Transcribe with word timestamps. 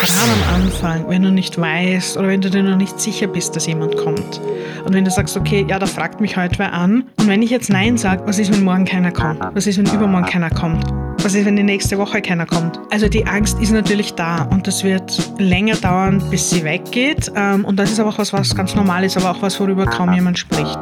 gerade 0.00 0.32
am 0.32 0.62
Anfang, 0.62 1.08
wenn 1.08 1.22
du 1.22 1.30
nicht 1.30 1.60
weißt 1.60 2.16
oder 2.16 2.28
wenn 2.28 2.40
du 2.40 2.50
dir 2.50 2.62
noch 2.62 2.76
nicht 2.76 2.98
sicher 2.98 3.26
bist, 3.26 3.54
dass 3.54 3.66
jemand 3.66 3.96
kommt. 3.96 4.40
Und 4.84 4.94
wenn 4.94 5.04
du 5.04 5.10
sagst, 5.10 5.36
okay, 5.36 5.64
ja, 5.68 5.78
da 5.78 5.86
fragt 5.86 6.20
mich 6.20 6.36
heute 6.36 6.58
wer 6.58 6.72
an. 6.72 7.04
Und 7.18 7.28
wenn 7.28 7.42
ich 7.42 7.50
jetzt 7.50 7.68
Nein 7.68 7.98
sage, 7.98 8.22
was 8.26 8.38
ist, 8.38 8.52
wenn 8.52 8.64
morgen 8.64 8.86
keiner 8.86 9.12
kommt? 9.12 9.40
Was 9.54 9.66
ist, 9.66 9.76
wenn 9.78 9.86
übermorgen 9.94 10.26
keiner 10.26 10.50
kommt? 10.50 10.84
Was 11.22 11.34
ist, 11.34 11.44
wenn 11.44 11.56
die 11.56 11.62
nächste 11.62 11.98
Woche 11.98 12.22
keiner 12.22 12.46
kommt? 12.46 12.80
Also 12.90 13.08
die 13.08 13.26
Angst 13.26 13.60
ist 13.60 13.72
natürlich 13.72 14.14
da 14.14 14.44
und 14.44 14.66
das 14.66 14.82
wird 14.84 15.30
länger 15.38 15.76
dauern, 15.76 16.22
bis 16.30 16.48
sie 16.48 16.64
weggeht. 16.64 17.30
Ähm, 17.36 17.66
und 17.66 17.76
das 17.76 17.90
ist 17.92 18.00
aber 18.00 18.08
auch 18.08 18.18
was, 18.18 18.32
was 18.32 18.54
ganz 18.54 18.74
normal 18.74 19.04
ist, 19.04 19.18
aber 19.18 19.32
auch 19.32 19.42
was, 19.42 19.60
worüber 19.60 19.84
kaum 19.84 20.14
jemand 20.14 20.38
spricht. 20.38 20.78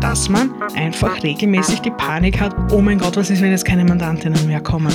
Dass 0.00 0.28
man 0.28 0.50
einfach 0.74 1.22
regelmäßig 1.22 1.82
die 1.82 1.92
Panik 1.92 2.40
hat, 2.40 2.54
oh 2.72 2.80
mein 2.80 2.98
Gott, 2.98 3.16
was 3.16 3.30
ist, 3.30 3.42
wenn 3.42 3.52
jetzt 3.52 3.64
keine 3.64 3.84
Mandantinnen 3.84 4.44
mehr 4.48 4.60
kommen? 4.60 4.92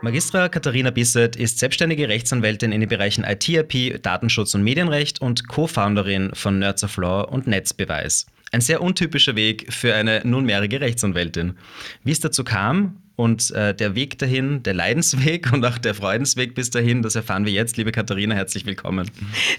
Magistra 0.00 0.48
Katharina 0.48 0.90
Bisset 0.90 1.34
ist 1.34 1.58
selbstständige 1.58 2.08
Rechtsanwältin 2.08 2.70
in 2.70 2.80
den 2.80 2.88
Bereichen 2.88 3.24
IT-IP, 3.24 4.00
Datenschutz 4.00 4.54
und 4.54 4.62
Medienrecht 4.62 5.20
und 5.20 5.48
Co-Founderin 5.48 6.30
von 6.34 6.60
Nerds 6.60 6.84
of 6.84 6.96
Law 6.98 7.22
und 7.22 7.48
Netzbeweis. 7.48 8.26
Ein 8.52 8.60
sehr 8.60 8.80
untypischer 8.80 9.34
Weg 9.34 9.72
für 9.74 9.94
eine 9.94 10.22
nunmehrige 10.24 10.80
Rechtsanwältin. 10.80 11.58
Wie 12.04 12.12
es 12.12 12.20
dazu 12.20 12.44
kam 12.44 13.02
und 13.16 13.50
äh, 13.50 13.74
der 13.74 13.96
Weg 13.96 14.20
dahin, 14.20 14.62
der 14.62 14.74
Leidensweg 14.74 15.52
und 15.52 15.64
auch 15.64 15.78
der 15.78 15.94
Freudensweg 15.94 16.54
bis 16.54 16.70
dahin, 16.70 17.02
das 17.02 17.16
erfahren 17.16 17.44
wir 17.44 17.52
jetzt. 17.52 17.76
Liebe 17.76 17.90
Katharina, 17.90 18.36
herzlich 18.36 18.66
willkommen. 18.66 19.10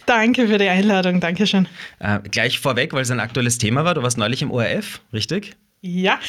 Danke 0.06 0.48
für 0.48 0.58
die 0.58 0.70
Einladung, 0.70 1.20
Dankeschön. 1.20 1.68
Äh, 2.00 2.20
gleich 2.32 2.60
vorweg, 2.60 2.94
weil 2.94 3.02
es 3.02 3.12
ein 3.12 3.20
aktuelles 3.20 3.58
Thema 3.58 3.84
war, 3.84 3.94
du 3.94 4.04
warst 4.04 4.18
neulich 4.18 4.42
im 4.42 4.52
ORF, 4.52 5.02
richtig? 5.12 5.58
Ja. 5.82 6.20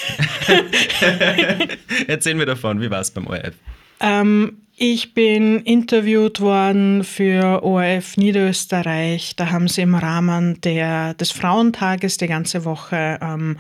Erzähl 2.09 2.35
mir 2.35 2.47
davon, 2.47 2.81
wie 2.81 2.91
war 2.91 3.01
es 3.01 3.13
beim 3.13 3.29
ORF? 3.29 3.55
Ähm, 4.01 4.61
ich 4.77 5.13
bin 5.13 5.61
interviewt 5.61 6.41
worden 6.41 7.05
für 7.05 7.63
ORF 7.63 8.17
Niederösterreich. 8.17 9.37
Da 9.37 9.51
haben 9.51 9.69
sie 9.69 9.83
im 9.83 9.95
Rahmen 9.95 10.59
der, 10.63 11.13
des 11.15 11.31
Frauentages 11.33 12.17
die 12.17 12.29
ganze 12.29 12.65
Woche 12.65 13.19
ähm, 13.21 13.59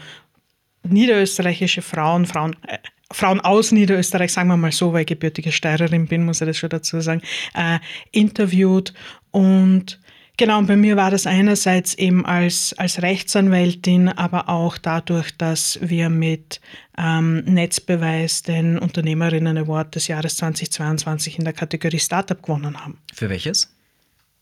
niederösterreichische 0.82 1.82
Frauen, 1.82 2.24
Frauen, 2.24 2.56
äh, 2.66 2.78
Frauen 3.12 3.40
aus 3.40 3.70
Niederösterreich, 3.70 4.32
sagen 4.32 4.48
wir 4.48 4.56
mal 4.56 4.72
so, 4.72 4.92
weil 4.94 5.02
ich 5.02 5.08
gebürtige 5.08 5.52
Steirerin 5.52 6.06
bin, 6.06 6.24
muss 6.24 6.40
ich 6.40 6.46
das 6.46 6.56
schon 6.56 6.70
dazu 6.70 7.00
sagen, 7.02 7.20
äh, 7.54 7.78
interviewt. 8.12 8.94
Und 9.30 10.00
Genau, 10.40 10.56
und 10.56 10.68
bei 10.68 10.76
mir 10.76 10.96
war 10.96 11.10
das 11.10 11.26
einerseits 11.26 11.92
eben 11.92 12.24
als, 12.24 12.72
als 12.78 13.02
Rechtsanwältin, 13.02 14.08
aber 14.08 14.48
auch 14.48 14.78
dadurch, 14.78 15.36
dass 15.36 15.78
wir 15.82 16.08
mit 16.08 16.62
ähm, 16.96 17.44
Netzbeweis 17.44 18.40
den 18.40 18.78
Unternehmerinnen 18.78 19.58
Award 19.58 19.96
des 19.96 20.08
Jahres 20.08 20.38
2022 20.38 21.38
in 21.38 21.44
der 21.44 21.52
Kategorie 21.52 21.98
Startup 21.98 22.42
gewonnen 22.42 22.82
haben. 22.82 22.96
Für 23.12 23.28
welches? 23.28 23.64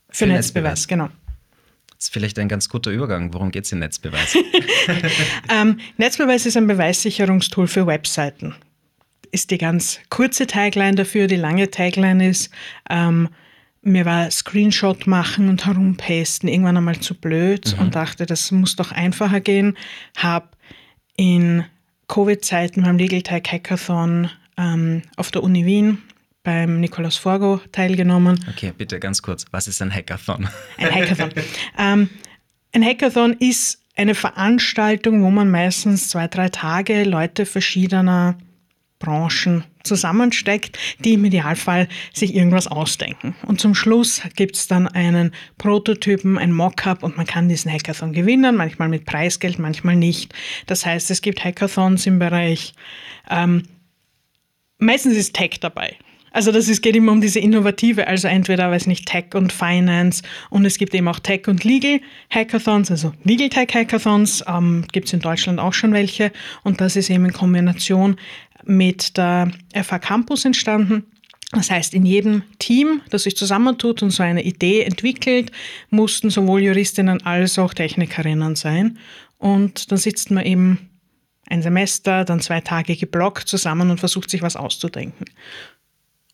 Für, 0.07 0.23
Für 0.23 0.27
Netzbeweis, 0.27 0.85
Netzbeweis, 0.85 0.87
genau. 0.87 1.09
Das 1.97 2.05
ist 2.05 2.13
vielleicht 2.13 2.39
ein 2.39 2.47
ganz 2.47 2.69
guter 2.69 2.91
Übergang. 2.91 3.33
Worum 3.33 3.51
geht 3.51 3.65
es 3.65 3.73
in 3.73 3.79
Netzbeweis? 3.79 4.37
ähm, 5.53 5.81
Netzbeweis 5.97 6.45
ist 6.45 6.55
ein 6.55 6.67
Beweissicherungstool 6.67 7.67
für 7.67 7.85
Webseiten. 7.85 8.55
Ist 9.33 9.51
die 9.51 9.57
ganz 9.57 9.99
kurze 10.07 10.47
Tagline 10.47 10.95
dafür. 10.95 11.27
Die 11.27 11.35
lange 11.35 11.69
Tagline 11.69 12.29
ist, 12.29 12.51
ähm, 12.89 13.27
mir 13.91 14.05
war 14.05 14.29
Screenshot 14.31 15.07
machen 15.07 15.49
und 15.49 15.65
herumpasten 15.65 16.47
irgendwann 16.47 16.77
einmal 16.77 16.99
zu 16.99 17.15
blöd 17.15 17.75
mhm. 17.75 17.81
und 17.81 17.95
dachte, 17.95 18.25
das 18.25 18.51
muss 18.51 18.75
doch 18.75 18.91
einfacher 18.91 19.39
gehen. 19.39 19.77
Habe 20.17 20.49
in 21.15 21.65
Covid-Zeiten 22.07 22.83
beim 22.83 22.97
Legal 22.97 23.21
Tech 23.21 23.43
Hackathon 23.51 24.29
ähm, 24.57 25.03
auf 25.15 25.31
der 25.31 25.43
Uni 25.43 25.65
Wien 25.65 25.99
beim 26.43 26.79
Nikolaus 26.79 27.17
Forgo 27.17 27.61
teilgenommen. 27.71 28.43
Okay, 28.49 28.73
bitte 28.75 28.99
ganz 28.99 29.21
kurz. 29.21 29.45
Was 29.51 29.67
ist 29.67 29.81
ein 29.81 29.93
Hackathon? 29.93 30.47
Ein 30.77 30.95
Hackathon. 30.95 31.31
ähm, 31.77 32.09
ein 32.71 32.83
Hackathon 32.83 33.33
ist 33.33 33.81
eine 33.95 34.15
Veranstaltung, 34.15 35.23
wo 35.23 35.29
man 35.29 35.51
meistens 35.51 36.09
zwei, 36.09 36.27
drei 36.27 36.49
Tage 36.49 37.03
Leute 37.03 37.45
verschiedener 37.45 38.37
Branchen 38.99 39.63
zusammensteckt, 39.83 40.77
die 40.99 41.13
im 41.13 41.25
Idealfall 41.25 41.87
sich 42.13 42.35
irgendwas 42.35 42.67
ausdenken. 42.67 43.35
Und 43.47 43.59
zum 43.59 43.73
Schluss 43.73 44.21
gibt 44.35 44.55
es 44.55 44.67
dann 44.67 44.87
einen 44.87 45.31
Prototypen, 45.57 46.37
ein 46.37 46.51
Mockup 46.51 47.01
und 47.01 47.17
man 47.17 47.25
kann 47.25 47.49
diesen 47.49 47.71
Hackathon 47.71 48.13
gewinnen, 48.13 48.55
manchmal 48.55 48.89
mit 48.89 49.05
Preisgeld, 49.05 49.57
manchmal 49.57 49.95
nicht. 49.95 50.33
Das 50.67 50.85
heißt, 50.85 51.09
es 51.11 51.21
gibt 51.21 51.43
Hackathons 51.43 52.05
im 52.05 52.19
Bereich, 52.19 52.73
ähm, 53.29 53.63
meistens 54.77 55.15
ist 55.15 55.33
Tech 55.33 55.59
dabei. 55.61 55.95
Also 56.31 56.51
das 56.51 56.67
ist, 56.67 56.81
geht 56.81 56.95
immer 56.95 57.11
um 57.11 57.21
diese 57.21 57.39
innovative, 57.39 58.07
also 58.07 58.27
entweder, 58.27 58.69
weiß 58.69 58.87
nicht, 58.87 59.07
Tech 59.07 59.33
und 59.33 59.51
Finance 59.51 60.23
und 60.49 60.65
es 60.65 60.77
gibt 60.77 60.93
eben 60.93 61.07
auch 61.07 61.19
Tech 61.19 61.47
und 61.47 61.63
Legal 61.63 62.01
Hackathons, 62.29 62.91
also 62.91 63.13
Legal 63.23 63.49
Tech 63.49 63.73
Hackathons, 63.73 64.43
ähm, 64.47 64.85
gibt 64.91 65.07
es 65.07 65.13
in 65.13 65.21
Deutschland 65.21 65.59
auch 65.59 65.73
schon 65.73 65.91
welche 65.93 66.31
und 66.63 66.81
das 66.81 66.95
ist 66.95 67.09
eben 67.09 67.25
in 67.25 67.33
Kombination 67.33 68.17
mit 68.65 69.17
der 69.17 69.51
FH 69.73 69.99
Campus 69.99 70.45
entstanden. 70.45 71.05
Das 71.51 71.71
heißt, 71.71 71.95
in 71.95 72.05
jedem 72.05 72.43
Team, 72.59 73.01
das 73.09 73.23
sich 73.23 73.35
zusammentut 73.35 74.03
und 74.03 74.11
so 74.11 74.21
eine 74.21 74.43
Idee 74.43 74.83
entwickelt, 74.83 75.51
mussten 75.89 76.29
sowohl 76.29 76.61
Juristinnen 76.61 77.25
als 77.25 77.57
auch 77.57 77.73
Technikerinnen 77.73 78.55
sein. 78.55 78.99
Und 79.39 79.91
dann 79.91 79.97
sitzt 79.97 80.29
man 80.29 80.45
eben 80.45 80.89
ein 81.47 81.63
Semester, 81.63 82.23
dann 82.23 82.41
zwei 82.41 82.61
Tage 82.61 82.95
geblockt 82.95 83.47
zusammen 83.47 83.89
und 83.89 83.99
versucht 83.99 84.29
sich 84.29 84.43
was 84.43 84.55
auszudenken. 84.55 85.25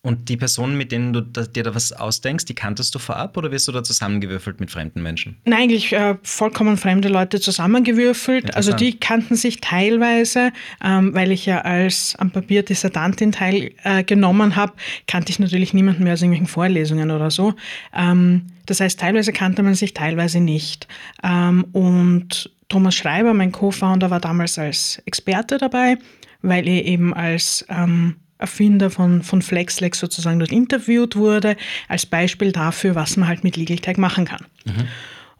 Und 0.05 0.29
die 0.29 0.37
Personen, 0.37 0.77
mit 0.77 0.91
denen 0.91 1.13
du 1.13 1.21
dir 1.21 1.63
da 1.63 1.73
was 1.73 1.91
ausdenkst, 1.91 2.45
die 2.45 2.53
kanntest 2.53 2.93
du 2.93 2.99
vorab 2.99 3.35
oder 3.37 3.51
wirst 3.51 3.67
du 3.67 3.71
da 3.71 3.83
zusammengewürfelt 3.83 4.59
mit 4.59 4.69
fremden 4.69 5.01
Menschen? 5.01 5.37
Nein, 5.45 5.63
eigentlich 5.63 5.93
äh, 5.93 6.15
vollkommen 6.21 6.77
fremde 6.77 7.09
Leute 7.09 7.39
zusammengewürfelt. 7.39 8.55
Also 8.55 8.71
die 8.71 8.99
kannten 8.99 9.35
sich 9.35 9.61
teilweise, 9.61 10.51
ähm, 10.83 11.15
weil 11.15 11.31
ich 11.31 11.47
ja 11.47 11.61
als 11.61 12.15
am 12.19 12.29
Papier 12.29 12.61
Dissertantin 12.61 13.31
teilgenommen 13.31 14.51
äh, 14.51 14.55
habe, 14.55 14.73
kannte 15.07 15.31
ich 15.31 15.39
natürlich 15.39 15.73
niemanden 15.73 16.03
mehr 16.03 16.13
aus 16.13 16.21
irgendwelchen 16.21 16.53
Vorlesungen 16.53 17.09
oder 17.09 17.31
so. 17.31 17.55
Ähm, 17.91 18.43
das 18.67 18.81
heißt, 18.81 18.99
teilweise 18.99 19.33
kannte 19.33 19.63
man 19.63 19.73
sich, 19.73 19.95
teilweise 19.95 20.39
nicht. 20.39 20.87
Ähm, 21.23 21.65
und 21.71 22.51
Thomas 22.69 22.93
Schreiber, 22.93 23.33
mein 23.33 23.51
Co-Founder, 23.51 24.11
war 24.11 24.19
damals 24.19 24.59
als 24.59 25.01
Experte 25.05 25.57
dabei, 25.57 25.97
weil 26.43 26.67
er 26.67 26.85
eben 26.85 27.11
als 27.11 27.65
ähm, 27.69 28.17
Erfinder 28.37 28.89
von, 28.89 29.23
von 29.23 29.41
FlexLex 29.41 29.99
sozusagen 29.99 30.39
dort 30.39 30.51
interviewt 30.51 31.15
wurde, 31.15 31.55
als 31.87 32.05
Beispiel 32.05 32.51
dafür, 32.51 32.95
was 32.95 33.17
man 33.17 33.29
halt 33.29 33.43
mit 33.43 33.55
Legal 33.55 33.77
Tech 33.77 33.97
machen 33.97 34.25
kann. 34.25 34.45
Mhm. 34.65 34.87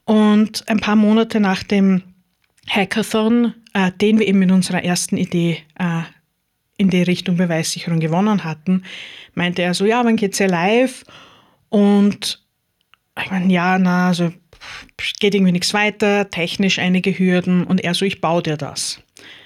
Und 0.06 0.70
ein 0.70 0.80
paar 0.80 0.96
Monate 0.96 1.40
nach 1.40 1.64
dem 1.64 2.04
Hackathon, 2.70 3.54
äh, 3.74 3.92
den 3.92 4.20
wir 4.20 4.28
eben 4.28 4.40
mit 4.40 4.52
unserer 4.52 4.84
ersten 4.84 5.18
Idee 5.18 5.64
äh, 5.78 6.02
in 6.78 6.90
die 6.90 7.04
Richtung 7.04 7.38
Beweissicherung 7.38 8.00
gewonnen 8.00 8.44
hatten, 8.44 8.84
meinte 9.34 9.62
er 9.62 9.74
so, 9.74 9.86
ja, 9.86 10.04
wann 10.04 10.16
geht's 10.16 10.40
ja 10.40 10.48
live? 10.48 11.04
Und 11.70 12.44
ich 13.22 13.32
meine, 13.32 13.52
ja, 13.52 13.78
na, 13.78 14.08
also 14.08 14.32
geht 15.20 15.36
irgendwie 15.36 15.52
nichts 15.52 15.74
weiter, 15.74 16.30
technisch 16.30 16.80
einige 16.80 17.18
Hürden 17.18 17.66
und 17.66 17.82
er 17.82 17.94
so, 17.94 18.06
ich 18.06 18.22
baue 18.22 18.44
dir 18.44 18.58
das. 18.58 19.02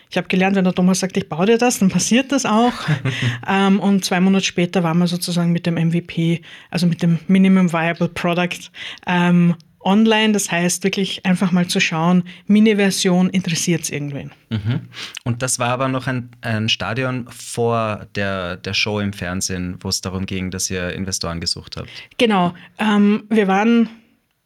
Ich 0.10 0.18
habe 0.18 0.28
gelernt, 0.28 0.56
wenn 0.56 0.64
der 0.64 0.74
Thomas 0.74 1.00
sagt, 1.00 1.18
ich 1.18 1.30
baue 1.30 1.46
dir 1.46 1.60
das, 1.60 1.80
dann 1.80 1.90
passiert 1.90 2.32
das 2.32 2.46
auch. 2.46 2.74
ähm, 3.48 3.80
und 3.80 4.04
zwei 4.04 4.20
Monate 4.20 4.44
später 4.44 4.84
waren 4.84 4.98
wir 4.98 5.08
sozusagen 5.08 5.52
mit 5.52 5.68
dem 5.68 5.76
MVP, 5.76 6.42
also 6.72 6.88
mit 6.88 7.04
dem 7.04 7.20
Minimum 7.28 7.72
Viable 7.72 8.10
Product, 8.10 8.72
ähm, 9.06 9.56
online. 9.82 10.34
Das 10.34 10.52
heißt, 10.52 10.84
wirklich 10.84 11.26
einfach 11.28 11.52
mal 11.52 11.68
zu 11.68 11.80
schauen, 11.80 12.24
Mini-Version 12.48 13.30
interessiert 13.30 13.84
es 13.84 13.92
irgendwen. 13.92 14.32
Mhm. 14.50 14.82
Und 15.24 15.44
das 15.44 15.60
war 15.60 15.70
aber 15.70 15.88
noch 15.88 16.08
ein, 16.08 16.30
ein 16.42 16.70
Stadion 16.70 17.28
vor 17.30 18.08
der, 18.16 18.58
der 18.58 18.74
Show 18.74 19.00
im 19.00 19.14
Fernsehen, 19.14 19.78
wo 19.82 19.90
es 19.90 20.02
darum 20.02 20.26
ging, 20.26 20.50
dass 20.50 20.72
ihr 20.72 20.92
Investoren 20.94 21.40
gesucht 21.40 21.78
habt. 21.78 21.90
Genau. 22.18 22.56
Ähm, 22.80 23.26
wir 23.30 23.48
waren 23.48 23.90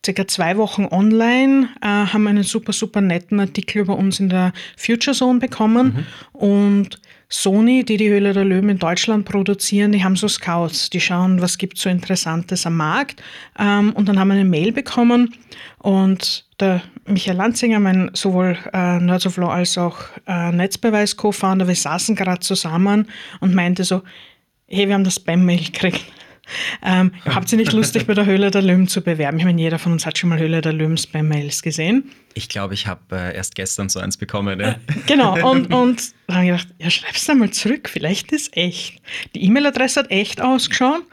circa 0.05 0.27
zwei 0.27 0.57
Wochen 0.57 0.85
online, 0.85 1.69
äh, 1.81 1.88
haben 1.88 2.27
einen 2.27 2.44
super, 2.44 2.73
super 2.73 3.01
netten 3.01 3.39
Artikel 3.39 3.79
über 3.79 3.97
uns 3.97 4.19
in 4.19 4.29
der 4.29 4.53
Future 4.77 5.15
Zone 5.15 5.39
bekommen. 5.39 6.05
Mhm. 6.33 6.39
Und 6.39 7.01
Sony, 7.29 7.83
die 7.83 7.97
die 7.97 8.09
Höhle 8.09 8.33
der 8.33 8.45
Löwen 8.45 8.69
in 8.69 8.77
Deutschland 8.77 9.25
produzieren, 9.25 9.91
die 9.91 10.03
haben 10.03 10.15
so 10.15 10.27
Scouts, 10.27 10.91
die 10.91 11.01
schauen, 11.01 11.41
was 11.41 11.57
gibt 11.57 11.79
so 11.79 11.89
Interessantes 11.89 12.67
am 12.67 12.77
Markt. 12.77 13.23
Ähm, 13.57 13.91
und 13.94 14.07
dann 14.07 14.19
haben 14.19 14.27
wir 14.27 14.35
eine 14.35 14.45
Mail 14.45 14.71
bekommen 14.71 15.33
und 15.79 16.45
der 16.59 16.83
Michael 17.05 17.38
Lanzinger, 17.38 17.79
mein 17.79 18.11
sowohl 18.13 18.57
äh, 18.71 19.00
Nerds 19.00 19.25
of 19.25 19.38
Law 19.38 19.50
als 19.51 19.77
auch 19.79 19.97
äh, 20.27 20.51
Netzbeweis-Co-Founder, 20.51 21.67
wir 21.67 21.75
saßen 21.75 22.15
gerade 22.15 22.41
zusammen 22.41 23.07
und 23.39 23.55
meinte 23.55 23.83
so, 23.83 24.03
hey, 24.67 24.88
wir 24.88 24.94
haben 24.94 25.03
das 25.03 25.15
Spam-Mail 25.15 25.63
gekriegt. 25.63 26.05
Ähm, 26.84 27.12
habt 27.25 27.51
ihr 27.51 27.57
nicht 27.57 27.72
lustig, 27.72 28.06
bei 28.06 28.13
der 28.13 28.25
Höhle 28.25 28.51
der 28.51 28.62
Löwen 28.62 28.88
zu 28.88 29.01
bewerben? 29.01 29.38
Ich 29.40 29.45
meine, 29.45 29.62
jeder 29.62 29.80
von 29.80 29.94
uns 29.94 30.06
hat 30.06 30.18
schon 30.18 30.30
mal 30.30 30.40
Höhle 30.40 30.62
der 30.62 30.74
Löwen 30.74 31.00
bei 31.12 31.24
Mails 31.24 31.62
gesehen. 31.62 32.12
Ich 32.34 32.50
glaube, 32.50 32.74
ich 32.74 32.88
habe 32.88 33.01
äh, 33.16 33.36
erst 33.36 33.56
gestern 33.56 33.90
so 33.90 34.00
eins 34.00 34.18
bekommen. 34.18 34.60
Ja. 34.60 34.72
Äh, 34.72 34.75
genau, 35.07 35.34
und, 35.50 35.74
und 35.74 36.13
dann 36.28 36.36
habe 36.36 36.45
ich 36.45 36.51
gedacht, 36.51 36.68
ja, 36.80 36.90
schreib's 36.90 37.25
da 37.25 37.34
mal 37.34 37.51
zurück, 37.51 37.90
vielleicht 37.90 38.31
ist 38.31 38.56
echt. 38.57 39.01
Die 39.36 39.44
E-Mail-Adresse 39.45 40.01
hat 40.01 40.12
echt 40.12 40.42
ausgeschaut. 40.42 41.04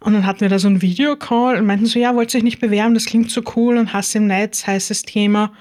Und 0.00 0.14
dann 0.14 0.24
hatten 0.24 0.40
wir 0.40 0.48
da 0.48 0.58
so 0.58 0.68
einen 0.68 0.80
Videocall 0.80 1.56
und 1.56 1.66
meinten 1.66 1.84
so, 1.84 1.98
ja, 1.98 2.14
wollt 2.14 2.32
ihr 2.32 2.38
euch 2.38 2.44
nicht 2.44 2.60
bewerben, 2.60 2.94
das 2.94 3.04
klingt 3.04 3.30
so 3.30 3.42
cool 3.54 3.76
und 3.76 3.92
Hass 3.92 4.14
im 4.14 4.26
Netz, 4.26 4.66
heißes 4.66 5.02
Thema. 5.02 5.52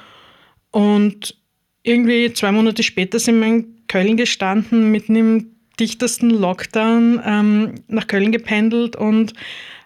Und 0.72 1.36
irgendwie 1.84 2.32
zwei 2.34 2.52
Monate 2.52 2.84
später 2.84 3.20
sind 3.20 3.40
wir 3.40 3.48
in 3.48 3.86
Köln 3.88 4.16
gestanden, 4.16 4.92
mitten 4.92 5.16
im 5.16 5.56
dichtesten 5.80 6.30
Lockdown 6.30 7.22
ähm, 7.26 7.76
nach 7.88 8.08
Köln 8.08 8.32
gependelt 8.32 8.96
und 8.96 9.34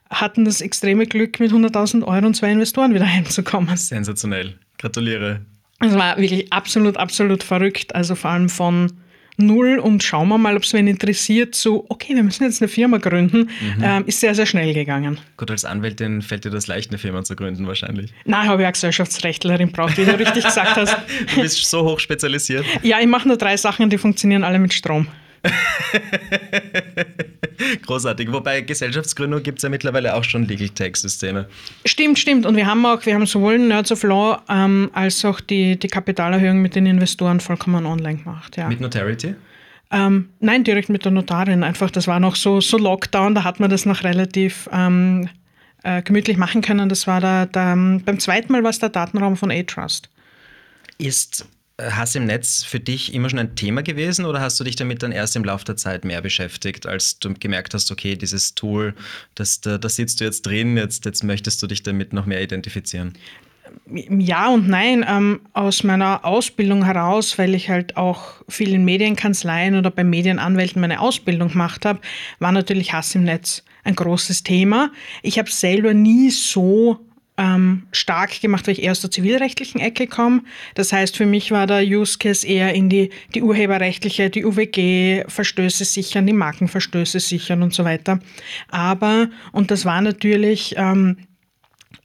hatten 0.09 0.45
das 0.45 0.61
extreme 0.61 1.05
Glück, 1.05 1.39
mit 1.39 1.51
100.000 1.51 2.03
Euro 2.03 2.25
und 2.25 2.35
zwei 2.35 2.51
Investoren 2.51 2.93
wieder 2.93 3.07
heimzukommen. 3.11 3.75
Sensationell. 3.75 4.55
Gratuliere. 4.77 5.41
Es 5.79 5.95
war 5.95 6.17
wirklich 6.17 6.51
absolut, 6.51 6.97
absolut 6.97 7.43
verrückt. 7.43 7.95
Also 7.95 8.15
vor 8.15 8.31
allem 8.31 8.49
von 8.49 8.91
null 9.37 9.79
und 9.79 10.03
schauen 10.03 10.29
wir 10.29 10.37
mal, 10.37 10.55
ob 10.55 10.63
es 10.63 10.73
wen 10.73 10.87
interessiert, 10.87 11.55
so, 11.55 11.85
okay, 11.89 12.15
wir 12.15 12.23
müssen 12.23 12.43
jetzt 12.43 12.61
eine 12.61 12.69
Firma 12.69 12.97
gründen, 12.97 13.49
mhm. 13.77 13.83
ähm, 13.83 14.03
ist 14.05 14.19
sehr, 14.19 14.35
sehr 14.35 14.45
schnell 14.45 14.73
gegangen. 14.73 15.19
Gut, 15.37 15.49
als 15.49 15.65
Anwältin 15.65 16.21
fällt 16.21 16.45
dir 16.45 16.51
das 16.51 16.67
leicht, 16.67 16.91
eine 16.91 16.99
Firma 16.99 17.23
zu 17.23 17.35
gründen 17.35 17.65
wahrscheinlich. 17.67 18.13
Nein, 18.25 18.47
habe 18.47 18.61
ich 18.61 18.67
auch 18.67 18.73
Gesellschaftsrechtlerin 18.73 19.71
braucht, 19.71 19.97
wie 19.97 20.05
du 20.05 20.17
richtig 20.17 20.43
gesagt 20.43 20.75
hast. 20.75 20.97
Du 21.35 21.41
bist 21.41 21.65
so 21.65 21.83
hoch 21.83 21.99
spezialisiert. 21.99 22.65
Ja, 22.81 22.99
ich 22.99 23.07
mache 23.07 23.27
nur 23.27 23.37
drei 23.37 23.57
Sachen, 23.57 23.89
die 23.89 23.97
funktionieren 23.97 24.43
alle 24.43 24.59
mit 24.59 24.73
Strom. 24.73 25.07
Großartig. 27.85 28.31
Wobei 28.31 28.61
Gesellschaftsgründung 28.61 29.43
gibt 29.43 29.59
es 29.59 29.63
ja 29.63 29.69
mittlerweile 29.69 30.15
auch 30.15 30.23
schon 30.23 30.47
Legal 30.47 30.69
Tech-Systeme. 30.69 31.47
Stimmt, 31.85 32.19
stimmt. 32.19 32.45
Und 32.45 32.55
wir 32.55 32.65
haben 32.65 32.85
auch, 32.85 33.05
wir 33.05 33.15
haben 33.15 33.25
sowohl 33.25 33.59
Nerds 33.59 33.91
of 33.91 34.03
Law 34.03 34.41
ähm, 34.49 34.89
als 34.93 35.23
auch 35.25 35.39
die, 35.39 35.77
die 35.77 35.87
Kapitalerhöhung 35.87 36.61
mit 36.61 36.75
den 36.75 36.85
Investoren 36.85 37.39
vollkommen 37.39 37.85
online 37.85 38.19
gemacht. 38.19 38.57
Ja. 38.57 38.69
Mit 38.69 38.81
Notarity? 38.81 39.35
Ähm, 39.91 40.29
nein, 40.39 40.63
direkt 40.63 40.89
mit 40.89 41.05
der 41.05 41.11
Notarin. 41.11 41.63
Einfach, 41.63 41.91
das 41.91 42.07
war 42.07 42.19
noch 42.19 42.35
so, 42.35 42.61
so 42.61 42.77
Lockdown, 42.77 43.35
da 43.35 43.43
hat 43.43 43.59
man 43.59 43.69
das 43.69 43.85
noch 43.85 44.03
relativ 44.03 44.67
ähm, 44.71 45.29
äh, 45.83 46.01
gemütlich 46.01 46.37
machen 46.37 46.61
können. 46.61 46.89
Das 46.89 47.05
war 47.05 47.21
da, 47.21 47.45
da 47.45 47.75
beim 47.75 48.19
zweiten 48.19 48.51
Mal 48.51 48.63
war 48.63 48.71
es 48.71 48.79
der 48.79 48.89
Datenraum 48.89 49.37
von 49.37 49.51
A-Trust. 49.51 50.09
Ist 50.97 51.45
Hass 51.91 52.15
im 52.15 52.25
Netz 52.25 52.63
für 52.63 52.79
dich 52.79 53.13
immer 53.13 53.29
schon 53.29 53.39
ein 53.39 53.55
Thema 53.55 53.83
gewesen 53.83 54.25
oder 54.25 54.41
hast 54.41 54.59
du 54.59 54.63
dich 54.63 54.75
damit 54.75 55.03
dann 55.03 55.11
erst 55.11 55.35
im 55.35 55.43
Laufe 55.43 55.65
der 55.65 55.77
Zeit 55.77 56.05
mehr 56.05 56.21
beschäftigt, 56.21 56.85
als 56.85 57.19
du 57.19 57.33
gemerkt 57.33 57.73
hast, 57.73 57.91
okay, 57.91 58.15
dieses 58.15 58.55
Tool, 58.55 58.93
das, 59.35 59.61
da, 59.61 59.77
da 59.77 59.89
sitzt 59.89 60.21
du 60.21 60.25
jetzt 60.25 60.43
drin, 60.43 60.77
jetzt, 60.77 61.05
jetzt 61.05 61.23
möchtest 61.23 61.61
du 61.61 61.67
dich 61.67 61.83
damit 61.83 62.13
noch 62.13 62.25
mehr 62.25 62.41
identifizieren? 62.41 63.13
Ja 63.87 64.49
und 64.49 64.67
nein. 64.67 65.05
Ähm, 65.07 65.41
aus 65.53 65.83
meiner 65.83 66.25
Ausbildung 66.25 66.85
heraus, 66.85 67.37
weil 67.37 67.55
ich 67.55 67.69
halt 67.69 67.97
auch 67.97 68.43
viel 68.47 68.73
in 68.73 68.85
Medienkanzleien 68.85 69.75
oder 69.75 69.89
bei 69.89 70.03
Medienanwälten 70.03 70.81
meine 70.81 70.99
Ausbildung 70.99 71.49
gemacht 71.49 71.85
habe, 71.85 71.99
war 72.39 72.51
natürlich 72.51 72.93
Hass 72.93 73.15
im 73.15 73.23
Netz 73.23 73.63
ein 73.83 73.95
großes 73.95 74.43
Thema. 74.43 74.91
Ich 75.21 75.39
habe 75.39 75.49
selber 75.49 75.93
nie 75.93 76.29
so 76.29 76.99
ähm, 77.37 77.83
stark 77.91 78.41
gemacht, 78.41 78.67
weil 78.67 78.73
ich 78.73 78.83
eher 78.83 78.91
aus 78.91 79.01
der 79.01 79.11
zivilrechtlichen 79.11 79.81
Ecke 79.81 80.07
komme. 80.07 80.43
Das 80.75 80.93
heißt, 80.93 81.17
für 81.17 81.25
mich 81.25 81.51
war 81.51 81.65
der 81.65 81.81
Use 81.81 82.17
Case 82.17 82.45
eher 82.45 82.73
in 82.73 82.89
die, 82.89 83.09
die 83.33 83.41
urheberrechtliche, 83.41 84.29
die 84.29 84.45
UWG-Verstöße 84.45 85.85
sichern, 85.85 86.27
die 86.27 86.33
Markenverstöße 86.33 87.19
sichern 87.19 87.63
und 87.63 87.73
so 87.73 87.83
weiter. 87.85 88.19
Aber, 88.69 89.29
und 89.51 89.71
das 89.71 89.85
war 89.85 90.01
natürlich 90.01 90.75
ähm, 90.77 91.17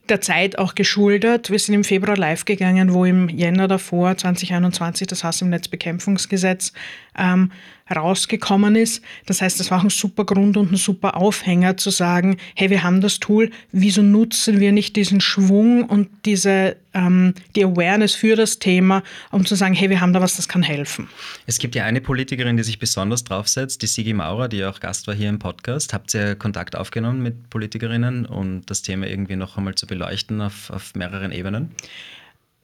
der 0.09 0.21
Zeit 0.21 0.57
auch 0.57 0.75
geschuldet. 0.75 1.49
Wir 1.49 1.59
sind 1.59 1.75
im 1.75 1.83
Februar 1.83 2.17
live 2.17 2.45
gegangen, 2.45 2.93
wo 2.93 3.05
im 3.05 3.29
Jänner 3.29 3.67
davor, 3.67 4.17
2021, 4.17 5.07
das 5.07 5.23
Hass 5.23 5.41
im 5.41 5.49
Netzbekämpfungsgesetz 5.49 6.73
ähm, 7.17 7.51
rausgekommen 7.93 8.75
ist. 8.75 9.03
Das 9.25 9.41
heißt, 9.41 9.59
das 9.59 9.71
war 9.71 9.79
auch 9.79 9.83
ein 9.83 9.89
super 9.89 10.25
Grund 10.25 10.57
und 10.57 10.71
ein 10.71 10.77
super 10.77 11.17
Aufhänger 11.17 11.77
zu 11.77 11.89
sagen, 11.89 12.37
hey, 12.55 12.69
wir 12.69 12.83
haben 12.83 13.01
das 13.01 13.19
Tool, 13.19 13.49
wieso 13.71 14.01
nutzen 14.01 14.59
wir 14.59 14.71
nicht 14.71 14.95
diesen 14.95 15.21
Schwung 15.21 15.85
und 15.85 16.07
diese, 16.25 16.77
ähm, 16.93 17.33
die 17.55 17.63
Awareness 17.63 18.13
für 18.13 18.35
das 18.35 18.59
Thema, 18.59 19.01
um 19.31 19.45
zu 19.45 19.55
sagen, 19.55 19.73
hey, 19.73 19.89
wir 19.89 20.01
haben 20.01 20.13
da 20.13 20.21
was, 20.21 20.35
das 20.35 20.47
kann 20.47 20.61
helfen. 20.61 21.09
Es 21.47 21.57
gibt 21.57 21.73
ja 21.73 21.83
eine 21.85 21.99
Politikerin, 21.99 22.57
die 22.57 22.63
sich 22.63 22.77
besonders 22.77 23.23
draufsetzt, 23.23 23.81
die 23.81 23.87
Sigi 23.87 24.13
Maurer, 24.13 24.47
die 24.47 24.63
auch 24.65 24.79
Gast 24.79 25.07
war 25.07 25.15
hier 25.15 25.29
im 25.29 25.39
Podcast. 25.39 25.93
Habt 25.93 26.13
ihr 26.13 26.35
Kontakt 26.35 26.75
aufgenommen 26.75 27.23
mit 27.23 27.49
Politikerinnen, 27.49 28.25
um 28.27 28.63
das 28.67 28.83
Thema 28.83 29.07
irgendwie 29.07 29.35
noch 29.35 29.57
einmal 29.57 29.73
zu 29.75 29.87
beleuchten 29.87 29.98
auf, 30.03 30.69
auf 30.69 30.95
mehreren 30.95 31.31
Ebenen? 31.31 31.71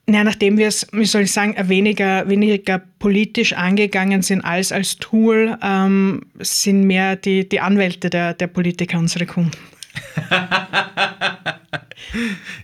Ja, 0.07 0.23
nachdem 0.23 0.57
wir 0.57 0.67
es, 0.67 0.87
wie 0.91 1.05
soll 1.05 1.23
ich 1.23 1.31
sagen, 1.31 1.55
weniger, 1.67 2.29
weniger 2.29 2.79
politisch 2.99 3.53
angegangen 3.53 4.21
sind 4.21 4.41
als 4.41 4.71
als 4.71 4.97
Tool, 4.97 5.57
ähm, 5.63 6.27
sind 6.39 6.83
mehr 6.83 7.15
die, 7.15 7.49
die 7.49 7.59
Anwälte 7.59 8.11
der, 8.11 8.35
der 8.35 8.45
Politiker 8.47 8.99
unsere 8.99 9.25
Kunden. 9.25 9.57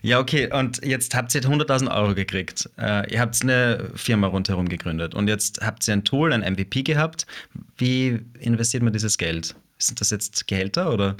ja, 0.03 0.19
okay. 0.19 0.51
Und 0.53 0.85
jetzt 0.85 1.15
habt 1.15 1.33
ihr 1.33 1.41
100.000 1.41 1.89
Euro 1.95 2.13
gekriegt. 2.13 2.69
Äh, 2.77 3.11
ihr 3.11 3.19
habt 3.19 3.41
eine 3.41 3.89
Firma 3.95 4.27
rundherum 4.27 4.69
gegründet 4.69 5.15
und 5.15 5.27
jetzt 5.27 5.61
habt 5.65 5.87
ihr 5.87 5.93
ein 5.93 6.03
Tool, 6.03 6.33
ein 6.33 6.41
MVP 6.41 6.83
gehabt. 6.83 7.25
Wie 7.77 8.19
investiert 8.39 8.83
man 8.83 8.93
dieses 8.93 9.17
Geld? 9.17 9.55
Sind 9.79 9.99
das 9.99 10.11
jetzt 10.11 10.47
Gehälter 10.47 10.93
oder? 10.93 11.15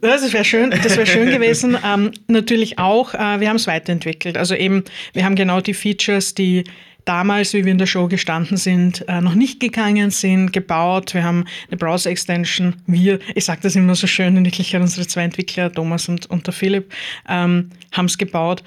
Das 0.00 0.32
wäre 0.32 0.44
schön, 0.44 0.70
das 0.70 0.96
wäre 0.96 1.06
schön 1.06 1.30
gewesen. 1.30 1.76
Ähm, 1.90 2.12
natürlich 2.28 2.78
auch, 2.78 3.14
äh, 3.14 3.40
wir 3.40 3.48
haben 3.48 3.56
es 3.56 3.66
weiterentwickelt. 3.66 4.36
Also 4.36 4.54
eben, 4.54 4.84
wir 5.12 5.24
haben 5.24 5.34
genau 5.34 5.60
die 5.60 5.74
Features, 5.74 6.34
die 6.34 6.64
damals, 7.04 7.54
wie 7.54 7.64
wir 7.64 7.72
in 7.72 7.78
der 7.78 7.86
Show 7.86 8.06
gestanden 8.06 8.56
sind, 8.56 9.04
äh, 9.08 9.20
noch 9.20 9.34
nicht 9.34 9.60
gegangen 9.60 10.10
sind, 10.10 10.52
gebaut. 10.52 11.14
Wir 11.14 11.24
haben 11.24 11.46
eine 11.68 11.76
Browser-Extension. 11.76 12.76
Wir, 12.86 13.18
ich 13.34 13.44
sage 13.44 13.60
das 13.62 13.76
immer 13.76 13.94
so 13.94 14.06
schön, 14.06 14.36
in 14.36 14.44
Wirklichkeit 14.44 14.80
unsere 14.80 15.06
zwei 15.06 15.22
Entwickler, 15.22 15.72
Thomas 15.72 16.08
und, 16.08 16.26
und 16.26 16.46
der 16.46 16.54
Philipp, 16.54 16.92
ähm, 17.28 17.70
haben 17.92 18.06
es 18.06 18.18
gebaut. 18.18 18.62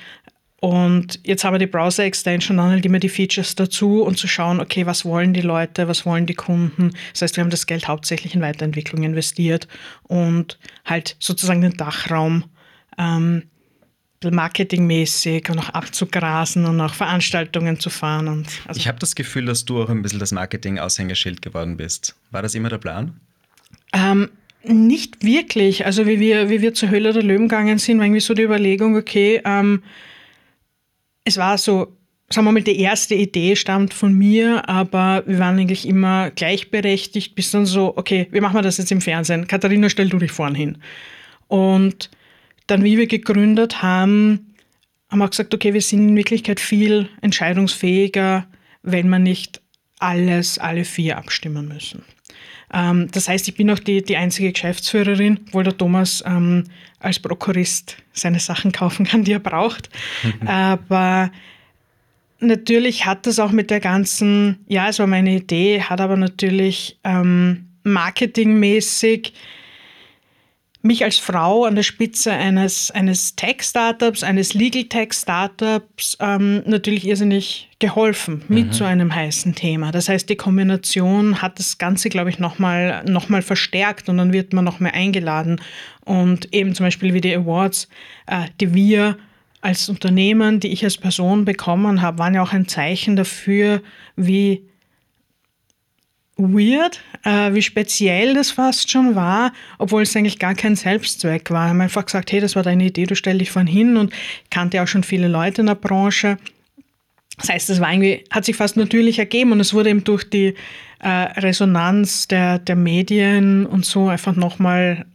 Und 0.63 1.19
jetzt 1.25 1.43
haben 1.43 1.53
wir 1.55 1.59
die 1.59 1.67
Browser-Extension, 1.67 2.55
dann 2.55 2.69
halt 2.69 2.85
immer 2.85 2.99
die 2.99 3.09
Features 3.09 3.53
dazu 3.55 4.01
und 4.01 4.17
zu 4.17 4.29
schauen, 4.29 4.61
okay, 4.61 4.85
was 4.85 5.03
wollen 5.03 5.33
die 5.33 5.41
Leute, 5.41 5.89
was 5.89 6.05
wollen 6.05 6.25
die 6.25 6.35
Kunden. 6.35 6.93
Das 7.11 7.21
heißt, 7.21 7.35
wir 7.35 7.43
haben 7.43 7.49
das 7.49 7.65
Geld 7.65 7.89
hauptsächlich 7.89 8.33
in 8.33 8.39
Weiterentwicklung 8.39 9.03
investiert 9.03 9.67
und 10.03 10.57
halt 10.85 11.17
sozusagen 11.19 11.59
den 11.59 11.75
Dachraum 11.75 12.45
ähm, 12.97 13.43
marketingmäßig 14.23 15.49
und 15.49 15.59
auch 15.59 15.71
abzugrasen 15.71 16.63
und 16.63 16.79
auch 16.79 16.93
Veranstaltungen 16.93 17.77
zu 17.81 17.89
fahren. 17.89 18.29
Und 18.29 18.47
also 18.65 18.79
ich 18.79 18.87
habe 18.87 18.99
das 18.99 19.15
Gefühl, 19.15 19.43
dass 19.43 19.65
du 19.65 19.83
auch 19.83 19.89
ein 19.89 20.01
bisschen 20.01 20.19
das 20.19 20.31
Marketing-Aushängeschild 20.31 21.41
geworden 21.41 21.75
bist. 21.75 22.15
War 22.31 22.41
das 22.41 22.55
immer 22.55 22.69
der 22.69 22.77
Plan? 22.77 23.19
Ähm, 23.91 24.29
nicht 24.63 25.25
wirklich. 25.25 25.85
Also 25.85 26.07
wie 26.07 26.21
wir, 26.21 26.49
wie 26.49 26.61
wir 26.61 26.73
zur 26.73 26.89
Höhle 26.89 27.11
der 27.11 27.21
Löwen 27.21 27.49
gegangen 27.49 27.79
sind, 27.79 27.97
war 27.97 28.05
irgendwie 28.05 28.21
so 28.21 28.33
die 28.33 28.43
Überlegung, 28.43 28.95
okay, 28.95 29.41
ähm, 29.43 29.83
es 31.23 31.37
war 31.37 31.57
so, 31.57 31.97
sagen 32.29 32.47
wir 32.47 32.51
mal, 32.51 32.61
die 32.61 32.79
erste 32.79 33.15
Idee 33.15 33.55
stammt 33.55 33.93
von 33.93 34.13
mir, 34.13 34.67
aber 34.67 35.23
wir 35.25 35.39
waren 35.39 35.59
eigentlich 35.59 35.87
immer 35.87 36.31
gleichberechtigt, 36.31 37.35
bis 37.35 37.51
dann 37.51 37.65
so, 37.65 37.95
okay, 37.97 38.27
wie 38.31 38.41
machen 38.41 38.55
wir 38.55 38.61
das 38.61 38.77
jetzt 38.77 38.91
im 38.91 39.01
Fernsehen? 39.01 39.47
Katharina, 39.47 39.89
stell 39.89 40.09
du 40.09 40.17
dich 40.17 40.31
vorn 40.31 40.55
hin. 40.55 40.77
Und 41.47 42.09
dann, 42.67 42.83
wie 42.83 42.97
wir 42.97 43.07
gegründet 43.07 43.81
haben, 43.81 44.55
haben 45.09 45.19
wir 45.19 45.29
gesagt, 45.29 45.53
okay, 45.53 45.73
wir 45.73 45.81
sind 45.81 46.09
in 46.09 46.15
Wirklichkeit 46.15 46.59
viel 46.59 47.09
entscheidungsfähiger, 47.21 48.47
wenn 48.81 49.09
wir 49.09 49.19
nicht 49.19 49.61
alles, 49.99 50.57
alle 50.57 50.85
vier 50.85 51.17
abstimmen 51.17 51.67
müssen. 51.67 52.03
Ähm, 52.73 53.09
das 53.11 53.29
heißt, 53.29 53.47
ich 53.47 53.55
bin 53.55 53.69
auch 53.69 53.79
die, 53.79 54.01
die 54.01 54.17
einzige 54.17 54.51
Geschäftsführerin, 54.51 55.39
obwohl 55.47 55.63
der 55.63 55.77
Thomas 55.77 56.23
ähm, 56.25 56.65
als 56.99 57.19
Prokurist 57.19 57.97
seine 58.13 58.39
Sachen 58.39 58.71
kaufen 58.71 59.05
kann, 59.05 59.23
die 59.23 59.33
er 59.33 59.39
braucht. 59.39 59.89
aber 60.45 61.31
natürlich 62.39 63.05
hat 63.05 63.25
das 63.25 63.39
auch 63.39 63.51
mit 63.51 63.69
der 63.69 63.79
ganzen, 63.79 64.59
ja, 64.67 64.89
es 64.89 64.99
war 64.99 65.07
meine 65.07 65.35
Idee, 65.35 65.81
hat 65.81 66.01
aber 66.01 66.17
natürlich 66.17 66.97
ähm, 67.03 67.67
marketingmäßig 67.83 69.33
mich 70.83 71.05
als 71.05 71.17
Frau 71.17 71.63
an 71.63 71.75
der 71.75 71.83
Spitze 71.83 72.33
eines, 72.33 72.91
eines 72.91 73.37
Tech-Startups, 73.37 74.21
eines 74.21 74.53
Legal-Tech-Startups 74.53 76.17
ähm, 76.19 76.61
natürlich 76.65 77.07
irrsinnig 77.07 77.69
geholfen 77.79 78.43
mit 78.49 78.67
mhm. 78.67 78.73
so 78.73 78.83
einem 78.83 79.15
heißen 79.15 79.55
Thema. 79.55 79.91
Das 79.91 80.09
heißt, 80.09 80.29
die 80.29 80.35
Kombination 80.35 81.41
hat 81.41 81.57
das 81.57 81.77
Ganze, 81.77 82.09
glaube 82.09 82.29
ich, 82.29 82.37
nochmal 82.37 83.03
noch 83.05 83.29
mal 83.29 83.41
verstärkt 83.41 84.09
und 84.09 84.17
dann 84.17 84.33
wird 84.33 84.51
man 84.51 84.65
noch 84.65 84.81
mehr 84.81 84.93
eingeladen. 84.93 85.61
Und 86.03 86.53
eben 86.53 86.75
zum 86.75 86.85
Beispiel 86.85 87.13
wie 87.13 87.21
die 87.21 87.33
Awards, 87.33 87.87
äh, 88.27 88.47
die 88.59 88.73
wir 88.73 89.17
als 89.61 89.87
Unternehmen, 89.87 90.59
die 90.59 90.73
ich 90.73 90.83
als 90.83 90.97
Person 90.97 91.45
bekommen 91.45 92.01
habe, 92.01 92.17
waren 92.17 92.33
ja 92.33 92.43
auch 92.43 92.51
ein 92.51 92.67
Zeichen 92.67 93.15
dafür, 93.15 93.81
wie 94.17 94.65
weird, 96.37 97.01
äh, 97.23 97.53
wie 97.53 97.61
speziell 97.61 98.33
das 98.33 98.51
fast 98.51 98.89
schon 98.89 99.15
war, 99.15 99.53
obwohl 99.77 100.01
es 100.01 100.15
eigentlich 100.15 100.39
gar 100.39 100.55
kein 100.55 100.75
Selbstzweck 100.75 101.51
war. 101.51 101.65
Wir 101.65 101.69
haben 101.69 101.81
einfach 101.81 102.05
gesagt, 102.05 102.31
hey, 102.31 102.39
das 102.39 102.55
war 102.55 102.63
deine 102.63 102.85
Idee, 102.85 103.05
du 103.05 103.15
stell 103.15 103.37
dich 103.37 103.51
vorhin 103.51 103.71
hin 103.71 103.97
und 103.97 104.13
kannte 104.49 104.81
auch 104.81 104.87
schon 104.87 105.03
viele 105.03 105.27
Leute 105.27 105.61
in 105.61 105.67
der 105.67 105.75
Branche. 105.75 106.37
Das 107.37 107.49
heißt, 107.49 107.69
irgendwie, 107.69 108.23
hat 108.29 108.45
sich 108.45 108.55
fast 108.55 108.77
natürlich 108.77 109.19
ergeben 109.19 109.51
und 109.51 109.59
es 109.59 109.73
wurde 109.73 109.89
eben 109.89 110.03
durch 110.03 110.29
die 110.29 110.55
äh, 110.99 111.09
Resonanz 111.09 112.27
der, 112.27 112.59
der 112.59 112.75
Medien 112.75 113.65
und 113.65 113.85
so 113.85 114.07
einfach 114.07 114.35
nochmal 114.35 115.05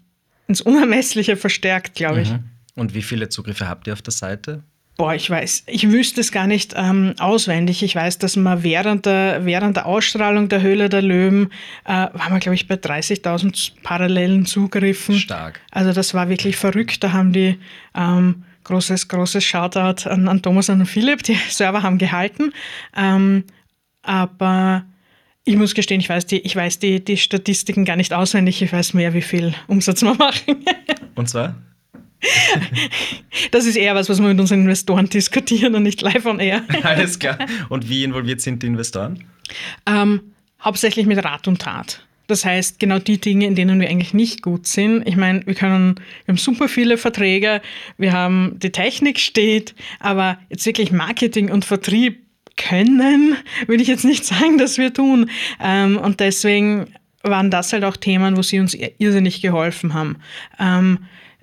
ins 0.47 0.61
Unermessliche 0.61 1.37
verstärkt, 1.37 1.95
glaube 1.95 2.23
ich. 2.23 2.31
Mhm. 2.31 2.45
Und 2.75 2.95
wie 2.95 3.03
viele 3.03 3.29
Zugriffe 3.29 3.69
habt 3.69 3.87
ihr 3.87 3.93
auf 3.93 4.03
der 4.03 4.13
Seite? 4.13 4.63
Boah, 4.99 5.15
ich 5.15 5.31
weiß, 5.31 5.63
ich 5.69 5.93
wüsste 5.93 6.21
es 6.21 6.33
gar 6.33 6.49
nicht 6.49 6.75
ähm, 6.77 7.15
auswendig. 7.21 7.85
Ich 7.85 7.95
weiß, 7.95 8.19
dass 8.19 8.35
man 8.35 8.65
während 8.65 9.07
der, 9.07 9.45
während 9.45 9.77
der 9.77 9.87
Ausstrahlung 9.87 10.49
der 10.49 10.61
Höhle 10.61 10.89
der 10.89 11.03
Löwen 11.03 11.53
äh, 11.85 11.93
waren 11.93 12.33
wir, 12.33 12.41
glaube 12.41 12.57
ich, 12.57 12.67
bei 12.67 12.75
30.000 12.75 13.75
parallelen 13.85 14.45
Zugriffen. 14.45 15.15
Stark. 15.15 15.61
Also 15.71 15.93
das 15.93 16.15
war 16.15 16.29
wirklich 16.29 16.57
verrückt. 16.57 17.05
Da 17.05 17.13
haben 17.13 17.33
die 17.33 17.61
ähm, 17.95 18.43
großes, 18.65 19.07
großes 19.07 19.45
Shoutout 19.45 20.11
an, 20.11 20.27
an 20.27 20.43
Thomas 20.43 20.69
und 20.69 20.85
Philipp. 20.87 21.23
Die 21.23 21.35
Server 21.49 21.85
haben 21.85 21.99
gehalten. 21.99 22.53
Ähm, 22.97 23.45
aber 24.03 24.85
ich 25.45 25.55
muss 25.55 25.77
gestehen, 25.77 26.01
ich 26.01 26.09
weiß, 26.09 26.27
die, 26.27 26.41
ich 26.41 26.57
weiß 26.57 26.81
die, 26.81 27.05
die 27.05 27.19
Statistiken 27.19 27.85
gar 27.85 27.95
nicht 27.95 28.13
auswendig. 28.13 28.61
Ich 28.63 28.73
weiß 28.73 28.95
mehr, 28.95 29.15
wie 29.15 29.23
viel 29.23 29.55
Umsatz 29.69 30.03
wir 30.03 30.15
machen. 30.19 30.65
Und 31.15 31.29
zwar? 31.29 31.55
Das 33.51 33.67
ist 33.67 33.77
eher 33.77 33.95
was, 33.95 34.09
was 34.09 34.21
wir 34.21 34.29
mit 34.29 34.41
unseren 34.41 34.63
Investoren 34.63 35.09
diskutieren 35.09 35.75
und 35.75 35.83
nicht 35.83 36.03
live 36.03 36.27
on 36.27 36.41
air. 36.41 36.63
Alles 36.83 37.19
klar. 37.19 37.39
Und 37.69 37.89
wie 37.89 38.05
involviert 38.05 38.41
sind 38.41 38.63
die 38.63 38.67
Investoren? 38.67 39.25
Ähm, 39.87 40.21
hauptsächlich 40.61 41.07
mit 41.07 41.23
Rat 41.25 41.49
und 41.49 41.61
Tat. 41.61 42.05
Das 42.27 42.45
heißt, 42.45 42.79
genau 42.79 42.99
die 42.99 43.19
Dinge, 43.19 43.47
in 43.47 43.55
denen 43.55 43.81
wir 43.81 43.89
eigentlich 43.89 44.13
nicht 44.13 44.43
gut 44.43 44.67
sind. 44.67 45.07
Ich 45.09 45.17
meine, 45.17 45.47
wir 45.47 45.55
können, 45.55 45.95
wir 46.27 46.33
haben 46.33 46.39
super 46.39 46.69
viele 46.69 46.99
Verträge, 46.99 47.63
wir 47.97 48.13
haben, 48.13 48.59
die 48.59 48.71
Technik 48.71 49.19
steht, 49.19 49.75
aber 49.99 50.39
jetzt 50.51 50.67
wirklich 50.67 50.93
Marketing 50.93 51.51
und 51.51 51.65
Vertrieb 51.65 52.23
können, 52.59 53.37
würde 53.67 53.83
ich 53.83 53.89
jetzt 53.89 54.05
nicht 54.05 54.27
sagen, 54.27 54.59
dass 54.59 54.77
wir 54.77 54.93
tun. 54.93 55.31
Ähm, 55.59 55.97
und 55.97 56.21
deswegen 56.21 56.93
waren 57.23 57.51
das 57.51 57.73
halt 57.73 57.85
auch 57.85 57.97
Themen, 57.97 58.37
wo 58.37 58.43
sie 58.43 58.61
uns 58.61 58.75
irrsinnig 58.75 59.41
geholfen 59.41 59.95
haben. 59.95 60.17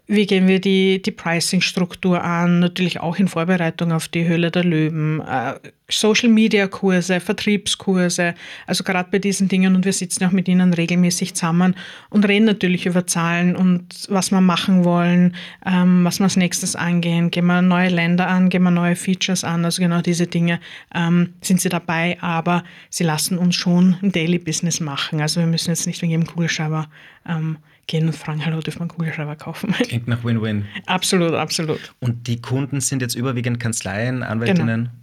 Wie 0.07 0.27
gehen 0.27 0.47
wir 0.47 0.61
die, 0.61 1.01
die 1.01 1.11
Pricing-Struktur 1.11 2.23
an? 2.23 2.59
Natürlich 2.59 2.99
auch 2.99 3.17
in 3.17 3.27
Vorbereitung 3.27 3.91
auf 3.91 4.07
die 4.07 4.27
Höhle 4.27 4.51
der 4.51 4.63
Löwen. 4.63 5.19
Äh, 5.21 5.55
Social-Media-Kurse, 5.89 7.19
Vertriebskurse, 7.19 8.35
also 8.67 8.83
gerade 8.83 9.09
bei 9.11 9.17
diesen 9.19 9.47
Dingen. 9.47 9.75
Und 9.75 9.85
wir 9.85 9.93
sitzen 9.93 10.25
auch 10.25 10.31
mit 10.31 10.47
ihnen 10.47 10.73
regelmäßig 10.73 11.33
zusammen 11.33 11.75
und 12.09 12.27
reden 12.27 12.45
natürlich 12.45 12.85
über 12.85 13.07
Zahlen 13.07 13.55
und 13.55 14.05
was 14.09 14.31
wir 14.31 14.41
machen 14.41 14.83
wollen, 14.83 15.35
ähm, 15.65 16.03
was 16.03 16.19
wir 16.19 16.25
als 16.25 16.37
nächstes 16.37 16.75
angehen. 16.75 17.31
Gehen 17.31 17.45
wir 17.45 17.63
neue 17.63 17.89
Länder 17.89 18.27
an, 18.27 18.49
gehen 18.49 18.63
wir 18.63 18.71
neue 18.71 18.95
Features 18.95 19.43
an. 19.43 19.65
Also 19.65 19.81
genau 19.81 20.01
diese 20.01 20.27
Dinge 20.27 20.59
ähm, 20.93 21.33
sind 21.41 21.61
sie 21.61 21.69
dabei, 21.69 22.17
aber 22.21 22.63
sie 22.91 23.03
lassen 23.03 23.39
uns 23.39 23.55
schon 23.55 23.97
ein 24.03 24.11
Daily-Business 24.11 24.79
machen. 24.79 25.19
Also 25.21 25.39
wir 25.39 25.47
müssen 25.47 25.69
jetzt 25.71 25.87
nicht 25.87 26.01
wegen 26.01 26.11
jedem 26.11 26.27
Kugelschreiber 26.27 26.89
ähm, 27.27 27.57
gehen 27.87 28.07
und 28.07 28.15
fragen, 28.15 28.45
hallo, 28.45 28.59
dürfen 28.59 28.79
wir 28.79 28.83
einen 28.83 28.89
Kugelschreiber 28.89 29.35
kaufen? 29.35 29.71
Klingt 29.83 30.07
nach 30.07 30.23
Win-Win. 30.23 30.65
Absolut, 30.85 31.33
absolut. 31.33 31.93
Und 31.99 32.27
die 32.27 32.41
Kunden 32.41 32.81
sind 32.81 33.01
jetzt 33.01 33.15
überwiegend 33.15 33.59
Kanzleien, 33.59 34.23
Anwältinnen, 34.23 34.85
genau. 34.85 34.95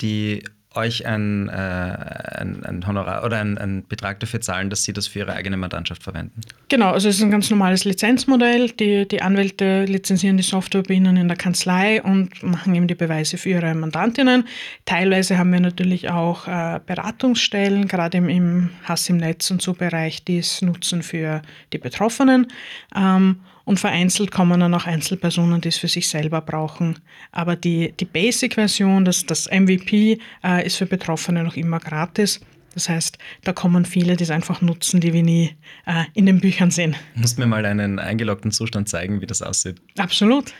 die 0.00 0.44
euch 0.74 1.06
ein, 1.06 1.48
äh, 1.48 1.52
ein, 1.52 2.64
ein, 2.64 2.86
Honorar 2.86 3.24
oder 3.24 3.38
ein, 3.38 3.58
ein 3.58 3.86
Betrag 3.86 4.20
dafür 4.20 4.40
zahlen, 4.40 4.70
dass 4.70 4.84
sie 4.84 4.92
das 4.92 5.06
für 5.06 5.20
ihre 5.20 5.32
eigene 5.32 5.56
Mandantschaft 5.56 6.02
verwenden? 6.02 6.40
Genau, 6.68 6.90
also 6.90 7.08
es 7.08 7.16
ist 7.16 7.22
ein 7.22 7.30
ganz 7.30 7.50
normales 7.50 7.84
Lizenzmodell. 7.84 8.70
Die, 8.70 9.06
die 9.06 9.22
Anwälte 9.22 9.84
lizenzieren 9.84 10.36
die 10.36 10.42
Software 10.42 10.82
bei 10.82 10.94
Ihnen 10.94 11.16
in 11.16 11.28
der 11.28 11.36
Kanzlei 11.36 12.02
und 12.02 12.42
machen 12.42 12.74
eben 12.74 12.86
die 12.86 12.94
Beweise 12.94 13.38
für 13.38 13.50
ihre 13.50 13.74
Mandantinnen. 13.74 14.46
Teilweise 14.84 15.38
haben 15.38 15.52
wir 15.52 15.60
natürlich 15.60 16.10
auch 16.10 16.48
äh, 16.48 16.80
Beratungsstellen, 16.84 17.88
gerade 17.88 18.18
im, 18.18 18.28
im 18.28 18.70
Hass 18.84 19.08
im 19.08 19.18
Netz 19.18 19.50
und 19.50 19.62
so 19.62 19.74
Bereich, 19.74 20.24
die 20.24 20.38
es 20.38 20.62
nutzen 20.62 21.02
für 21.02 21.42
die 21.72 21.78
Betroffenen. 21.78 22.46
Ähm, 22.94 23.40
und 23.64 23.80
vereinzelt 23.80 24.30
kommen 24.30 24.60
dann 24.60 24.74
auch 24.74 24.86
Einzelpersonen, 24.86 25.60
die 25.60 25.68
es 25.68 25.78
für 25.78 25.88
sich 25.88 26.08
selber 26.08 26.40
brauchen. 26.40 26.98
Aber 27.30 27.56
die, 27.56 27.92
die 27.92 28.04
Basic-Version, 28.04 29.04
das, 29.04 29.26
das 29.26 29.50
MVP, 29.50 30.18
äh, 30.44 30.66
ist 30.66 30.76
für 30.76 30.86
Betroffene 30.86 31.44
noch 31.44 31.56
immer 31.56 31.78
gratis. 31.78 32.40
Das 32.74 32.88
heißt, 32.88 33.18
da 33.44 33.52
kommen 33.52 33.84
viele, 33.84 34.16
die 34.16 34.24
es 34.24 34.30
einfach 34.30 34.62
nutzen, 34.62 35.00
die 35.00 35.12
wir 35.12 35.22
nie 35.22 35.54
äh, 35.86 36.04
in 36.14 36.26
den 36.26 36.40
Büchern 36.40 36.70
sehen. 36.70 36.96
Du 37.14 37.20
musst 37.20 37.38
mir 37.38 37.46
mal 37.46 37.64
einen 37.66 37.98
eingeloggten 37.98 38.50
Zustand 38.50 38.88
zeigen, 38.88 39.20
wie 39.20 39.26
das 39.26 39.42
aussieht. 39.42 39.80
Absolut. 39.98 40.52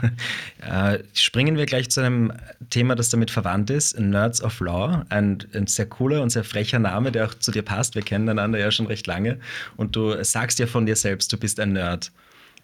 äh, 0.60 0.98
springen 1.12 1.56
wir 1.56 1.66
gleich 1.66 1.90
zu 1.90 2.00
einem 2.00 2.32
Thema, 2.70 2.94
das 2.94 3.10
damit 3.10 3.30
verwandt 3.30 3.70
ist: 3.70 3.98
Nerds 3.98 4.42
of 4.42 4.58
Law. 4.60 5.04
Ein, 5.10 5.38
ein, 5.52 5.66
sehr 5.66 5.86
cooler 5.86 6.22
und 6.22 6.30
sehr 6.30 6.44
frecher 6.44 6.78
Name, 6.78 7.12
der 7.12 7.26
auch 7.26 7.34
zu 7.34 7.50
dir 7.50 7.62
passt. 7.62 7.94
Wir 7.94 8.02
kennen 8.02 8.28
einander 8.28 8.58
ja 8.58 8.70
schon 8.70 8.86
recht 8.86 9.06
lange. 9.06 9.38
Und 9.76 9.96
du 9.96 10.22
sagst 10.24 10.58
ja 10.58 10.66
von 10.66 10.86
dir 10.86 10.96
selbst, 10.96 11.32
du 11.32 11.36
bist 11.36 11.60
ein 11.60 11.72
Nerd. 11.72 12.10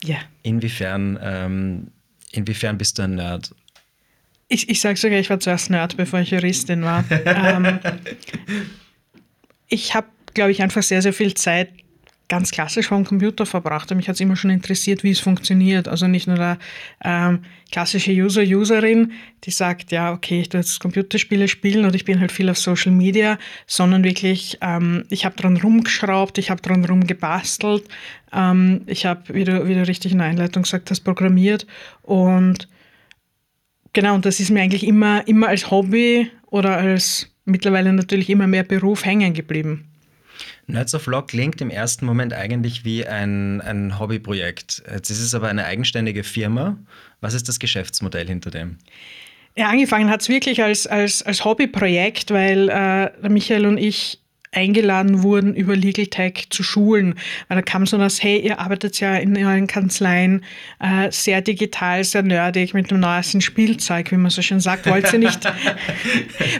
Ja. 0.04 0.16
Inwiefern, 0.42 1.18
ähm, 1.22 1.88
inwiefern 2.32 2.78
bist 2.78 2.98
du 2.98 3.02
ein 3.02 3.14
Nerd? 3.16 3.54
Ich, 4.48 4.68
ich 4.68 4.80
sage 4.80 4.96
sogar, 4.96 5.18
ich 5.18 5.30
war 5.30 5.40
zuerst 5.40 5.70
Nerd, 5.70 5.96
bevor 5.96 6.20
ich 6.20 6.30
Juristin 6.30 6.82
war. 6.82 7.04
ähm, 7.10 7.80
ich 9.68 9.94
habe, 9.94 10.06
glaube 10.34 10.52
ich, 10.52 10.62
einfach 10.62 10.82
sehr, 10.82 11.02
sehr 11.02 11.12
viel 11.12 11.34
Zeit 11.34 11.70
ganz 12.28 12.50
klassisch 12.50 12.88
vom 12.88 13.04
Computer 13.04 13.46
verbracht. 13.46 13.90
Und 13.90 13.98
mich 13.98 14.08
hat 14.08 14.14
es 14.14 14.20
immer 14.20 14.36
schon 14.36 14.50
interessiert, 14.50 15.04
wie 15.04 15.10
es 15.10 15.20
funktioniert. 15.20 15.86
Also 15.88 16.08
nicht 16.08 16.26
nur 16.26 16.36
der 16.36 16.58
ähm, 17.04 17.40
klassische 17.70 18.12
User, 18.12 18.42
Userin, 18.42 19.12
die 19.44 19.50
sagt, 19.50 19.92
ja, 19.92 20.12
okay, 20.12 20.40
ich 20.40 20.48
tue 20.48 20.60
jetzt 20.60 20.80
Computerspiele 20.80 21.48
spielen 21.48 21.84
und 21.84 21.94
ich 21.94 22.04
bin 22.04 22.20
halt 22.20 22.32
viel 22.32 22.50
auf 22.50 22.58
Social 22.58 22.92
Media, 22.92 23.38
sondern 23.66 24.02
wirklich, 24.02 24.58
ähm, 24.60 25.04
ich 25.08 25.24
habe 25.24 25.36
dran 25.36 25.56
rumgeschraubt, 25.56 26.38
ich 26.38 26.50
habe 26.50 26.62
dran 26.62 26.84
rumgebastelt, 26.84 27.84
ähm, 28.32 28.82
ich 28.86 29.06
habe, 29.06 29.22
wie 29.34 29.44
du, 29.44 29.66
wie 29.68 29.74
du 29.74 29.86
richtig 29.86 30.12
in 30.12 30.18
der 30.18 30.26
Einleitung 30.26 30.64
gesagt 30.64 30.90
hast, 30.90 31.00
programmiert 31.00 31.66
und 32.02 32.68
genau, 33.92 34.14
und 34.14 34.26
das 34.26 34.40
ist 34.40 34.50
mir 34.50 34.62
eigentlich 34.62 34.86
immer, 34.86 35.26
immer 35.28 35.48
als 35.48 35.70
Hobby 35.70 36.30
oder 36.46 36.76
als 36.76 37.28
mittlerweile 37.44 37.92
natürlich 37.92 38.30
immer 38.30 38.46
mehr 38.46 38.64
Beruf 38.64 39.04
hängen 39.04 39.32
geblieben. 39.32 39.85
Nerds 40.66 40.94
of 40.94 41.06
Law 41.06 41.22
klingt 41.22 41.60
im 41.60 41.70
ersten 41.70 42.06
Moment 42.06 42.32
eigentlich 42.32 42.84
wie 42.84 43.06
ein, 43.06 43.60
ein 43.60 43.98
Hobbyprojekt. 43.98 44.82
Jetzt 44.92 45.10
ist 45.10 45.20
es 45.20 45.34
aber 45.34 45.48
eine 45.48 45.64
eigenständige 45.64 46.24
Firma. 46.24 46.76
Was 47.20 47.34
ist 47.34 47.48
das 47.48 47.58
Geschäftsmodell 47.58 48.26
hinter 48.26 48.50
dem? 48.50 48.78
Ja, 49.56 49.68
angefangen 49.68 50.10
hat 50.10 50.20
es 50.20 50.28
wirklich 50.28 50.62
als, 50.62 50.86
als, 50.86 51.22
als 51.22 51.44
Hobbyprojekt, 51.44 52.30
weil 52.30 52.68
äh, 52.68 53.28
Michael 53.28 53.66
und 53.66 53.78
ich 53.78 54.20
eingeladen 54.52 55.22
wurden, 55.22 55.54
über 55.54 55.76
Legal 55.76 56.06
Tech 56.06 56.46
zu 56.50 56.62
schulen. 56.62 57.14
Weil 57.48 57.56
da 57.56 57.62
kam 57.62 57.86
so 57.86 57.98
das, 57.98 58.22
hey, 58.22 58.38
ihr 58.38 58.58
arbeitet 58.58 59.00
ja 59.00 59.16
in 59.16 59.36
euren 59.36 59.66
Kanzleien 59.66 60.44
äh, 60.80 61.10
sehr 61.10 61.40
digital, 61.40 62.04
sehr 62.04 62.22
nerdig, 62.22 62.74
mit 62.74 62.90
dem 62.90 63.00
neuesten 63.00 63.40
Spielzeug, 63.40 64.10
wie 64.10 64.16
man 64.16 64.30
so 64.30 64.42
schön 64.42 64.60
sagt. 64.60 64.86
Wollt 64.86 65.12
ihr 65.12 65.18
nicht, 65.18 65.44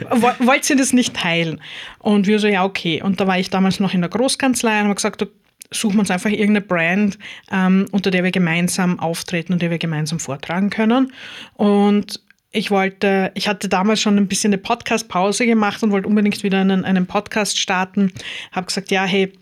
wollt 0.09 0.69
ihr 0.69 0.75
das 0.75 0.93
nicht 0.93 1.15
teilen? 1.15 1.61
Und 1.99 2.27
wir 2.27 2.39
so, 2.39 2.47
ja, 2.47 2.63
okay. 2.63 3.01
Und 3.01 3.19
da 3.19 3.27
war 3.27 3.39
ich 3.39 3.49
damals 3.49 3.79
noch 3.79 3.93
in 3.93 4.01
der 4.01 4.09
Großkanzlei 4.09 4.79
und 4.79 4.85
habe 4.85 4.95
gesagt, 4.95 5.25
suchen 5.71 5.95
wir 5.95 5.99
uns 6.01 6.11
einfach 6.11 6.29
irgendeine 6.29 6.61
Brand, 6.61 7.17
ähm, 7.51 7.87
unter 7.91 8.11
der 8.11 8.23
wir 8.23 8.31
gemeinsam 8.31 8.99
auftreten 8.99 9.53
und 9.53 9.61
der 9.61 9.71
wir 9.71 9.77
gemeinsam 9.77 10.19
vortragen 10.19 10.69
können. 10.69 11.11
Und 11.55 12.21
ich 12.51 12.71
wollte, 12.71 13.31
ich 13.35 13.47
hatte 13.47 13.69
damals 13.69 14.01
schon 14.01 14.17
ein 14.17 14.27
bisschen 14.27 14.53
eine 14.53 14.61
Podcast-Pause 14.61 15.45
gemacht 15.45 15.83
und 15.83 15.91
wollte 15.91 16.07
unbedingt 16.07 16.43
wieder 16.43 16.59
einen, 16.59 16.85
einen 16.85 17.05
Podcast 17.05 17.59
starten. 17.59 18.11
Habe 18.51 18.67
gesagt, 18.67 18.89
ja, 18.91 19.05
hey, 19.05 19.33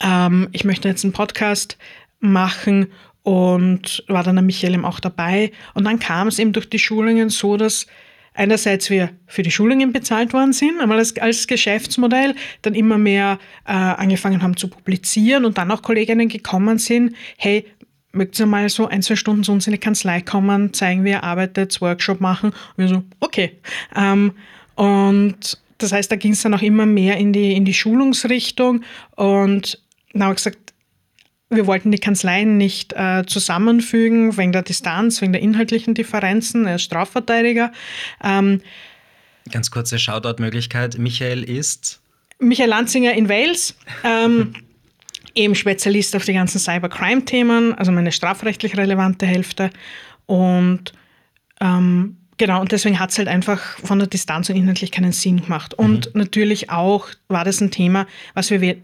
ähm, 0.00 0.48
ich 0.52 0.64
möchte 0.64 0.88
jetzt 0.88 1.04
einen 1.04 1.12
Podcast 1.12 1.76
machen 2.20 2.88
und 3.22 4.04
war 4.08 4.22
dann 4.22 4.36
der 4.36 4.42
Michael 4.42 4.74
eben 4.74 4.84
auch 4.84 5.00
dabei. 5.00 5.52
Und 5.74 5.84
dann 5.84 5.98
kam 5.98 6.28
es 6.28 6.38
eben 6.38 6.52
durch 6.52 6.68
die 6.68 6.78
Schulungen 6.78 7.28
so, 7.28 7.56
dass 7.56 7.86
einerseits 8.34 8.90
wir 8.90 9.10
für 9.26 9.42
die 9.42 9.50
Schulungen 9.50 9.92
bezahlt 9.92 10.32
worden 10.32 10.52
sind, 10.52 10.80
einmal 10.80 10.98
als, 10.98 11.16
als 11.18 11.46
Geschäftsmodell, 11.46 12.34
dann 12.62 12.74
immer 12.74 12.98
mehr 12.98 13.38
äh, 13.64 13.72
angefangen 13.72 14.42
haben 14.42 14.56
zu 14.56 14.68
publizieren 14.68 15.44
und 15.44 15.56
dann 15.56 15.70
auch 15.70 15.82
Kolleginnen 15.82 16.28
gekommen 16.28 16.78
sind, 16.78 17.14
hey, 17.38 17.64
mögt 18.14 18.38
ihr 18.38 18.46
mal 18.46 18.68
so 18.68 18.86
ein, 18.86 19.02
zwei 19.02 19.16
Stunden 19.16 19.44
zu 19.44 19.52
uns 19.52 19.66
in 19.66 19.72
die 19.72 19.78
Kanzlei 19.78 20.20
kommen, 20.20 20.72
zeigen, 20.72 21.04
wie 21.04 21.10
ihr 21.10 21.24
arbeitet, 21.24 21.80
Workshop 21.80 22.20
machen? 22.20 22.50
Und 22.50 22.78
wir 22.78 22.88
so, 22.88 23.02
okay. 23.20 23.58
Ähm, 23.94 24.32
und 24.74 25.58
das 25.78 25.92
heißt, 25.92 26.10
da 26.10 26.16
ging 26.16 26.32
es 26.32 26.42
dann 26.42 26.54
auch 26.54 26.62
immer 26.62 26.86
mehr 26.86 27.16
in 27.16 27.32
die, 27.32 27.52
in 27.52 27.64
die 27.64 27.74
Schulungsrichtung 27.74 28.82
und 29.16 29.80
dann 30.12 30.22
habe 30.24 30.32
ich 30.34 30.38
gesagt, 30.38 30.58
wir 31.50 31.66
wollten 31.66 31.90
die 31.90 31.98
Kanzleien 31.98 32.56
nicht 32.56 32.92
äh, 32.94 33.24
zusammenfügen, 33.26 34.36
wegen 34.36 34.52
der 34.52 34.62
Distanz, 34.62 35.20
wegen 35.20 35.32
der 35.32 35.42
inhaltlichen 35.42 35.94
Differenzen. 35.94 36.66
Er 36.66 36.76
ist 36.76 36.82
Strafverteidiger. 36.82 37.72
Ähm, 38.22 38.60
Ganz 39.50 39.70
kurze 39.70 39.98
Shoutout-Möglichkeit. 39.98 40.98
Michael 40.98 41.42
ist 41.42 42.00
Michael 42.38 42.70
Lanzinger 42.70 43.12
in 43.12 43.28
Wales. 43.28 43.76
Ähm, 44.02 44.54
eben 45.34 45.54
Spezialist 45.54 46.14
auf 46.16 46.24
die 46.24 46.32
ganzen 46.32 46.58
Cybercrime-Themen, 46.58 47.74
also 47.74 47.92
meine 47.92 48.12
strafrechtlich 48.12 48.76
relevante 48.76 49.26
Hälfte. 49.26 49.70
Und 50.26 50.92
ähm, 51.60 52.16
genau, 52.36 52.60
und 52.60 52.72
deswegen 52.72 52.98
hat 52.98 53.10
es 53.10 53.18
halt 53.18 53.28
einfach 53.28 53.60
von 53.78 53.98
der 53.98 54.08
Distanz 54.08 54.48
und 54.48 54.56
inhaltlich 54.56 54.90
keinen 54.90 55.12
Sinn 55.12 55.42
gemacht. 55.42 55.74
Und 55.74 56.14
mhm. 56.14 56.20
natürlich 56.20 56.70
auch 56.70 57.08
war 57.28 57.44
das 57.44 57.60
ein 57.60 57.70
Thema, 57.70 58.06
was 58.34 58.50
wir 58.50 58.76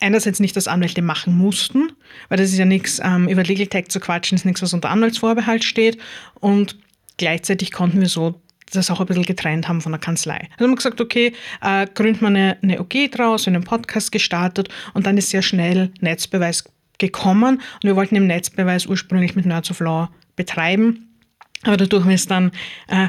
einerseits 0.00 0.40
nicht 0.40 0.56
als 0.56 0.68
Anwälte 0.68 1.02
machen 1.02 1.36
mussten, 1.36 1.92
weil 2.28 2.38
das 2.38 2.50
ist 2.50 2.58
ja 2.58 2.64
nichts, 2.64 3.00
ähm, 3.02 3.28
über 3.28 3.42
Legal 3.42 3.66
Tech 3.66 3.88
zu 3.88 4.00
quatschen, 4.00 4.36
ist 4.36 4.44
nichts, 4.44 4.62
was 4.62 4.74
unter 4.74 4.90
Anwaltsvorbehalt 4.90 5.64
steht. 5.64 5.98
Und 6.40 6.76
gleichzeitig 7.16 7.72
konnten 7.72 8.00
wir 8.00 8.08
so 8.08 8.40
das 8.72 8.90
auch 8.90 9.00
ein 9.00 9.06
bisschen 9.06 9.24
getrennt 9.24 9.68
haben 9.68 9.80
von 9.80 9.92
der 9.92 10.00
Kanzlei. 10.00 10.48
Also 10.52 10.64
haben 10.64 10.70
wir 10.70 10.76
gesagt, 10.76 11.00
okay, 11.00 11.32
äh, 11.60 11.86
gründet 11.94 12.22
man 12.22 12.36
eine, 12.36 12.56
eine 12.62 12.80
OG 12.80 13.10
draus, 13.12 13.46
einen 13.46 13.64
Podcast 13.64 14.12
gestartet 14.12 14.68
und 14.94 15.06
dann 15.06 15.16
ist 15.16 15.30
sehr 15.30 15.42
schnell 15.42 15.90
Netzbeweis 16.00 16.64
gekommen 16.98 17.56
und 17.56 17.84
wir 17.84 17.96
wollten 17.96 18.14
den 18.14 18.26
Netzbeweis 18.26 18.86
ursprünglich 18.86 19.34
mit 19.34 19.46
Nerds 19.46 19.70
of 19.70 19.80
Law 19.80 20.10
betreiben, 20.36 21.18
aber 21.62 21.76
dadurch 21.76 22.06
wir 22.06 22.14
es 22.14 22.26
dann 22.26 22.52
äh, 22.88 23.08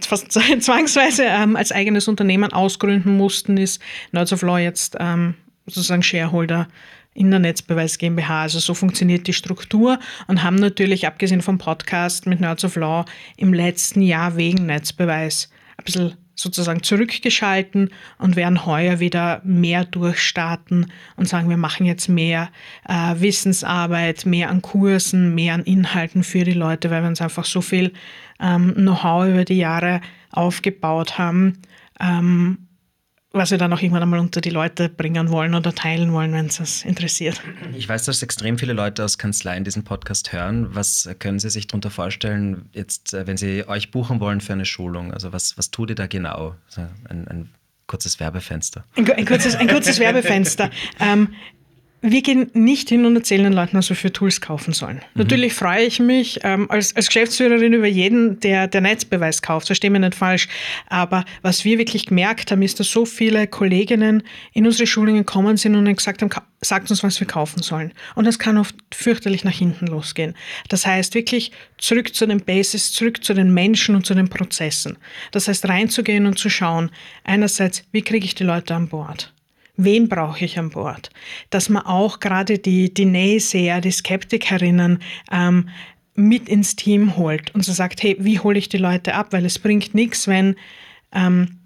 fast 0.06 0.32
zwangsweise 0.60 1.24
ähm, 1.24 1.56
als 1.56 1.72
eigenes 1.72 2.08
Unternehmen 2.08 2.52
ausgründen 2.52 3.16
mussten, 3.16 3.56
ist 3.56 3.80
Nerds 4.12 4.32
of 4.32 4.42
Law 4.42 4.58
jetzt 4.58 4.96
ähm, 4.98 5.34
sozusagen 5.66 6.02
Shareholder 6.02 6.68
in 7.14 7.30
der 7.30 7.40
Netzbeweis 7.40 7.98
GmbH. 7.98 8.42
Also 8.42 8.58
so 8.58 8.74
funktioniert 8.74 9.26
die 9.26 9.32
Struktur 9.32 9.98
und 10.26 10.42
haben 10.42 10.56
natürlich, 10.56 11.06
abgesehen 11.06 11.42
vom 11.42 11.58
Podcast 11.58 12.26
mit 12.26 12.40
Nerds 12.40 12.64
of 12.64 12.76
Law, 12.76 13.04
im 13.36 13.52
letzten 13.52 14.02
Jahr 14.02 14.36
wegen 14.36 14.66
Netzbeweis 14.66 15.50
ein 15.76 15.84
bisschen 15.84 16.14
sozusagen 16.34 16.82
zurückgeschalten 16.82 17.90
und 18.18 18.36
werden 18.36 18.64
heuer 18.64 18.98
wieder 18.98 19.42
mehr 19.44 19.84
durchstarten 19.84 20.90
und 21.16 21.28
sagen, 21.28 21.50
wir 21.50 21.56
machen 21.56 21.84
jetzt 21.84 22.08
mehr 22.08 22.50
äh, 22.88 23.14
Wissensarbeit, 23.20 24.24
mehr 24.24 24.48
an 24.48 24.62
Kursen, 24.62 25.34
mehr 25.34 25.54
an 25.54 25.64
Inhalten 25.64 26.24
für 26.24 26.44
die 26.44 26.54
Leute, 26.54 26.90
weil 26.90 27.02
wir 27.02 27.08
uns 27.08 27.20
einfach 27.20 27.44
so 27.44 27.60
viel 27.60 27.92
ähm, 28.40 28.74
Know-how 28.74 29.28
über 29.28 29.44
die 29.44 29.58
Jahre 29.58 30.00
aufgebaut 30.30 31.18
haben. 31.18 31.58
Ähm, 32.00 32.69
was 33.32 33.50
wir 33.50 33.58
dann 33.58 33.72
auch 33.72 33.80
irgendwann 33.80 34.02
einmal 34.02 34.18
unter 34.18 34.40
die 34.40 34.50
Leute 34.50 34.88
bringen 34.88 35.30
wollen 35.30 35.54
oder 35.54 35.72
teilen 35.72 36.12
wollen, 36.12 36.32
wenn 36.32 36.46
es 36.46 36.56
das 36.56 36.84
interessiert. 36.84 37.40
Ich 37.76 37.88
weiß, 37.88 38.04
dass 38.04 38.22
extrem 38.22 38.58
viele 38.58 38.72
Leute 38.72 39.04
aus 39.04 39.18
Kanzleien 39.18 39.62
diesen 39.62 39.84
Podcast 39.84 40.32
hören. 40.32 40.74
Was 40.74 41.08
können 41.18 41.38
Sie 41.38 41.50
sich 41.50 41.68
darunter 41.68 41.90
vorstellen, 41.90 42.68
jetzt, 42.72 43.14
äh, 43.14 43.26
wenn 43.26 43.36
Sie 43.36 43.66
euch 43.68 43.90
buchen 43.90 44.20
wollen 44.20 44.40
für 44.40 44.52
eine 44.52 44.64
Schulung? 44.64 45.12
Also 45.12 45.32
was, 45.32 45.56
was 45.56 45.70
tut 45.70 45.90
ihr 45.90 45.96
da 45.96 46.06
genau? 46.06 46.56
Also 46.66 46.88
ein, 47.08 47.28
ein 47.28 47.50
kurzes 47.86 48.18
Werbefenster. 48.18 48.84
Ein, 48.96 49.10
ein, 49.12 49.26
kurzes, 49.26 49.54
ein 49.54 49.68
kurzes 49.68 49.98
Werbefenster. 50.00 50.70
Ähm, 50.98 51.28
wir 52.02 52.22
gehen 52.22 52.50
nicht 52.54 52.88
hin 52.88 53.04
und 53.04 53.14
erzählen 53.14 53.44
den 53.44 53.52
Leuten, 53.52 53.76
was 53.76 53.88
wir 53.90 53.96
für 53.96 54.12
Tools 54.12 54.40
kaufen 54.40 54.72
sollen. 54.72 54.96
Mhm. 54.96 55.22
Natürlich 55.22 55.52
freue 55.52 55.84
ich 55.84 56.00
mich 56.00 56.40
ähm, 56.42 56.70
als, 56.70 56.96
als 56.96 57.08
Geschäftsführerin 57.08 57.74
über 57.74 57.86
jeden, 57.86 58.40
der, 58.40 58.68
der 58.68 58.80
Netzbeweis 58.80 59.42
kauft, 59.42 59.66
verstehe 59.66 59.90
mich 59.90 60.00
nicht 60.00 60.14
falsch. 60.14 60.48
Aber 60.88 61.24
was 61.42 61.64
wir 61.64 61.78
wirklich 61.78 62.06
gemerkt 62.06 62.50
haben, 62.50 62.62
ist, 62.62 62.80
dass 62.80 62.90
so 62.90 63.04
viele 63.04 63.46
Kolleginnen 63.46 64.22
in 64.52 64.66
unsere 64.66 64.86
Schulungen 64.86 65.24
gekommen 65.26 65.56
sind 65.56 65.74
und 65.74 65.94
gesagt 65.94 66.22
haben, 66.22 66.30
sagt 66.62 66.90
uns, 66.90 67.02
was 67.02 67.20
wir 67.20 67.26
kaufen 67.26 67.62
sollen. 67.62 67.92
Und 68.14 68.26
das 68.26 68.38
kann 68.38 68.56
oft 68.56 68.74
fürchterlich 68.92 69.44
nach 69.44 69.52
hinten 69.52 69.86
losgehen. 69.86 70.34
Das 70.68 70.86
heißt, 70.86 71.14
wirklich 71.14 71.52
zurück 71.78 72.14
zu 72.14 72.26
den 72.26 72.40
Bases, 72.40 72.92
zurück 72.92 73.22
zu 73.24 73.34
den 73.34 73.52
Menschen 73.52 73.94
und 73.94 74.06
zu 74.06 74.14
den 74.14 74.28
Prozessen. 74.28 74.96
Das 75.32 75.48
heißt, 75.48 75.68
reinzugehen 75.68 76.26
und 76.26 76.38
zu 76.38 76.48
schauen, 76.48 76.90
einerseits, 77.24 77.82
wie 77.92 78.02
kriege 78.02 78.24
ich 78.24 78.34
die 78.34 78.44
Leute 78.44 78.74
an 78.74 78.88
Bord? 78.88 79.32
Wen 79.84 80.08
brauche 80.08 80.44
ich 80.44 80.58
an 80.58 80.70
Bord? 80.70 81.10
Dass 81.50 81.68
man 81.68 81.84
auch 81.84 82.20
gerade 82.20 82.58
die, 82.58 82.92
die 82.92 83.06
Naysayer, 83.06 83.80
die 83.80 83.90
Skeptikerinnen 83.90 85.00
ähm, 85.32 85.68
mit 86.14 86.48
ins 86.48 86.76
Team 86.76 87.16
holt 87.16 87.54
und 87.54 87.64
so 87.64 87.72
sagt, 87.72 88.02
hey, 88.02 88.16
wie 88.20 88.38
hole 88.38 88.58
ich 88.58 88.68
die 88.68 88.78
Leute 88.78 89.14
ab? 89.14 89.28
Weil 89.30 89.44
es 89.44 89.58
bringt 89.58 89.94
nichts, 89.94 90.28
wenn 90.28 90.56
ähm, 91.12 91.60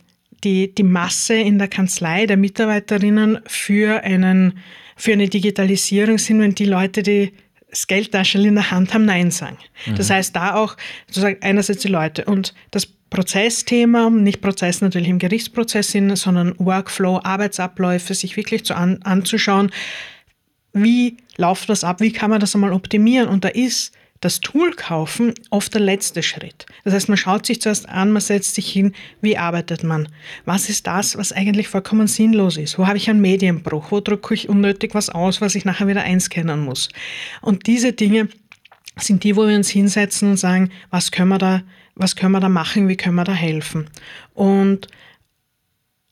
die, 0.44 0.74
die 0.74 0.82
Masse 0.82 1.34
in 1.34 1.58
der 1.58 1.68
Kanzlei 1.68 2.26
der 2.26 2.36
Mitarbeiterinnen 2.36 3.40
für, 3.46 4.02
einen, 4.02 4.58
für 4.96 5.12
eine 5.12 5.28
Digitalisierung 5.28 6.18
sind, 6.18 6.40
wenn 6.40 6.54
die 6.54 6.66
Leute, 6.66 7.02
die 7.02 7.32
das 7.74 7.86
Geldtaschel 7.88 8.46
in 8.46 8.54
der 8.54 8.70
Hand 8.70 8.94
haben, 8.94 9.04
Nein 9.04 9.30
sagen. 9.30 9.58
Mhm. 9.86 9.96
Das 9.96 10.08
heißt, 10.08 10.34
da 10.34 10.54
auch 10.54 10.76
sozusagen 11.08 11.42
einerseits 11.42 11.82
die 11.82 11.88
Leute 11.88 12.24
und 12.24 12.54
das 12.70 12.86
Prozessthema, 12.86 14.10
nicht 14.10 14.40
Prozess 14.40 14.80
natürlich 14.80 15.08
im 15.08 15.18
Gerichtsprozess 15.18 15.90
sind, 15.90 16.14
sondern 16.16 16.54
Workflow, 16.58 17.20
Arbeitsabläufe, 17.22 18.14
sich 18.14 18.36
wirklich 18.36 18.64
zu 18.64 18.74
an, 18.74 19.00
anzuschauen, 19.02 19.70
wie 20.72 21.16
läuft 21.36 21.68
das 21.68 21.84
ab, 21.84 22.00
wie 22.00 22.12
kann 22.12 22.30
man 22.30 22.40
das 22.40 22.54
einmal 22.54 22.72
optimieren. 22.72 23.28
Und 23.28 23.44
da 23.44 23.48
ist 23.48 23.92
das 24.24 24.40
Tool 24.40 24.72
kaufen 24.72 25.34
oft 25.50 25.74
der 25.74 25.80
letzte 25.80 26.22
Schritt. 26.22 26.66
Das 26.84 26.94
heißt, 26.94 27.08
man 27.08 27.18
schaut 27.18 27.46
sich 27.46 27.60
zuerst 27.60 27.88
an, 27.88 28.12
man 28.12 28.22
setzt 28.22 28.54
sich 28.54 28.70
hin, 28.70 28.94
wie 29.20 29.36
arbeitet 29.36 29.84
man? 29.84 30.08
Was 30.44 30.68
ist 30.68 30.86
das, 30.86 31.16
was 31.16 31.32
eigentlich 31.32 31.68
vollkommen 31.68 32.06
sinnlos 32.06 32.56
ist? 32.56 32.78
Wo 32.78 32.86
habe 32.86 32.96
ich 32.96 33.10
einen 33.10 33.20
Medienbruch? 33.20 33.90
Wo 33.90 34.00
drücke 34.00 34.34
ich 34.34 34.48
unnötig 34.48 34.94
was 34.94 35.10
aus, 35.10 35.40
was 35.40 35.54
ich 35.54 35.64
nachher 35.64 35.88
wieder 35.88 36.02
einscannen 36.02 36.60
muss? 36.60 36.88
Und 37.40 37.66
diese 37.66 37.92
Dinge 37.92 38.28
sind 38.98 39.24
die, 39.24 39.36
wo 39.36 39.46
wir 39.46 39.56
uns 39.56 39.68
hinsetzen 39.68 40.30
und 40.30 40.36
sagen, 40.36 40.70
was 40.90 41.10
können 41.10 41.28
wir 41.28 41.38
da 41.38 41.62
was 41.94 42.16
können 42.16 42.32
wir 42.32 42.40
da 42.40 42.48
machen, 42.48 42.88
wie 42.88 42.96
können 42.96 43.16
wir 43.16 43.24
da 43.24 43.32
helfen. 43.32 43.88
Und 44.32 44.88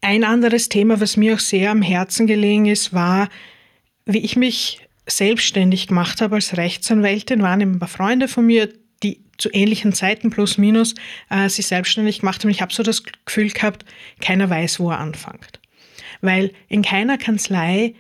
ein 0.01 0.25
anderes 0.25 0.69
Thema, 0.69 1.01
was 1.01 1.17
mir 1.17 1.35
auch 1.35 1.41
sehr 1.41 1.71
am 1.71 1.83
Herzen 1.83 2.27
gelegen 2.27 2.67
ist, 2.67 2.93
war, 2.93 3.29
wie 4.05 4.19
ich 4.19 4.37
mich 4.37 4.82
selbstständig 5.07 5.89
gemacht 5.89 6.21
habe 6.21 6.37
als 6.37 6.57
Rechtsanwältin, 6.57 7.43
waren 7.43 7.61
eben 7.61 7.73
ein 7.73 7.79
paar 7.79 7.89
Freunde 7.89 8.29
von 8.29 8.47
mir, 8.47 8.73
die 9.03 9.21
zu 9.37 9.51
ähnlichen 9.53 9.93
Zeiten 9.93 10.31
plus 10.31 10.59
minus 10.59 10.95
äh, 11.29 11.49
sich 11.49 11.67
selbstständig 11.67 12.21
gemacht 12.21 12.43
haben. 12.43 12.51
Ich 12.51 12.63
habe 12.63 12.73
so 12.73 12.83
das 12.83 13.03
Gefühl 13.25 13.51
gehabt, 13.51 13.85
keiner 14.21 14.49
weiß, 14.49 14.79
wo 14.81 14.91
er 14.91 15.01
anfängt. 15.01 15.61
Weil 16.21 16.53
in 16.69 16.83
keiner 16.83 17.19
Kanzlei 17.19 17.95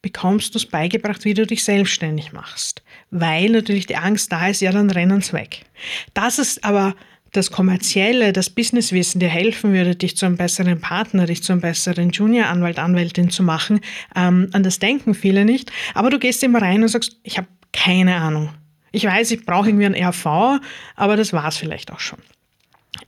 bekommst 0.00 0.54
du 0.54 0.58
es 0.58 0.66
beigebracht, 0.66 1.24
wie 1.24 1.34
du 1.34 1.46
dich 1.46 1.64
selbstständig 1.64 2.32
machst. 2.32 2.82
Weil 3.10 3.50
natürlich 3.50 3.86
die 3.86 3.96
Angst 3.96 4.30
da 4.30 4.48
ist, 4.48 4.60
ja, 4.60 4.70
dann 4.70 4.90
rennen 4.90 5.22
sie 5.22 5.32
weg. 5.32 5.64
Das 6.12 6.38
ist 6.38 6.62
aber 6.62 6.94
das 7.36 7.50
Kommerzielle, 7.50 8.32
das 8.32 8.48
Businesswissen 8.48 9.18
dir 9.20 9.28
helfen 9.28 9.72
würde, 9.72 9.96
dich 9.96 10.16
zu 10.16 10.24
einem 10.24 10.36
besseren 10.36 10.80
Partner, 10.80 11.26
dich 11.26 11.42
zu 11.42 11.52
einem 11.52 11.60
besseren 11.60 12.10
Junior-Anwalt, 12.10 12.78
Anwältin 12.78 13.30
zu 13.30 13.42
machen. 13.42 13.80
Ähm, 14.14 14.48
an 14.52 14.62
das 14.62 14.78
denken 14.78 15.14
viele 15.14 15.44
nicht. 15.44 15.72
Aber 15.94 16.10
du 16.10 16.18
gehst 16.18 16.42
immer 16.42 16.62
rein 16.62 16.82
und 16.82 16.88
sagst, 16.88 17.18
ich 17.22 17.36
habe 17.36 17.48
keine 17.72 18.16
Ahnung. 18.16 18.50
Ich 18.92 19.04
weiß, 19.04 19.32
ich 19.32 19.44
brauche 19.44 19.68
irgendwie 19.68 19.86
ein 19.86 19.94
RV, 19.96 20.60
aber 20.94 21.16
das 21.16 21.32
war 21.32 21.48
es 21.48 21.56
vielleicht 21.56 21.92
auch 21.92 21.98
schon. 21.98 22.20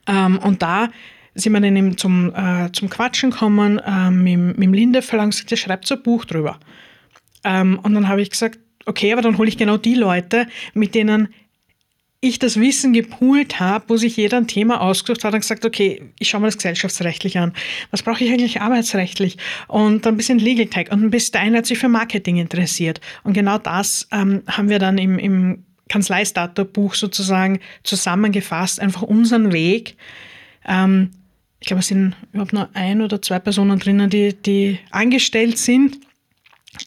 Ähm, 0.08 0.38
und 0.38 0.60
da 0.60 0.88
sind 1.34 1.52
wir 1.52 1.60
dann 1.60 1.76
eben 1.76 1.96
zum, 1.96 2.34
äh, 2.34 2.72
zum 2.72 2.90
Quatschen 2.90 3.30
gekommen 3.30 3.80
ähm, 3.86 4.24
mit, 4.24 4.58
mit 4.58 4.74
Linde 4.74 5.02
verlangt, 5.02 5.48
der 5.48 5.56
schreibt 5.56 5.86
so 5.86 5.94
ein 5.94 6.02
Buch 6.02 6.24
drüber. 6.24 6.58
Ähm, 7.44 7.78
und 7.80 7.94
dann 7.94 8.08
habe 8.08 8.22
ich 8.22 8.30
gesagt, 8.30 8.58
okay, 8.86 9.12
aber 9.12 9.22
dann 9.22 9.38
hole 9.38 9.48
ich 9.48 9.56
genau 9.56 9.76
die 9.76 9.94
Leute, 9.94 10.48
mit 10.74 10.96
denen 10.96 11.28
ich 12.28 12.38
das 12.38 12.58
Wissen 12.60 12.92
gepoolt 12.92 13.60
habe, 13.60 13.84
wo 13.88 13.96
sich 13.96 14.16
jeder 14.16 14.38
ein 14.38 14.46
Thema 14.46 14.80
ausgesucht 14.80 15.24
hat 15.24 15.34
und 15.34 15.40
gesagt, 15.40 15.64
okay, 15.64 16.02
ich 16.18 16.28
schaue 16.28 16.40
mir 16.40 16.48
das 16.48 16.56
gesellschaftsrechtlich 16.56 17.38
an. 17.38 17.52
Was 17.90 18.02
brauche 18.02 18.24
ich 18.24 18.30
eigentlich 18.30 18.60
arbeitsrechtlich? 18.60 19.38
Und 19.68 20.06
ein 20.06 20.16
bisschen 20.16 20.38
Legal 20.38 20.66
Tech. 20.66 20.90
Und 20.90 21.10
bis 21.10 21.30
dahin 21.30 21.56
hat 21.56 21.66
sich 21.66 21.78
für 21.78 21.88
Marketing 21.88 22.36
interessiert. 22.36 23.00
Und 23.24 23.32
genau 23.32 23.58
das 23.58 24.08
ähm, 24.12 24.42
haben 24.46 24.68
wir 24.68 24.78
dann 24.78 24.98
im, 24.98 25.18
im 25.18 25.64
Kanzlei-Startup-Buch 25.88 26.94
sozusagen 26.94 27.60
zusammengefasst, 27.82 28.80
einfach 28.80 29.02
unseren 29.02 29.52
Weg. 29.52 29.96
Ähm, 30.66 31.10
ich 31.60 31.68
glaube, 31.68 31.80
es 31.80 31.88
sind 31.88 32.14
überhaupt 32.32 32.52
nur 32.52 32.68
ein 32.74 33.02
oder 33.02 33.20
zwei 33.22 33.38
Personen 33.38 33.78
drinnen, 33.78 34.10
die, 34.10 34.34
die 34.34 34.78
angestellt 34.90 35.58
sind. 35.58 35.98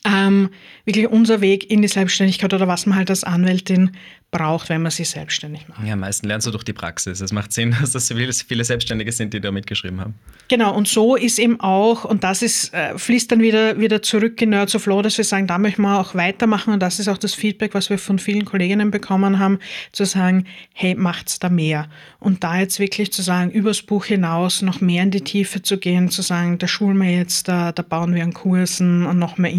Ähm, 0.09 0.49
wirklich 0.85 1.07
unser 1.07 1.41
Weg 1.41 1.69
in 1.69 1.81
die 1.81 1.87
Selbstständigkeit 1.87 2.53
oder 2.53 2.67
was 2.67 2.85
man 2.85 2.97
halt 2.97 3.09
als 3.09 3.23
Anwältin 3.23 3.91
braucht, 4.31 4.69
wenn 4.69 4.83
man 4.83 4.91
sich 4.91 5.09
selbstständig 5.09 5.67
macht. 5.67 5.83
Ja, 5.85 5.93
am 5.93 6.01
meisten 6.01 6.27
lernst 6.27 6.45
du 6.45 6.51
durch 6.51 6.63
die 6.63 6.73
Praxis. 6.73 7.19
Es 7.19 7.31
macht 7.31 7.51
Sinn, 7.51 7.75
dass 7.81 7.93
das 7.93 8.13
viele 8.47 8.63
Selbstständige 8.63 9.11
sind, 9.11 9.33
die 9.33 9.41
da 9.41 9.51
mitgeschrieben 9.51 9.99
haben. 9.99 10.13
Genau, 10.49 10.75
und 10.75 10.87
so 10.87 11.15
ist 11.15 11.39
eben 11.39 11.59
auch, 11.59 12.05
und 12.05 12.23
das 12.23 12.41
ist, 12.41 12.73
äh, 12.73 12.97
fließt 12.97 13.31
dann 13.31 13.41
wieder, 13.41 13.79
wieder 13.79 14.01
zurück 14.03 14.39
in 14.41 14.49
Nerds 14.49 14.75
of 14.75 14.85
Law, 14.85 15.01
dass 15.01 15.17
wir 15.17 15.25
sagen, 15.25 15.47
da 15.47 15.57
möchten 15.57 15.81
wir 15.81 15.99
auch 15.99 16.13
weitermachen 16.13 16.73
und 16.73 16.79
das 16.79 16.99
ist 16.99 17.07
auch 17.07 17.17
das 17.17 17.33
Feedback, 17.33 17.73
was 17.73 17.89
wir 17.89 17.97
von 17.97 18.19
vielen 18.19 18.45
Kolleginnen 18.45 18.91
bekommen 18.91 19.39
haben, 19.39 19.59
zu 19.91 20.05
sagen, 20.05 20.45
hey, 20.73 20.93
macht's 20.93 21.39
da 21.39 21.49
mehr. 21.49 21.87
Und 22.19 22.43
da 22.43 22.59
jetzt 22.59 22.79
wirklich 22.79 23.11
zu 23.11 23.23
sagen, 23.23 23.49
übers 23.49 23.81
Buch 23.81 24.05
hinaus 24.05 24.61
noch 24.61 24.79
mehr 24.79 25.03
in 25.03 25.11
die 25.11 25.21
Tiefe 25.21 25.63
zu 25.63 25.77
gehen, 25.77 26.09
zu 26.09 26.21
sagen, 26.21 26.59
da 26.59 26.67
schulen 26.67 26.97
wir 26.97 27.11
jetzt, 27.11 27.47
da, 27.47 27.71
da 27.71 27.81
bauen 27.81 28.13
wir 28.13 28.23
an 28.23 28.33
Kursen 28.33 29.05
und 29.07 29.17
noch 29.17 29.37
mehr 29.37 29.51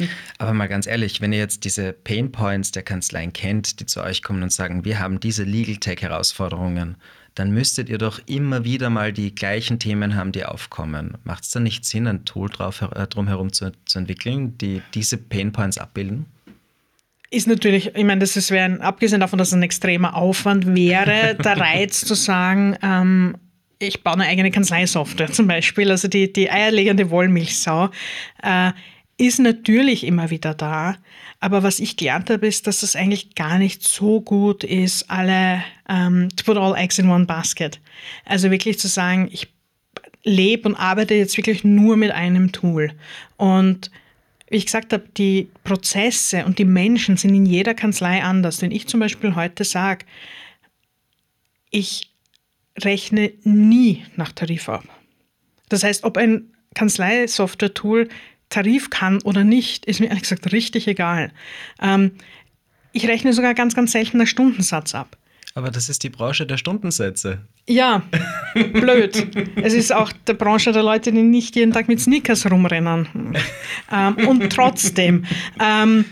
Inhalten. 0.00 0.08
Aber 0.38 0.52
mal 0.52 0.68
ganz 0.68 0.86
ehrlich, 0.86 1.20
wenn 1.20 1.32
ihr 1.32 1.38
jetzt 1.38 1.64
diese 1.64 1.92
Pain 1.92 2.32
Points 2.32 2.72
der 2.72 2.82
Kanzleien 2.82 3.32
kennt, 3.32 3.80
die 3.80 3.86
zu 3.86 4.02
euch 4.02 4.22
kommen 4.22 4.42
und 4.42 4.52
sagen, 4.52 4.84
wir 4.84 4.98
haben 4.98 5.20
diese 5.20 5.44
Legal 5.44 5.76
Tech 5.76 6.02
Herausforderungen, 6.02 6.96
dann 7.34 7.50
müsstet 7.50 7.88
ihr 7.88 7.98
doch 7.98 8.20
immer 8.26 8.64
wieder 8.64 8.90
mal 8.90 9.12
die 9.12 9.34
gleichen 9.34 9.78
Themen 9.78 10.14
haben, 10.14 10.32
die 10.32 10.44
aufkommen. 10.44 11.18
Macht 11.24 11.44
es 11.44 11.50
dann 11.50 11.64
nicht 11.64 11.84
Sinn, 11.84 12.06
ein 12.06 12.24
Tool 12.24 12.48
drauf, 12.48 12.82
äh, 12.82 13.06
drumherum 13.06 13.52
zu, 13.52 13.72
zu 13.86 13.98
entwickeln, 13.98 14.56
die 14.58 14.82
diese 14.94 15.16
Painpoints 15.16 15.78
abbilden? 15.78 16.26
ist 17.30 17.48
natürlich, 17.48 17.96
ich 17.96 18.04
meine, 18.04 18.20
das 18.20 18.36
ist 18.36 18.52
wäre 18.52 18.80
abgesehen 18.80 19.18
davon, 19.18 19.40
dass 19.40 19.48
es 19.48 19.54
ein 19.54 19.62
extremer 19.64 20.14
Aufwand 20.14 20.72
wäre, 20.72 21.34
der 21.44 21.58
Reiz 21.58 22.04
zu 22.04 22.14
sagen, 22.14 22.76
ähm, 22.80 23.36
ich 23.80 24.02
baue 24.02 24.14
eine 24.14 24.26
eigene 24.26 24.50
Kanzleisoftware 24.50 25.32
zum 25.32 25.46
Beispiel, 25.46 25.90
also 25.90 26.08
die, 26.08 26.32
die 26.32 26.50
eierlegende 26.50 27.10
Wollmilchsau, 27.10 27.90
äh, 28.42 28.72
ist 29.16 29.38
natürlich 29.38 30.04
immer 30.04 30.30
wieder 30.30 30.54
da. 30.54 30.96
Aber 31.40 31.62
was 31.62 31.78
ich 31.78 31.96
gelernt 31.96 32.30
habe, 32.30 32.46
ist, 32.46 32.66
dass 32.66 32.82
es 32.82 32.96
eigentlich 32.96 33.34
gar 33.34 33.58
nicht 33.58 33.82
so 33.82 34.20
gut 34.20 34.64
ist, 34.64 35.10
alle 35.10 35.62
ähm, 35.88 36.28
to 36.36 36.44
put 36.44 36.56
all 36.56 36.76
eggs 36.76 36.98
in 36.98 37.08
one 37.08 37.26
basket. 37.26 37.80
Also 38.24 38.50
wirklich 38.50 38.78
zu 38.78 38.88
sagen, 38.88 39.28
ich 39.30 39.48
lebe 40.24 40.68
und 40.68 40.74
arbeite 40.74 41.14
jetzt 41.14 41.36
wirklich 41.36 41.64
nur 41.64 41.96
mit 41.96 42.10
einem 42.10 42.50
Tool. 42.50 42.92
Und 43.36 43.90
wie 44.48 44.56
ich 44.56 44.66
gesagt 44.66 44.92
habe, 44.92 45.04
die 45.16 45.48
Prozesse 45.64 46.44
und 46.44 46.58
die 46.58 46.64
Menschen 46.64 47.16
sind 47.16 47.34
in 47.34 47.46
jeder 47.46 47.74
Kanzlei 47.74 48.22
anders. 48.22 48.62
Wenn 48.62 48.70
ich 48.70 48.88
zum 48.88 49.00
Beispiel 49.00 49.34
heute 49.34 49.64
sage, 49.64 50.06
ich 51.70 52.10
rechne 52.78 53.32
nie 53.42 54.04
nach 54.16 54.32
Tarif 54.32 54.68
ab. 54.68 54.84
Das 55.68 55.84
heißt, 55.84 56.04
ob 56.04 56.16
ein 56.16 56.52
Kanzleisoftware-Tool 56.74 58.08
Tarif 58.54 58.90
kann 58.90 59.20
oder 59.22 59.44
nicht, 59.44 59.84
ist 59.86 60.00
mir 60.00 60.06
ehrlich 60.06 60.22
gesagt 60.22 60.52
richtig 60.52 60.86
egal. 60.86 61.32
Ähm, 61.82 62.12
ich 62.92 63.08
rechne 63.08 63.32
sogar 63.32 63.54
ganz, 63.54 63.74
ganz 63.74 63.92
selten 63.92 64.18
nach 64.18 64.26
Stundensatz 64.26 64.94
ab. 64.94 65.16
Aber 65.56 65.70
das 65.70 65.88
ist 65.88 66.02
die 66.02 66.10
Branche 66.10 66.46
der 66.46 66.56
Stundensätze. 66.56 67.40
Ja, 67.68 68.02
blöd. 68.54 69.26
es 69.56 69.72
ist 69.72 69.92
auch 69.92 70.12
die 70.28 70.34
Branche 70.34 70.72
der 70.72 70.82
Leute, 70.82 71.12
die 71.12 71.22
nicht 71.22 71.56
jeden 71.56 71.72
Tag 71.72 71.88
mit 71.88 72.00
Sneakers 72.00 72.50
rumrennen. 72.50 73.08
ähm, 73.92 74.28
und 74.28 74.50
trotzdem 74.52 75.24
ähm, 75.60 76.04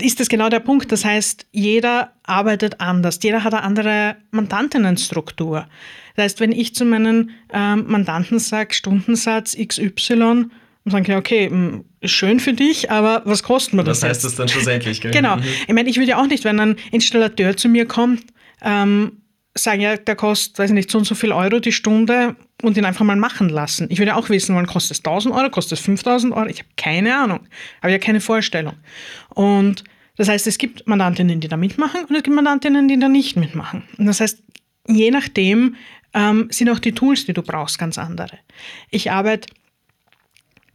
ist 0.00 0.20
das 0.20 0.28
genau 0.28 0.48
der 0.48 0.60
Punkt. 0.60 0.92
Das 0.92 1.04
heißt, 1.04 1.46
jeder 1.52 2.12
arbeitet 2.22 2.80
anders. 2.80 3.18
Jeder 3.22 3.44
hat 3.44 3.54
eine 3.54 3.62
andere 3.62 4.16
Mandantinnenstruktur. 4.30 5.68
Das 6.16 6.24
heißt, 6.24 6.40
wenn 6.40 6.52
ich 6.52 6.74
zu 6.74 6.84
meinen 6.84 7.30
ähm, 7.52 7.84
Mandanten 7.86 8.38
sage, 8.38 8.74
Stundensatz 8.74 9.56
XY, 9.56 10.46
und 10.86 10.92
sagen, 10.92 11.04
ja, 11.10 11.18
okay, 11.18 11.50
hm, 11.50 11.84
schön 12.04 12.38
für 12.38 12.52
dich, 12.52 12.92
aber 12.92 13.22
was 13.24 13.42
kostet 13.42 13.74
mir 13.74 13.82
das? 13.82 14.02
Was 14.02 14.08
heißt 14.08 14.24
das 14.24 14.36
dann 14.36 14.48
schlussendlich? 14.48 15.00
Gell? 15.00 15.10
Genau. 15.10 15.36
Mhm. 15.36 15.42
Ich 15.66 15.74
meine, 15.74 15.90
ich 15.90 15.96
würde 15.96 16.10
ja 16.10 16.18
auch 16.22 16.28
nicht, 16.28 16.44
wenn 16.44 16.60
ein 16.60 16.76
Installateur 16.92 17.56
zu 17.56 17.68
mir 17.68 17.86
kommt, 17.86 18.22
ähm, 18.62 19.20
sagen, 19.52 19.80
ja, 19.80 19.96
der 19.96 20.14
kostet, 20.14 20.60
weiß 20.60 20.70
ich 20.70 20.74
nicht, 20.74 20.90
so 20.90 20.98
und 20.98 21.04
so 21.04 21.16
viel 21.16 21.32
Euro 21.32 21.58
die 21.58 21.72
Stunde 21.72 22.36
und 22.62 22.76
ihn 22.76 22.84
einfach 22.84 23.04
mal 23.04 23.16
machen 23.16 23.48
lassen. 23.48 23.88
Ich 23.90 23.98
würde 23.98 24.14
auch 24.14 24.28
wissen 24.28 24.54
wann 24.54 24.66
kostet 24.66 24.92
es 24.92 24.98
1000 24.98 25.34
Euro, 25.34 25.50
kostet 25.50 25.78
es 25.78 25.84
5000 25.84 26.32
Euro? 26.32 26.46
Ich 26.46 26.60
habe 26.60 26.68
keine 26.76 27.16
Ahnung, 27.16 27.40
habe 27.82 27.90
ja 27.90 27.98
keine 27.98 28.20
Vorstellung. 28.20 28.74
Und 29.30 29.82
das 30.16 30.28
heißt, 30.28 30.46
es 30.46 30.56
gibt 30.56 30.86
Mandantinnen, 30.86 31.40
die 31.40 31.48
da 31.48 31.56
mitmachen 31.56 32.04
und 32.04 32.14
es 32.14 32.22
gibt 32.22 32.36
Mandantinnen, 32.36 32.86
die 32.86 32.98
da 32.98 33.08
nicht 33.08 33.36
mitmachen. 33.36 33.82
Und 33.98 34.06
das 34.06 34.20
heißt, 34.20 34.40
je 34.86 35.10
nachdem 35.10 35.74
ähm, 36.14 36.46
sind 36.50 36.70
auch 36.70 36.78
die 36.78 36.92
Tools, 36.92 37.26
die 37.26 37.32
du 37.32 37.42
brauchst, 37.42 37.76
ganz 37.76 37.98
andere. 37.98 38.38
Ich 38.90 39.10
arbeite 39.10 39.48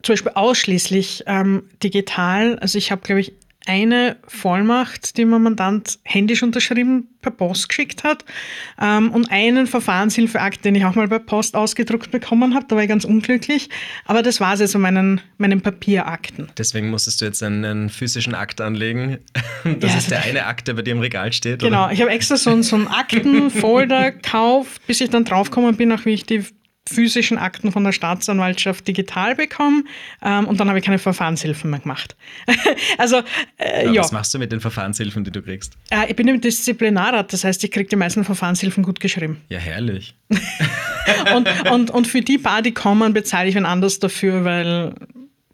zum 0.04 0.14
Beispiel 0.14 0.32
ausschließlich 0.36 1.24
ähm, 1.28 1.64
digital. 1.84 2.58
Also 2.60 2.78
ich 2.78 2.92
habe, 2.92 3.02
glaube 3.02 3.22
ich, 3.22 3.34
eine 3.68 4.18
Vollmacht, 4.28 5.18
die 5.18 5.26
mein 5.26 5.44
Mandant 5.44 6.00
händisch 6.04 6.42
unterschrieben 6.42 7.08
per 7.22 7.32
Post 7.32 7.70
geschickt 7.70 8.04
hat 8.04 8.26
ähm, 8.82 9.12
und 9.12 9.32
einen 9.32 9.68
Verfahrenshilfeakt, 9.68 10.66
den 10.66 10.74
ich 10.74 10.86
auch 10.86 10.96
mal 10.96 11.08
per 11.08 11.20
Post 11.20 11.56
ausgedruckt 11.56 12.10
bekommen 12.10 12.56
habe. 12.56 12.66
Da 12.68 12.76
war 12.76 12.84
ich 12.84 12.90
ganz 12.90 13.06
unglücklich. 13.06 13.70
Aber 14.06 14.24
das 14.24 14.40
war 14.40 14.56
es 14.56 14.62
jetzt 14.62 14.72
so 14.72 14.80
meinen, 14.80 15.22
meinen 15.38 15.62
Papierakten. 15.62 16.50
Deswegen 16.58 16.90
musstest 16.90 17.22
du 17.22 17.26
jetzt 17.26 17.44
einen 17.44 17.90
physischen 17.90 18.34
Akt 18.34 18.62
anlegen. 18.62 19.20
Das 19.80 19.92
ja, 19.92 19.98
ist 20.00 20.12
der 20.12 20.24
eine 20.24 20.46
Akt, 20.48 20.68
der 20.68 20.74
bei 20.74 20.82
dir 20.82 20.94
im 20.94 21.00
Regal 21.00 21.32
steht. 21.32 21.60
Genau, 21.60 21.86
oder? 21.86 21.94
ich 21.94 22.02
habe 22.02 22.10
extra 22.10 22.36
so, 22.36 22.62
so 22.64 22.76
einen 22.76 22.88
Aktenfolder 22.88 24.12
gekauft, 24.12 24.82
bis 24.88 25.02
ich 25.02 25.12
dann 25.12 25.24
draufgekommen 25.24 25.76
bin, 25.76 25.92
auch 25.92 26.04
wie 26.06 26.14
ich 26.14 26.26
die 26.26 26.44
physischen 26.90 27.38
Akten 27.38 27.72
von 27.72 27.84
der 27.84 27.92
Staatsanwaltschaft 27.92 28.88
digital 28.88 29.36
bekommen 29.36 29.88
ähm, 30.22 30.48
und 30.48 30.60
dann 30.60 30.68
habe 30.68 30.80
ich 30.80 30.86
keine 30.86 31.00
Verfahrenshilfen 31.00 31.70
mehr 31.70 31.80
gemacht. 31.80 32.16
also, 32.98 33.22
äh, 33.58 33.86
ja, 33.86 33.92
ja, 33.92 34.02
Was 34.02 34.12
machst 34.12 34.34
du 34.34 34.40
mit 34.40 34.52
den 34.52 34.60
Verfahrenshilfen, 34.60 35.24
die 35.24 35.32
du 35.32 35.42
kriegst? 35.42 35.78
Äh, 35.90 36.10
ich 36.10 36.16
bin 36.16 36.28
im 36.28 36.42
Disziplinarrat, 36.42 37.32
das 37.34 37.44
heißt, 37.44 37.64
ich 37.64 37.72
kriege 37.72 37.88
die 37.88 37.96
meisten 37.96 38.24
Verfahrenshilfen 38.24 38.84
gut 38.84 39.00
geschrieben. 39.00 39.42
Ja, 39.50 39.60
herrlich. 39.60 40.16
und, 41.36 41.48
und, 41.72 41.92
und 41.92 42.08
für 42.08 42.22
die 42.22 42.38
paar, 42.38 42.62
die 42.62 42.74
kommen, 42.74 43.14
bezahle 43.14 43.50
ich 43.50 43.56
wen 43.56 43.66
anders 43.66 44.00
dafür, 44.00 44.44
weil 44.44 44.96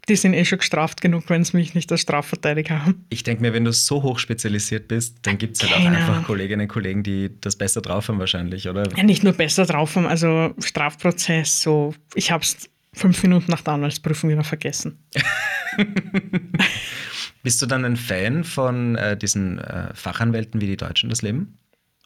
die 0.08 0.16
sind 0.16 0.34
eh 0.34 0.44
schon 0.44 0.58
gestraft 0.58 1.00
genug, 1.00 1.24
wenn 1.28 1.44
sie 1.44 1.56
mich 1.56 1.74
nicht 1.74 1.90
als 1.92 2.00
Strafverteidiger 2.00 2.84
haben. 2.84 3.04
Ich 3.10 3.22
denke 3.22 3.42
mir, 3.42 3.52
wenn 3.52 3.64
du 3.64 3.72
so 3.72 4.02
hoch 4.02 4.18
spezialisiert 4.18 4.88
bist, 4.88 5.18
dann 5.22 5.38
gibt 5.38 5.56
es 5.56 5.62
halt 5.62 5.74
auch 5.74 5.86
einfach 5.86 6.24
Kolleginnen 6.24 6.62
und 6.62 6.68
Kollegen, 6.68 7.02
die 7.02 7.30
das 7.40 7.56
besser 7.56 7.80
drauf 7.80 8.08
haben 8.08 8.18
wahrscheinlich, 8.18 8.68
oder? 8.68 8.84
Ja, 8.96 9.02
nicht 9.02 9.22
nur 9.22 9.32
besser 9.32 9.66
drauf 9.66 9.96
haben, 9.96 10.06
also 10.06 10.54
Strafprozess, 10.58 11.60
so, 11.60 11.94
ich 12.14 12.30
habe 12.30 12.42
es 12.42 12.68
fünf 12.92 13.22
Minuten 13.22 13.50
nach 13.50 13.60
der 13.60 13.74
Anwaltsprüfung 13.74 14.30
wieder 14.30 14.44
vergessen. 14.44 14.98
bist 17.42 17.62
du 17.62 17.66
dann 17.66 17.84
ein 17.84 17.96
Fan 17.96 18.44
von 18.44 18.96
äh, 18.96 19.16
diesen 19.16 19.58
äh, 19.58 19.94
Fachanwälten, 19.94 20.60
wie 20.60 20.66
die 20.66 20.76
Deutschen 20.76 21.10
das 21.10 21.22
leben? 21.22 21.58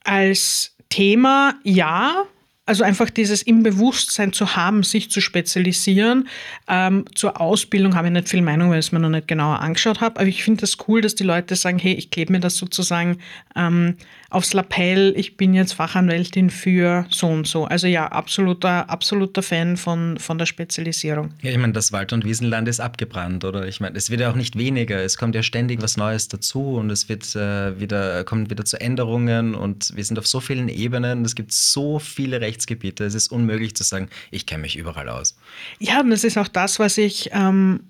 Als 0.04 0.76
Thema 0.88 1.54
ja, 1.64 2.24
also 2.64 2.84
einfach 2.84 3.10
dieses 3.10 3.42
im 3.42 3.62
Bewusstsein 3.62 4.32
zu 4.32 4.54
haben, 4.54 4.84
sich 4.84 5.10
zu 5.10 5.20
spezialisieren. 5.20 6.28
Ähm, 6.68 7.04
zur 7.14 7.40
Ausbildung 7.40 7.96
habe 7.96 8.06
ich 8.06 8.12
nicht 8.12 8.28
viel 8.28 8.42
Meinung, 8.42 8.70
weil 8.70 8.78
ich 8.78 8.86
es 8.86 8.92
mir 8.92 9.00
noch 9.00 9.08
nicht 9.08 9.26
genauer 9.26 9.60
angeschaut 9.60 10.00
habe. 10.00 10.20
Aber 10.20 10.28
ich 10.28 10.44
finde 10.44 10.60
das 10.60 10.76
cool, 10.86 11.00
dass 11.00 11.16
die 11.16 11.24
Leute 11.24 11.56
sagen, 11.56 11.78
hey, 11.78 11.94
ich 11.94 12.10
klebe 12.10 12.32
mir 12.32 12.40
das 12.40 12.56
sozusagen 12.56 13.18
ähm, 13.56 13.96
aufs 14.32 14.52
Lapell, 14.54 15.12
ich 15.16 15.36
bin 15.36 15.54
jetzt 15.54 15.72
Fachanwältin 15.72 16.50
für 16.50 17.06
so 17.10 17.28
und 17.28 17.46
so. 17.46 17.64
Also 17.64 17.86
ja, 17.86 18.06
absoluter, 18.06 18.88
absoluter 18.88 19.42
Fan 19.42 19.76
von, 19.76 20.18
von 20.18 20.38
der 20.38 20.46
Spezialisierung. 20.46 21.30
Ja, 21.42 21.50
ich 21.50 21.58
meine, 21.58 21.72
das 21.72 21.92
Wald- 21.92 22.12
und 22.12 22.24
Wiesenland 22.24 22.68
ist 22.68 22.80
abgebrannt, 22.80 23.44
oder? 23.44 23.66
Ich 23.66 23.80
meine, 23.80 23.96
es 23.96 24.10
wird 24.10 24.20
ja 24.20 24.30
auch 24.30 24.34
nicht 24.34 24.56
weniger. 24.56 25.02
Es 25.02 25.18
kommt 25.18 25.34
ja 25.34 25.42
ständig 25.42 25.82
was 25.82 25.96
Neues 25.96 26.28
dazu 26.28 26.76
und 26.76 26.90
es 26.90 27.08
wird 27.08 27.36
äh, 27.36 27.78
wieder, 27.78 28.24
kommt 28.24 28.50
wieder 28.50 28.64
zu 28.64 28.80
Änderungen 28.80 29.54
und 29.54 29.94
wir 29.94 30.04
sind 30.04 30.18
auf 30.18 30.26
so 30.26 30.40
vielen 30.40 30.68
Ebenen. 30.68 31.24
Es 31.24 31.34
gibt 31.34 31.52
so 31.52 31.98
viele 31.98 32.40
Rechtsgebiete. 32.40 33.04
Es 33.04 33.14
ist 33.14 33.28
unmöglich 33.28 33.76
zu 33.76 33.84
sagen, 33.84 34.08
ich 34.30 34.46
kenne 34.46 34.62
mich 34.62 34.76
überall 34.76 35.08
aus. 35.08 35.36
Ja, 35.78 36.00
und 36.00 36.10
das 36.10 36.24
ist 36.24 36.38
auch 36.38 36.48
das, 36.48 36.78
was 36.78 36.98
ich 36.98 37.30
ähm, 37.32 37.80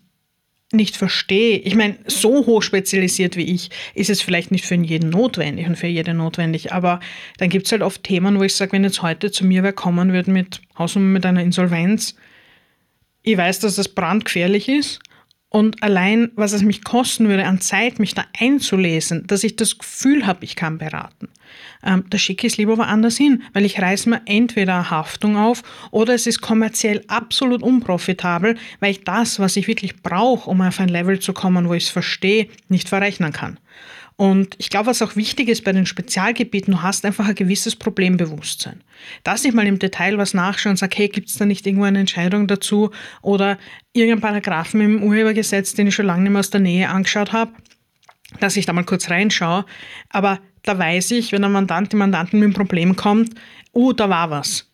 nicht 0.73 0.97
verstehe. 0.97 1.59
Ich 1.59 1.75
meine, 1.75 1.97
so 2.07 2.47
hoch 2.47 2.63
spezialisiert 2.63 3.37
wie 3.37 3.53
ich 3.53 3.71
ist 3.95 4.11
es 4.11 4.23
vielleicht 4.23 4.51
nicht 4.51 4.65
für 4.65 4.75
jeden 4.75 5.11
notwendig 5.11 5.67
und 5.67 5.77
für 5.77 5.87
jede 5.87 6.15
notwendig, 6.15 6.73
aber 6.73 7.01
dann 7.39 7.49
gibt 7.49 7.67
es 7.67 7.73
halt 7.73 7.83
oft 7.83 8.03
Themen, 8.03 8.39
wo 8.39 8.43
ich 8.43 8.55
sage, 8.55 8.73
wenn 8.73 8.85
jetzt 8.85 9.03
heute 9.03 9.31
zu 9.31 9.45
mir 9.45 9.63
wer 9.63 9.73
kommen 9.73 10.13
würde 10.13 10.31
mit 10.31 10.61
Hausnummer 10.79 11.09
mit 11.09 11.27
einer 11.27 11.43
Insolvenz, 11.43 12.15
ich 13.23 13.37
weiß, 13.37 13.61
dass 13.61 13.77
das 13.77 13.89
brandgefährlich 13.89 14.69
ist 14.69 15.01
und 15.53 15.83
allein, 15.83 16.31
was 16.35 16.53
es 16.53 16.63
mich 16.63 16.83
kosten 16.83 17.29
würde 17.29 17.45
an 17.45 17.61
Zeit, 17.61 17.99
mich 17.99 18.15
da 18.15 18.25
einzulesen, 18.39 19.27
dass 19.27 19.45
ich 19.45 19.55
das 19.55 19.77
Gefühl 19.77 20.27
habe, 20.27 20.45
ich 20.47 20.57
kann 20.57 20.79
beraten, 20.79 21.29
ähm, 21.85 22.05
da 22.09 22.17
schicke 22.17 22.47
ich 22.47 22.55
es 22.55 22.57
lieber 22.57 22.79
woanders 22.79 23.19
hin, 23.19 23.43
weil 23.53 23.67
ich 23.67 23.79
reiße 23.79 24.09
mir 24.09 24.23
entweder 24.25 24.91
Haftung 24.91 25.37
auf 25.37 25.63
oder 25.91 26.15
es 26.15 26.27
ist 26.27 26.41
kommerziell 26.41 27.05
absolut 27.09 27.63
unprofitabel, 27.63 28.57
weil 28.81 28.93
ich 28.93 29.05
das, 29.05 29.41
was 29.41 29.57
ich 29.57 29.69
wirklich 29.69 30.03
brauche, 30.03 30.49
um 30.49 30.63
auf 30.63 30.81
ein 30.81 30.89
Level 30.89 31.21
zu 31.21 31.35
kommen, 31.35 31.69
wo 31.69 31.75
ich 31.75 31.85
es 31.85 31.91
verstehe, 31.91 32.49
nicht 32.69 32.89
verrechnen 32.89 33.33
kann. 33.33 33.59
Und 34.17 34.55
ich 34.59 34.71
glaube, 34.71 34.87
was 34.87 35.03
auch 35.03 35.17
wichtig 35.17 35.49
ist 35.49 35.65
bei 35.65 35.73
den 35.73 35.87
Spezialgebieten, 35.87 36.75
du 36.75 36.83
hast 36.83 37.05
einfach 37.05 37.27
ein 37.27 37.35
gewisses 37.35 37.77
Problembewusstsein. 37.77 38.83
Dass 39.25 39.45
ich 39.45 39.53
mal 39.53 39.67
im 39.67 39.79
Detail 39.79 40.19
was 40.19 40.35
nachschaue 40.35 40.71
und 40.71 40.77
sage, 40.77 40.97
hey, 40.97 41.09
gibt 41.09 41.29
es 41.29 41.37
da 41.37 41.45
nicht 41.45 41.67
irgendwo 41.67 41.85
eine 41.85 42.01
Entscheidung 42.01 42.47
dazu 42.47 42.91
oder 43.23 43.59
irgendeinen 43.93 44.21
Paragraphen 44.21 44.81
im 44.81 45.03
Urhebergesetz, 45.03 45.75
den 45.75 45.87
ich 45.87 45.95
schon 45.95 46.07
lange 46.07 46.23
nicht 46.23 46.33
mehr 46.33 46.41
aus 46.41 46.51
der 46.51 46.61
Nähe 46.61 46.89
angeschaut 46.89 47.33
habe, 47.33 47.53
dass 48.41 48.57
ich 48.57 48.67
da 48.67 48.73
mal 48.73 48.85
kurz 48.85 49.11
reinschaue. 49.11 49.65
Aber 50.11 50.41
da 50.63 50.79
weiß 50.79 51.13
ich, 51.13 51.33
wenn 51.33 51.45
ein 51.45 51.53
Mandant, 51.53 51.93
die 51.93 51.97
Mandantin 51.97 52.39
mit 52.39 52.47
einem 52.47 52.55
Problem 52.55 52.97
kommt, 52.97 53.35
oh, 53.73 53.93
da 53.93 54.09
war 54.09 54.31
was. 54.31 54.72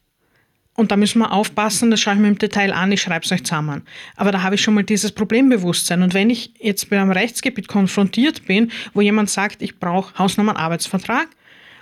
Und 0.79 0.93
da 0.93 0.97
müssen 0.97 1.19
wir 1.19 1.33
aufpassen, 1.33 1.91
das 1.91 2.01
schaue 2.01 2.15
ich 2.15 2.21
mir 2.21 2.29
im 2.29 2.39
Detail 2.39 2.73
an, 2.73 2.93
ich 2.93 3.03
schreibe 3.03 3.25
es 3.25 3.33
euch 3.33 3.43
zusammen. 3.43 3.83
Aber 4.15 4.31
da 4.31 4.45
habe 4.45 4.55
ich 4.55 4.61
schon 4.61 4.75
mal 4.75 4.85
dieses 4.85 5.11
Problembewusstsein. 5.11 6.03
Und 6.03 6.15
wenn 6.15 6.31
ich 6.31 6.53
jetzt 6.61 6.89
bei 6.89 7.01
einem 7.01 7.11
Rechtsgebiet 7.11 7.67
konfrontiert 7.67 8.47
bin, 8.47 8.71
wo 8.95 9.01
jemand 9.01 9.29
sagt, 9.29 9.61
ich 9.61 9.81
brauche 9.81 10.17
Hausnummern-Arbeitsvertrag, 10.17 11.27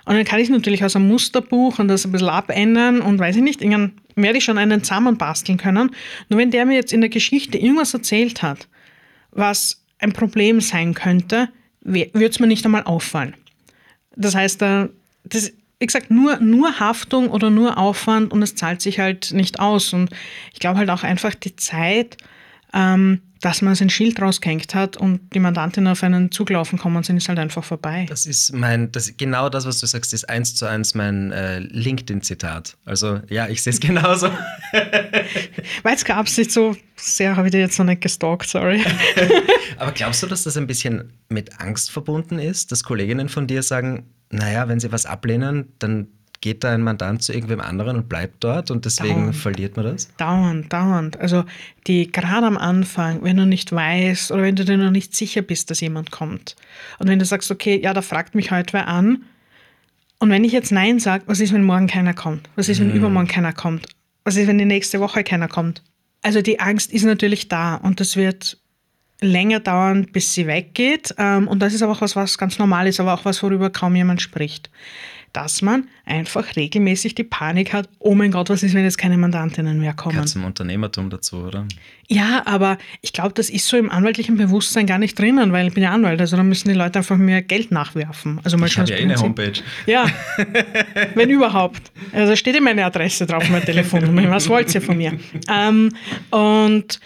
und 0.05 0.15
dann 0.15 0.25
kann 0.25 0.39
ich 0.39 0.49
natürlich 0.49 0.83
aus 0.83 0.95
einem 0.95 1.09
Musterbuch 1.09 1.77
und 1.77 1.89
das 1.89 2.05
ein 2.05 2.11
bisschen 2.11 2.29
abändern 2.29 3.01
und 3.01 3.19
weiß 3.19 3.35
ich 3.35 3.43
nicht, 3.43 3.61
dann 3.61 3.91
werde 4.15 4.39
ich 4.39 4.45
schon 4.45 4.57
einen 4.57 4.83
zusammenbasteln 4.83 5.59
können. 5.59 5.91
Nur 6.29 6.39
wenn 6.39 6.49
der 6.49 6.65
mir 6.65 6.73
jetzt 6.73 6.91
in 6.91 7.01
der 7.01 7.11
Geschichte 7.11 7.59
irgendwas 7.59 7.93
erzählt 7.93 8.41
hat, 8.41 8.67
was 9.29 9.83
ein 9.99 10.11
Problem 10.11 10.59
sein 10.59 10.95
könnte, 10.95 11.49
würde 11.81 12.25
es 12.25 12.39
mir 12.39 12.47
nicht 12.47 12.65
einmal 12.65 12.83
auffallen. 12.85 13.35
Das 14.15 14.33
heißt, 14.33 14.59
das, 14.61 15.53
wie 15.79 15.85
gesagt, 15.85 16.09
nur, 16.09 16.37
nur 16.37 16.79
Haftung 16.79 17.29
oder 17.29 17.49
nur 17.49 17.77
Aufwand 17.77 18.31
und 18.31 18.41
es 18.41 18.55
zahlt 18.55 18.81
sich 18.81 18.99
halt 18.99 19.31
nicht 19.33 19.59
aus. 19.59 19.93
Und 19.93 20.09
ich 20.53 20.59
glaube 20.59 20.79
halt 20.79 20.89
auch 20.89 21.03
einfach 21.03 21.35
die 21.35 21.55
Zeit, 21.55 22.17
ähm, 22.73 23.21
dass 23.41 23.61
man 23.61 23.75
sein 23.75 23.89
Schild 23.89 24.21
rausgehängt 24.21 24.75
hat 24.75 24.97
und 24.97 25.33
die 25.33 25.39
Mandantin 25.39 25.87
auf 25.87 26.03
einen 26.03 26.31
Zug 26.31 26.49
laufen 26.49 26.77
kommen 26.79 27.03
sind, 27.03 27.17
ist 27.17 27.29
halt 27.29 27.39
einfach 27.39 27.63
vorbei. 27.63 28.05
Das 28.09 28.25
ist 28.25 28.53
mein, 28.53 28.91
das, 28.91 29.15
genau 29.17 29.49
das, 29.49 29.65
was 29.65 29.79
du 29.79 29.85
sagst, 29.85 30.13
ist 30.13 30.29
eins 30.29 30.55
zu 30.55 30.65
eins 30.65 30.95
mein 30.95 31.31
äh, 31.31 31.59
LinkedIn-Zitat. 31.59 32.77
Also 32.85 33.21
ja, 33.29 33.47
ich 33.47 33.63
sehe 33.63 33.73
es 33.73 33.79
genauso. 33.81 34.29
Weil 35.83 35.95
es 35.95 36.05
gab 36.05 36.27
es 36.27 36.37
nicht 36.37 36.51
so 36.51 36.75
sehr, 36.95 37.35
habe 37.35 37.47
ich 37.47 37.51
dir 37.51 37.59
jetzt 37.59 37.77
noch 37.77 37.85
nicht 37.85 38.01
gestalkt, 38.01 38.47
sorry. 38.49 38.83
Aber 39.77 39.91
glaubst 39.91 40.23
du, 40.23 40.27
dass 40.27 40.43
das 40.43 40.57
ein 40.57 40.67
bisschen 40.67 41.13
mit 41.29 41.59
Angst 41.59 41.91
verbunden 41.91 42.39
ist, 42.39 42.71
dass 42.71 42.83
Kolleginnen 42.83 43.29
von 43.29 43.47
dir 43.47 43.61
sagen, 43.63 44.07
naja, 44.29 44.67
wenn 44.67 44.79
sie 44.79 44.91
was 44.91 45.05
ablehnen, 45.05 45.73
dann 45.79 46.07
geht 46.41 46.63
da 46.63 46.73
ein 46.73 46.81
Mandant 46.81 47.23
zu 47.23 47.33
irgendwem 47.33 47.59
anderen 47.59 47.97
und 47.97 48.09
bleibt 48.09 48.43
dort 48.43 48.71
und 48.71 48.85
deswegen 48.85 49.21
dauernd. 49.21 49.35
verliert 49.35 49.75
man 49.75 49.85
das? 49.85 50.15
Dauernd, 50.17 50.71
dauernd. 50.71 51.19
Also 51.19 51.43
die 51.87 52.11
gerade 52.11 52.45
am 52.45 52.57
Anfang, 52.57 53.23
wenn 53.23 53.37
du 53.37 53.45
nicht 53.45 53.71
weißt 53.71 54.31
oder 54.31 54.43
wenn 54.43 54.55
du 54.55 54.65
dir 54.65 54.77
noch 54.77 54.91
nicht 54.91 55.15
sicher 55.15 55.41
bist, 55.41 55.71
dass 55.71 55.81
jemand 55.81 56.11
kommt 56.11 56.55
und 56.99 57.07
wenn 57.07 57.19
du 57.19 57.25
sagst, 57.25 57.51
okay, 57.51 57.79
ja, 57.81 57.93
da 57.93 58.01
fragt 58.01 58.35
mich 58.35 58.51
heute 58.51 58.73
wer 58.73 58.87
an 58.87 59.23
und 60.19 60.29
wenn 60.29 60.43
ich 60.43 60.51
jetzt 60.51 60.71
Nein 60.71 60.99
sage, 60.99 61.23
was 61.27 61.39
ist, 61.39 61.53
wenn 61.53 61.63
morgen 61.63 61.87
keiner 61.87 62.13
kommt? 62.13 62.49
Was 62.55 62.69
ist, 62.69 62.79
wenn 62.79 62.89
hm. 62.89 62.97
übermorgen 62.97 63.27
keiner 63.27 63.53
kommt? 63.53 63.87
Was 64.23 64.35
ist, 64.35 64.47
wenn 64.47 64.57
die 64.57 64.65
nächste 64.65 64.99
Woche 64.99 65.23
keiner 65.23 65.47
kommt? 65.47 65.83
Also 66.23 66.41
die 66.41 66.59
Angst 66.59 66.91
ist 66.91 67.03
natürlich 67.03 67.47
da 67.47 67.75
und 67.75 67.99
das 67.99 68.15
wird 68.15 68.57
länger 69.21 69.59
dauern, 69.59 70.07
bis 70.11 70.33
sie 70.33 70.47
weggeht. 70.47 71.13
Ähm, 71.17 71.47
und 71.47 71.59
das 71.59 71.73
ist 71.73 71.81
aber 71.81 71.93
auch 71.93 72.01
was, 72.01 72.15
was 72.15 72.37
ganz 72.37 72.59
normal 72.59 72.87
ist, 72.87 72.99
aber 72.99 73.13
auch 73.13 73.25
was, 73.25 73.41
worüber 73.43 73.69
kaum 73.69 73.95
jemand 73.95 74.21
spricht. 74.21 74.69
Dass 75.37 75.61
man 75.61 75.87
einfach 76.03 76.55
regelmäßig 76.55 77.13
die 77.13 77.23
Panik 77.23 77.71
hat, 77.71 77.87
oh 77.99 78.15
mein 78.15 78.31
Gott, 78.31 78.49
was 78.49 78.63
ist, 78.63 78.73
wenn 78.73 78.83
jetzt 78.83 78.97
keine 78.97 79.19
Mandantinnen 79.19 79.79
mehr 79.79 79.93
kommen? 79.93 80.13
Gehört 80.13 80.29
zum 80.29 80.45
Unternehmertum 80.45 81.11
dazu, 81.11 81.37
oder? 81.37 81.67
Ja, 82.07 82.41
aber 82.47 82.79
ich 83.01 83.13
glaube, 83.13 83.35
das 83.35 83.51
ist 83.51 83.67
so 83.67 83.77
im 83.77 83.91
anwaltlichen 83.91 84.35
Bewusstsein 84.35 84.87
gar 84.87 84.97
nicht 84.97 85.19
drinnen, 85.19 85.51
weil 85.51 85.67
ich 85.67 85.75
bin 85.75 85.83
ja 85.83 85.91
Anwalt, 85.91 86.19
also 86.19 86.37
da 86.37 86.41
müssen 86.41 86.69
die 86.69 86.73
Leute 86.73 86.97
einfach 86.97 87.17
mehr 87.17 87.43
Geld 87.43 87.69
nachwerfen. 87.69 88.41
Also 88.43 88.57
mal 88.57 88.65
ich 88.65 88.79
habe 88.79 88.89
ja 88.89 88.97
eh 88.97 89.03
eine 89.03 89.15
Homepage. 89.17 89.61
Ja, 89.85 90.07
wenn 91.13 91.29
überhaupt. 91.29 91.91
Also 92.13 92.35
steht 92.35 92.55
immer 92.55 92.71
meine 92.71 92.85
Adresse 92.85 93.27
drauf, 93.27 93.47
mein 93.51 93.63
Telefonnummer. 93.63 94.27
Was 94.31 94.49
wollt 94.49 94.73
ihr 94.73 94.81
von 94.81 94.97
mir? 94.97 95.19
Ähm, 95.53 95.91
und 96.31 96.99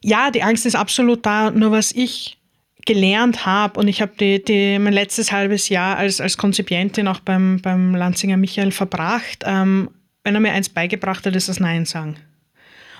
ja, 0.00 0.30
die 0.30 0.42
Angst 0.42 0.64
ist 0.64 0.76
absolut 0.76 1.26
da. 1.26 1.50
Nur 1.50 1.72
was 1.72 1.92
ich 1.92 2.38
gelernt 2.86 3.46
habe 3.46 3.78
und 3.78 3.88
ich 3.88 4.00
habe 4.00 4.12
die, 4.18 4.42
die, 4.42 4.78
mein 4.78 4.92
letztes 4.92 5.32
halbes 5.32 5.68
Jahr 5.68 5.96
als, 5.96 6.20
als 6.20 6.36
Konzipientin 6.36 7.08
auch 7.08 7.20
beim, 7.20 7.60
beim 7.60 7.94
Lanzinger 7.94 8.36
Michael 8.36 8.72
verbracht. 8.72 9.44
Ähm, 9.44 9.90
wenn 10.24 10.34
er 10.34 10.40
mir 10.40 10.52
eins 10.52 10.68
beigebracht 10.68 11.26
hat, 11.26 11.34
ist 11.36 11.48
das 11.48 11.60
Nein 11.60 11.84
sagen. 11.84 12.16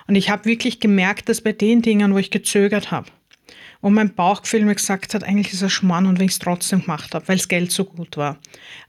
Und 0.06 0.14
ich 0.16 0.30
habe 0.30 0.44
wirklich 0.44 0.80
gemerkt, 0.80 1.28
dass 1.28 1.40
bei 1.40 1.52
den 1.52 1.82
Dingen, 1.82 2.14
wo 2.14 2.18
ich 2.18 2.30
gezögert 2.30 2.90
habe, 2.90 3.06
wo 3.80 3.90
mein 3.90 4.14
Bauchgefühl 4.14 4.64
mir 4.64 4.74
gesagt 4.74 5.14
hat, 5.14 5.24
eigentlich 5.24 5.52
ist 5.52 5.62
er 5.62 5.70
Schmarrn 5.70 6.06
und 6.06 6.18
wenn 6.18 6.26
ich 6.26 6.32
es 6.32 6.38
trotzdem 6.38 6.82
gemacht 6.82 7.14
habe, 7.14 7.28
weil 7.28 7.36
das 7.36 7.48
Geld 7.48 7.72
so 7.72 7.84
gut 7.84 8.16
war, 8.16 8.38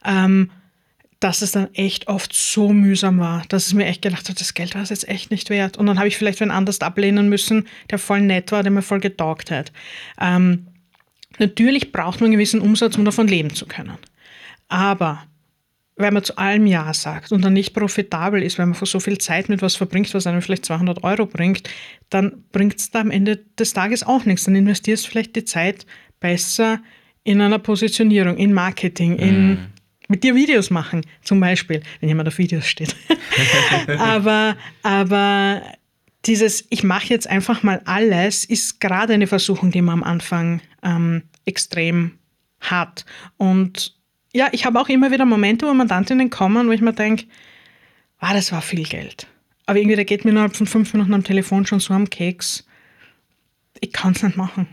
ähm, 0.06 0.50
dass 1.20 1.44
es 1.44 1.52
dann 1.52 1.72
echt 1.76 2.08
oft 2.08 2.34
so 2.34 2.74
mühsam 2.74 3.20
war, 3.20 3.44
dass 3.50 3.68
es 3.68 3.74
mir 3.74 3.86
echt 3.86 4.02
gedacht 4.02 4.28
hat, 4.28 4.42
das 4.42 4.56
Geld 4.56 4.74
war 4.74 4.82
es 4.82 4.90
jetzt 4.90 5.08
echt 5.08 5.30
nicht 5.30 5.52
wert. 5.52 5.78
Und 5.78 5.86
dann 5.86 6.00
habe 6.00 6.08
ich 6.08 6.18
vielleicht 6.18 6.40
wen 6.40 6.50
anders 6.50 6.82
ablehnen 6.82 7.30
müssen, 7.30 7.68
der 7.92 8.00
voll 8.00 8.22
nett 8.22 8.52
war, 8.52 8.64
der 8.64 8.72
mir 8.72 8.82
voll 8.82 9.00
getaugt 9.00 9.52
hat. 9.52 9.72
Ähm, 10.20 10.66
natürlich 11.42 11.92
braucht 11.92 12.22
man 12.22 12.28
einen 12.28 12.34
gewissen 12.34 12.62
Umsatz, 12.62 12.98
um 12.98 13.04
davon 13.04 13.28
leben 13.28 13.54
zu 13.54 13.66
können. 13.66 13.98
Aber 14.70 15.24
wenn 15.98 16.14
man 16.14 16.24
zu 16.24 16.38
allem 16.38 16.66
Ja 16.66 16.94
sagt 16.94 17.34
und 17.34 17.44
dann 17.44 17.54
nicht 17.54 17.74
profitabel 17.74 18.42
ist, 18.42 18.58
wenn 18.58 18.70
man 18.70 18.86
so 18.86 19.00
viel 19.00 19.18
Zeit 19.18 19.50
mit 19.50 19.62
was 19.62 19.76
verbringt, 19.76 20.14
was 20.14 20.26
einem 20.26 20.42
vielleicht 20.42 20.66
200 20.66 21.04
Euro 21.04 21.26
bringt, 21.26 21.70
dann 22.10 22.46
bringt 22.52 22.80
es 22.80 22.92
da 22.92 23.02
am 23.02 23.12
Ende 23.12 23.38
des 23.60 23.74
Tages 23.74 24.04
auch 24.04 24.26
nichts. 24.26 24.46
Dann 24.46 24.56
investierst 24.56 25.06
du 25.06 25.10
vielleicht 25.10 25.36
die 25.36 25.44
Zeit 25.44 25.86
besser 26.22 26.80
in 27.24 27.42
einer 27.42 27.60
Positionierung, 27.60 28.38
in 28.38 28.54
Marketing, 28.54 29.18
in 29.18 29.52
mm 29.52 29.68
mit 30.12 30.26
dir 30.26 30.36
Videos 30.36 30.70
machen, 30.70 31.02
zum 31.24 31.40
Beispiel, 31.40 31.82
wenn 32.02 32.10
jemand 32.10 32.28
auf 32.28 32.38
Videos 32.38 32.68
steht. 32.68 32.96
aber, 33.98 34.58
aber 34.84 35.62
dieses, 36.26 36.66
ich 36.70 36.84
mache 36.84 37.08
jetzt 37.08 37.28
einfach 37.28 37.64
mal 37.64 37.82
alles, 37.86 38.46
ist 38.46 38.80
gerade 38.80 39.14
eine 39.14 39.28
Versuchung, 39.28 39.72
die 39.72 39.82
man 39.82 40.00
am 40.00 40.04
Anfang 40.04 40.62
ähm, 40.84 41.24
extrem 41.46 42.20
hat. 42.60 43.06
Und 43.38 43.96
ja, 44.34 44.50
ich 44.52 44.66
habe 44.66 44.80
auch 44.80 44.90
immer 44.90 45.12
wieder 45.12 45.26
Momente, 45.26 45.68
wo 45.68 45.74
Mandantinnen 45.74 46.30
kommen, 46.30 46.68
wo 46.68 46.72
ich 46.72 46.82
mir 46.82 46.94
denke, 46.94 47.26
ah, 48.20 48.34
das 48.34 48.52
war 48.52 48.62
viel 48.62 48.84
Geld. 48.84 49.28
Aber 49.66 49.80
irgendwie, 49.80 49.96
da 49.96 50.04
geht 50.04 50.24
mir 50.24 50.32
innerhalb 50.32 50.56
von 50.56 50.68
fünf 50.68 50.94
Minuten 50.94 51.14
am 51.14 51.24
Telefon 51.24 51.66
schon 51.66 51.80
so 51.80 51.94
am 51.94 52.10
Keks. 52.10 52.66
Ich 53.80 53.92
kann 53.92 54.14
es 54.14 54.22
nicht 54.22 54.38
machen 54.38 54.68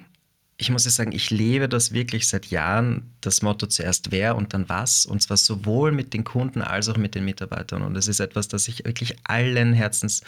ich 0.61 0.71
muss 0.71 0.83
sagen, 0.83 1.13
ich 1.13 1.31
lebe 1.31 1.69
das 1.69 1.93
wirklich 1.93 2.27
seit 2.27 2.47
Jahren, 2.47 3.15
das 3.21 3.43
Motto 3.43 3.67
zuerst 3.69 4.11
wer 4.11 4.37
und 4.37 4.55
dann 4.55 4.69
was. 4.69 5.07
Und 5.07 5.23
zwar 5.23 5.37
sowohl 5.37 5.93
mit 5.93 6.13
den 6.13 6.25
Kunden 6.25 6.63
als 6.63 6.89
auch 6.89 6.97
mit 6.97 7.15
den 7.15 7.25
Mitarbeitern. 7.25 7.83
Und 7.83 7.97
es 7.97 8.09
ist 8.09 8.19
etwas, 8.19 8.49
das 8.49 8.67
ich 8.67 8.85
wirklich 8.85 9.17
allen 9.23 9.73
Herzens, 9.73 10.23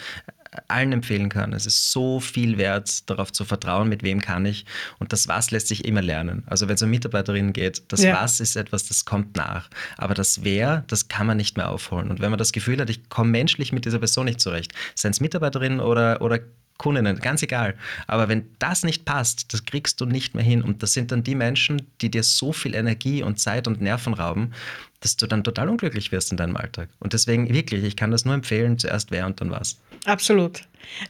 allen 0.67 0.91
empfehlen 0.91 1.29
kann. 1.29 1.53
Es 1.53 1.65
ist 1.65 1.91
so 1.91 2.19
viel 2.19 2.57
wert, 2.57 3.09
darauf 3.09 3.31
zu 3.31 3.45
vertrauen, 3.45 3.87
mit 3.87 4.03
wem 4.03 4.21
kann 4.21 4.45
ich. 4.45 4.65
Und 4.99 5.13
das 5.13 5.27
Was 5.27 5.51
lässt 5.51 5.67
sich 5.67 5.85
immer 5.85 6.01
lernen. 6.01 6.43
Also 6.47 6.67
wenn 6.67 6.75
es 6.75 6.81
um 6.81 6.89
Mitarbeiterinnen 6.89 7.53
geht, 7.53 7.83
das 7.87 8.03
ja. 8.03 8.21
Was 8.21 8.39
ist 8.39 8.55
etwas, 8.55 8.87
das 8.87 9.05
kommt 9.05 9.35
nach. 9.37 9.69
Aber 9.97 10.13
das 10.13 10.43
Wer, 10.43 10.83
das 10.87 11.07
kann 11.07 11.27
man 11.27 11.37
nicht 11.37 11.57
mehr 11.57 11.69
aufholen. 11.69 12.09
Und 12.09 12.19
wenn 12.19 12.31
man 12.31 12.37
das 12.37 12.51
Gefühl 12.51 12.79
hat, 12.79 12.89
ich 12.89 13.09
komme 13.09 13.31
menschlich 13.31 13.71
mit 13.71 13.85
dieser 13.85 13.99
Person 13.99 14.25
nicht 14.25 14.41
zurecht, 14.41 14.73
seien 14.95 15.11
es 15.11 15.21
Mitarbeiterinnen 15.21 15.79
oder, 15.79 16.21
oder 16.21 16.39
Kundinnen, 16.81 17.19
ganz 17.19 17.43
egal. 17.43 17.75
Aber 18.07 18.27
wenn 18.27 18.47
das 18.57 18.83
nicht 18.83 19.05
passt, 19.05 19.53
das 19.53 19.65
kriegst 19.65 20.01
du 20.01 20.07
nicht 20.07 20.33
mehr 20.33 20.43
hin. 20.43 20.63
Und 20.63 20.81
das 20.81 20.93
sind 20.93 21.11
dann 21.11 21.23
die 21.23 21.35
Menschen, 21.35 21.83
die 22.01 22.09
dir 22.09 22.23
so 22.23 22.53
viel 22.53 22.73
Energie 22.73 23.21
und 23.21 23.39
Zeit 23.39 23.67
und 23.67 23.81
Nerven 23.81 24.15
rauben, 24.15 24.51
dass 24.99 25.15
du 25.15 25.27
dann 25.27 25.43
total 25.43 25.69
unglücklich 25.69 26.11
wirst 26.11 26.31
in 26.31 26.37
deinem 26.37 26.57
Alltag. 26.57 26.89
Und 26.99 27.13
deswegen 27.13 27.53
wirklich, 27.53 27.83
ich 27.83 27.95
kann 27.95 28.09
das 28.09 28.25
nur 28.25 28.33
empfehlen, 28.33 28.79
zuerst 28.79 29.11
wer 29.11 29.27
und 29.27 29.39
dann 29.41 29.51
was. 29.51 29.79
Absolut. 30.05 30.61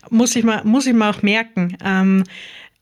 Muss 0.10 0.36
ich 0.36 0.44
mal, 0.44 0.62
muss 0.66 0.88
ich 0.88 0.94
mal 0.94 1.10
auch 1.10 1.22
merken. 1.22 1.78
Ähm, 1.86 2.26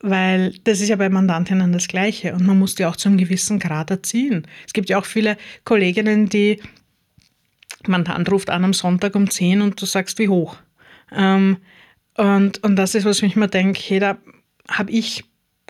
weil 0.02 0.54
das 0.64 0.82
ist 0.82 0.90
ja 0.90 0.96
bei 0.96 1.10
Mandantinnen 1.10 1.72
das 1.72 1.88
Gleiche 1.88 2.34
und 2.34 2.48
man 2.48 2.58
muss 2.58 2.74
die 2.74 2.86
auch 2.86 2.96
zu 2.96 3.10
einem 3.10 3.20
gewissen 3.20 3.60
Grad 3.60 3.92
erziehen. 3.92 4.48
Es 4.66 4.74
gibt 4.74 4.90
ja 4.90 4.98
auch 4.98 5.06
viele 5.06 5.38
Kolleginnen, 5.64 6.28
die 6.28 6.60
Mandant 7.86 8.32
ruft 8.32 8.50
an 8.50 8.64
am 8.64 8.74
Sonntag 8.74 9.16
um 9.16 9.30
10 9.30 9.62
und 9.62 9.80
du 9.80 9.86
sagst, 9.86 10.18
wie 10.18 10.30
hoch. 10.30 10.56
Ähm, 11.12 11.58
und, 12.20 12.62
und 12.64 12.76
das 12.76 12.96
ist, 12.96 13.06
was 13.06 13.22
ich 13.22 13.36
mir 13.36 13.48
denke, 13.48 13.80
hey, 13.82 14.00
da 14.00 14.18
habe 14.68 14.92
ich 14.92 15.24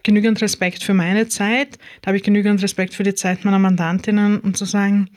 genügend 0.04 0.42
Respekt 0.42 0.84
für 0.84 0.96
meine 0.96 1.28
Zeit, 1.28 1.78
da 2.02 2.08
habe 2.08 2.18
ich 2.18 2.24
genügend 2.24 2.62
Respekt 2.64 2.96
für 2.96 3.04
die 3.04 3.14
Zeit 3.14 3.46
meiner 3.46 3.60
Mandantinnen, 3.60 4.40
um 4.40 4.54
zu 4.54 4.66
sagen, 4.66 5.10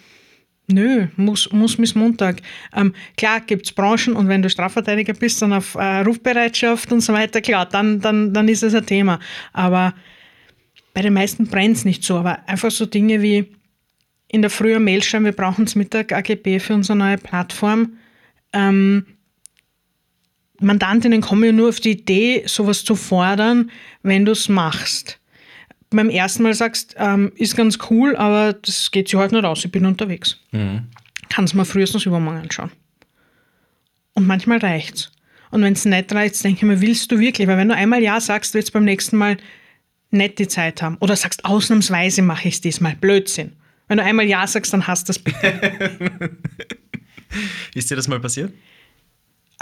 Nö, 0.68 1.08
muss, 1.16 1.50
muss 1.52 1.76
bis 1.76 1.94
Montag. 1.94 2.40
Ähm, 2.74 2.94
klar 3.16 3.40
gibt 3.40 3.66
es 3.66 3.72
Branchen 3.72 4.14
und 4.14 4.28
wenn 4.28 4.42
du 4.42 4.48
Strafverteidiger 4.48 5.12
bist, 5.12 5.42
dann 5.42 5.52
auf 5.52 5.74
äh, 5.74 6.00
Rufbereitschaft 6.00 6.92
und 6.92 7.00
so 7.00 7.12
weiter, 7.12 7.40
klar, 7.40 7.66
dann, 7.66 8.00
dann, 8.00 8.32
dann 8.32 8.48
ist 8.48 8.62
es 8.62 8.74
ein 8.74 8.86
Thema. 8.86 9.18
Aber 9.52 9.92
bei 10.94 11.02
den 11.02 11.14
meisten 11.14 11.48
brennt 11.48 11.78
es 11.78 11.84
nicht 11.84 12.04
so. 12.04 12.16
Aber 12.16 12.48
einfach 12.48 12.70
so 12.70 12.86
Dinge 12.86 13.22
wie 13.22 13.52
in 14.28 14.40
der 14.40 14.50
Früh 14.50 14.78
Mail 14.78 15.02
schreiben, 15.02 15.24
wir 15.24 15.32
brauchen 15.32 15.64
es 15.64 15.74
Mittag 15.74 16.12
AGB 16.12 16.60
für 16.60 16.74
unsere 16.74 16.96
neue 16.96 17.18
Plattform. 17.18 17.94
Ähm, 18.52 19.04
Mandantinnen 20.62 21.20
kommen 21.20 21.44
ja 21.44 21.52
nur 21.52 21.68
auf 21.68 21.80
die 21.80 21.92
Idee, 21.92 22.44
sowas 22.46 22.84
zu 22.84 22.94
fordern, 22.94 23.70
wenn 24.02 24.24
du 24.24 24.32
es 24.32 24.48
machst. 24.48 25.18
Beim 25.90 26.08
ersten 26.08 26.42
Mal 26.42 26.54
sagst, 26.54 26.94
ähm, 26.98 27.32
ist 27.36 27.56
ganz 27.56 27.78
cool, 27.90 28.16
aber 28.16 28.54
das 28.54 28.90
geht 28.90 29.08
sich 29.08 29.18
heute 29.18 29.34
nicht 29.34 29.44
aus, 29.44 29.64
ich 29.64 29.72
bin 29.72 29.84
unterwegs. 29.84 30.40
Mhm. 30.52 30.84
Kannst 31.28 31.54
mir 31.54 31.64
frühestens 31.64 32.06
übermorgen 32.06 32.40
anschauen. 32.40 32.70
Und 34.14 34.26
manchmal 34.26 34.58
reicht's. 34.58 35.12
Und 35.50 35.62
wenn 35.62 35.74
es 35.74 35.84
nicht 35.84 36.12
reicht, 36.14 36.42
denke 36.42 36.58
ich 36.58 36.62
mir, 36.62 36.80
willst 36.80 37.12
du 37.12 37.18
wirklich? 37.18 37.46
Weil 37.46 37.58
wenn 37.58 37.68
du 37.68 37.74
einmal 37.74 38.02
Ja 38.02 38.20
sagst, 38.20 38.54
willst 38.54 38.70
du 38.70 38.72
beim 38.72 38.84
nächsten 38.84 39.16
Mal 39.16 39.36
nicht 40.10 40.38
die 40.38 40.48
Zeit 40.48 40.82
haben. 40.82 40.96
Oder 41.00 41.16
sagst, 41.16 41.44
ausnahmsweise 41.44 42.22
mache 42.22 42.48
ich 42.48 42.54
es 42.54 42.60
diesmal. 42.60 42.94
Blödsinn. 42.96 43.52
Wenn 43.88 43.98
du 43.98 44.04
einmal 44.04 44.26
Ja 44.26 44.46
sagst, 44.46 44.72
dann 44.72 44.86
hast 44.86 45.08
du 45.08 45.12
das 45.12 45.18
bitte. 45.18 46.30
ist 47.74 47.90
dir 47.90 47.96
das 47.96 48.08
mal 48.08 48.20
passiert? 48.20 48.52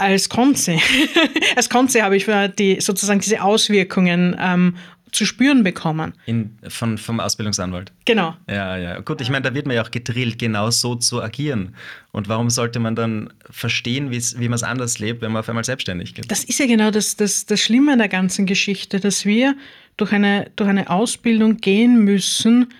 Als 0.01 0.29
Konze. 0.29 0.77
als 1.55 1.69
Konze 1.69 2.01
habe 2.01 2.17
ich 2.17 2.27
die, 2.57 2.81
sozusagen 2.81 3.19
diese 3.19 3.41
Auswirkungen 3.41 4.35
ähm, 4.39 4.75
zu 5.11 5.25
spüren 5.25 5.63
bekommen. 5.63 6.13
In, 6.25 6.57
von, 6.69 6.97
vom 6.97 7.19
Ausbildungsanwalt. 7.19 7.91
Genau. 8.05 8.35
Ja, 8.49 8.77
ja. 8.77 8.99
Gut, 9.01 9.21
ich 9.21 9.29
meine, 9.29 9.43
da 9.43 9.53
wird 9.53 9.65
man 9.65 9.75
ja 9.75 9.83
auch 9.83 9.91
gedrillt, 9.91 10.39
genau 10.39 10.69
so 10.71 10.95
zu 10.95 11.21
agieren. 11.21 11.75
Und 12.11 12.29
warum 12.29 12.49
sollte 12.49 12.79
man 12.79 12.95
dann 12.95 13.31
verstehen, 13.49 14.09
wie 14.11 14.47
man 14.47 14.53
es 14.53 14.63
anders 14.63 14.99
lebt, 14.99 15.21
wenn 15.21 15.31
man 15.31 15.41
auf 15.41 15.49
einmal 15.49 15.65
selbstständig 15.65 16.15
geht? 16.15 16.31
Das 16.31 16.43
ist 16.43 16.59
ja 16.59 16.65
genau 16.65 16.91
das, 16.91 17.15
das, 17.17 17.45
das 17.45 17.59
Schlimme 17.59 17.93
an 17.93 17.99
der 17.99 18.07
ganzen 18.07 18.45
Geschichte, 18.45 18.99
dass 18.99 19.25
wir 19.25 19.55
durch 19.97 20.13
eine, 20.13 20.49
durch 20.55 20.69
eine 20.69 20.89
Ausbildung 20.89 21.57
gehen 21.57 22.03
müssen, 22.05 22.73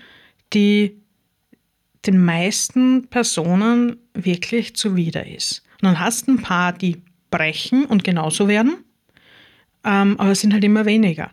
die 0.54 0.96
den 2.06 2.24
meisten 2.24 3.08
Personen 3.08 3.96
wirklich 4.14 4.74
zuwider 4.74 5.26
ist. 5.26 5.62
Und 5.82 5.88
dann 5.88 6.00
hast 6.00 6.26
du 6.26 6.32
ein 6.32 6.42
paar, 6.42 6.72
die 6.72 7.02
brechen 7.32 7.84
und 7.86 8.04
genauso 8.04 8.46
werden, 8.46 8.84
ähm, 9.84 10.14
aber 10.20 10.30
es 10.30 10.40
sind 10.40 10.52
halt 10.52 10.62
immer 10.62 10.84
weniger. 10.84 11.32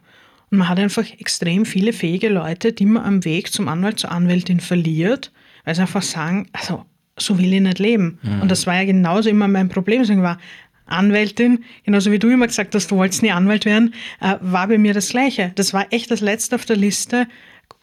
Und 0.49 0.57
man 0.57 0.69
hat 0.69 0.79
einfach 0.79 1.05
extrem 1.19 1.65
viele 1.65 1.93
fähige 1.93 2.29
Leute, 2.29 2.73
die 2.73 2.87
man 2.87 3.03
am 3.03 3.25
Weg 3.25 3.53
zum 3.53 3.67
Anwalt, 3.67 3.99
zur 3.99 4.11
Anwältin 4.11 4.59
verliert, 4.59 5.31
weil 5.63 5.75
sie 5.75 5.81
einfach 5.81 6.01
sagen, 6.01 6.47
also 6.53 6.85
so 7.19 7.37
will 7.37 7.53
ich 7.53 7.61
nicht 7.61 7.77
leben. 7.77 8.17
Mhm. 8.23 8.41
Und 8.41 8.49
das 8.49 8.65
war 8.65 8.75
ja 8.75 8.85
genauso 8.85 9.29
immer 9.29 9.47
mein 9.47 9.69
Problem. 9.69 10.01
Deswegen 10.01 10.23
war 10.23 10.39
Anwältin, 10.87 11.63
genauso 11.83 12.11
wie 12.11 12.17
du 12.17 12.29
immer 12.29 12.47
gesagt 12.47 12.73
hast, 12.73 12.89
du 12.89 12.95
wolltest 12.95 13.21
nie 13.21 13.31
Anwalt 13.31 13.65
werden, 13.65 13.93
äh, 14.21 14.35
war 14.41 14.67
bei 14.67 14.79
mir 14.79 14.93
das 14.93 15.09
Gleiche. 15.09 15.51
Das 15.55 15.73
war 15.73 15.85
echt 15.91 16.09
das 16.09 16.21
Letzte 16.21 16.55
auf 16.55 16.65
der 16.65 16.77
Liste. 16.77 17.27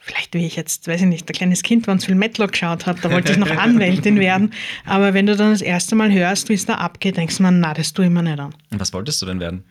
Vielleicht 0.06 0.34
wie 0.34 0.46
ich 0.46 0.54
jetzt, 0.54 0.86
weiß 0.86 1.00
ich 1.00 1.06
nicht, 1.08 1.28
ein 1.28 1.32
kleines 1.32 1.64
Kind, 1.64 1.88
wenn 1.88 1.96
es 1.96 2.04
viel 2.04 2.14
Matlock 2.14 2.52
geschaut 2.52 2.86
hat, 2.86 3.04
da 3.04 3.10
wollte 3.10 3.32
ich 3.32 3.38
noch 3.38 3.50
Anwältin 3.50 4.20
werden. 4.20 4.52
Aber 4.84 5.14
wenn 5.14 5.26
du 5.26 5.34
dann 5.34 5.50
das 5.50 5.62
erste 5.62 5.96
Mal 5.96 6.12
hörst, 6.12 6.48
wie 6.48 6.52
es 6.52 6.64
da 6.64 6.76
abgeht, 6.76 7.16
denkst 7.16 7.38
du, 7.38 7.42
man, 7.42 7.58
na, 7.58 7.74
das 7.74 7.92
tue 7.92 8.04
ich 8.04 8.10
mir 8.12 8.22
nicht 8.22 8.38
an. 8.38 8.54
Und 8.70 8.78
was 8.78 8.92
wolltest 8.92 9.20
du 9.20 9.26
denn 9.26 9.40
werden? 9.40 9.64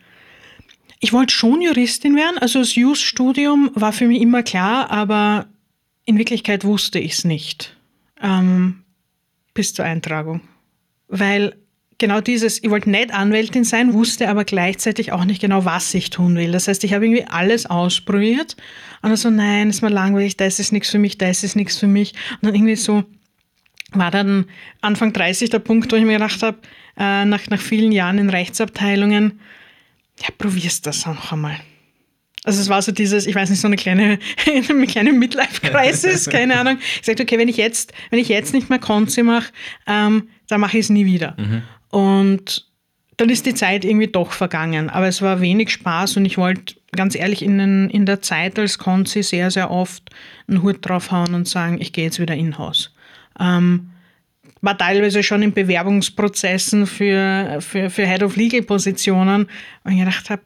Ich 1.00 1.14
wollte 1.14 1.32
schon 1.32 1.62
Juristin 1.62 2.16
werden. 2.16 2.36
Also 2.36 2.58
das 2.58 2.74
Jus-Studium 2.74 3.70
war 3.74 3.94
für 3.94 4.06
mich 4.06 4.20
immer 4.20 4.42
klar, 4.42 4.90
aber 4.90 5.46
in 6.04 6.18
Wirklichkeit 6.18 6.64
wusste 6.64 6.98
ich 6.98 7.12
es 7.12 7.24
nicht 7.24 7.74
ähm, 8.20 8.84
bis 9.54 9.72
zur 9.72 9.86
Eintragung. 9.86 10.42
Weil 11.08 11.56
genau 11.98 12.20
dieses, 12.20 12.62
ich 12.62 12.70
wollte 12.70 12.90
nicht 12.90 13.12
Anwältin 13.12 13.64
sein, 13.64 13.94
wusste 13.94 14.28
aber 14.28 14.44
gleichzeitig 14.44 15.12
auch 15.12 15.24
nicht 15.24 15.40
genau, 15.40 15.64
was 15.64 15.92
ich 15.94 16.10
tun 16.10 16.36
will. 16.36 16.52
Das 16.52 16.68
heißt, 16.68 16.84
ich 16.84 16.92
habe 16.94 17.06
irgendwie 17.06 17.24
alles 17.24 17.66
ausprobiert 17.66 18.56
und 19.02 19.10
dann 19.10 19.16
so, 19.16 19.30
nein, 19.30 19.70
ist 19.70 19.82
mir 19.82 19.88
langweilig, 19.88 20.36
das 20.36 20.58
ist 20.58 20.72
nichts 20.72 20.90
für 20.90 20.98
mich, 20.98 21.18
das 21.18 21.42
ist 21.42 21.56
nichts 21.56 21.78
für 21.78 21.86
mich. 21.86 22.12
Und 22.34 22.46
dann 22.46 22.54
irgendwie 22.54 22.76
so 22.76 23.04
war 23.92 24.10
dann 24.10 24.46
Anfang 24.80 25.12
30 25.12 25.50
der 25.50 25.58
Punkt, 25.60 25.90
wo 25.92 25.96
ich 25.96 26.04
mir 26.04 26.14
gedacht 26.14 26.42
habe, 26.42 26.58
äh, 26.98 27.24
nach, 27.24 27.48
nach 27.48 27.60
vielen 27.60 27.92
Jahren 27.92 28.18
in 28.18 28.30
Rechtsabteilungen, 28.30 29.40
ja, 30.20 30.28
probierst 30.36 30.86
das 30.86 31.06
noch 31.06 31.32
einmal. 31.32 31.60
Also 32.44 32.60
es 32.60 32.68
war 32.68 32.80
so 32.80 32.92
dieses, 32.92 33.26
ich 33.26 33.34
weiß 33.34 33.50
nicht, 33.50 33.60
so 33.60 33.66
eine 33.66 33.76
kleine, 33.76 34.18
eine 34.68 34.86
kleine 34.86 35.12
Midlife-Crisis, 35.12 36.26
keine 36.30 36.58
Ahnung. 36.58 36.78
Ich 37.00 37.06
sagte, 37.06 37.24
okay, 37.24 37.38
wenn 37.38 37.48
ich 37.48 37.56
jetzt, 37.56 37.92
wenn 38.10 38.18
ich 38.18 38.28
jetzt 38.28 38.54
nicht 38.54 38.70
mehr 38.70 38.78
Konzi 38.78 39.22
mache, 39.22 39.52
ähm, 39.86 40.28
dann 40.48 40.60
mache 40.60 40.78
ich 40.78 40.84
es 40.84 40.90
nie 40.90 41.06
wieder. 41.06 41.36
Mhm. 41.38 41.62
Und 41.90 42.66
dann 43.16 43.30
ist 43.30 43.46
die 43.46 43.54
Zeit 43.54 43.84
irgendwie 43.84 44.08
doch 44.08 44.32
vergangen. 44.32 44.90
Aber 44.90 45.06
es 45.06 45.22
war 45.22 45.40
wenig 45.40 45.70
Spaß 45.70 46.16
und 46.16 46.24
ich 46.24 46.36
wollte 46.36 46.74
ganz 46.92 47.14
ehrlich 47.14 47.42
in, 47.42 47.58
den, 47.58 47.90
in 47.90 48.06
der 48.06 48.22
Zeit 48.22 48.58
als 48.58 48.78
Konzi 48.78 49.22
sehr, 49.22 49.50
sehr 49.50 49.70
oft 49.70 50.10
einen 50.48 50.62
Hut 50.62 50.78
draufhauen 50.82 51.34
und 51.34 51.48
sagen, 51.48 51.80
ich 51.80 51.92
gehe 51.92 52.04
jetzt 52.04 52.20
wieder 52.20 52.34
in-house. 52.34 52.94
Ähm, 53.38 53.90
war 54.60 54.76
teilweise 54.76 55.22
schon 55.22 55.42
in 55.42 55.52
Bewerbungsprozessen 55.52 56.86
für, 56.86 57.58
für, 57.60 57.90
für 57.90 58.06
Head 58.06 58.22
of 58.22 58.36
Legal 58.36 58.62
Positionen, 58.62 59.48
wo 59.84 59.90
ich 59.90 59.98
gedacht 59.98 60.30
habe, 60.30 60.42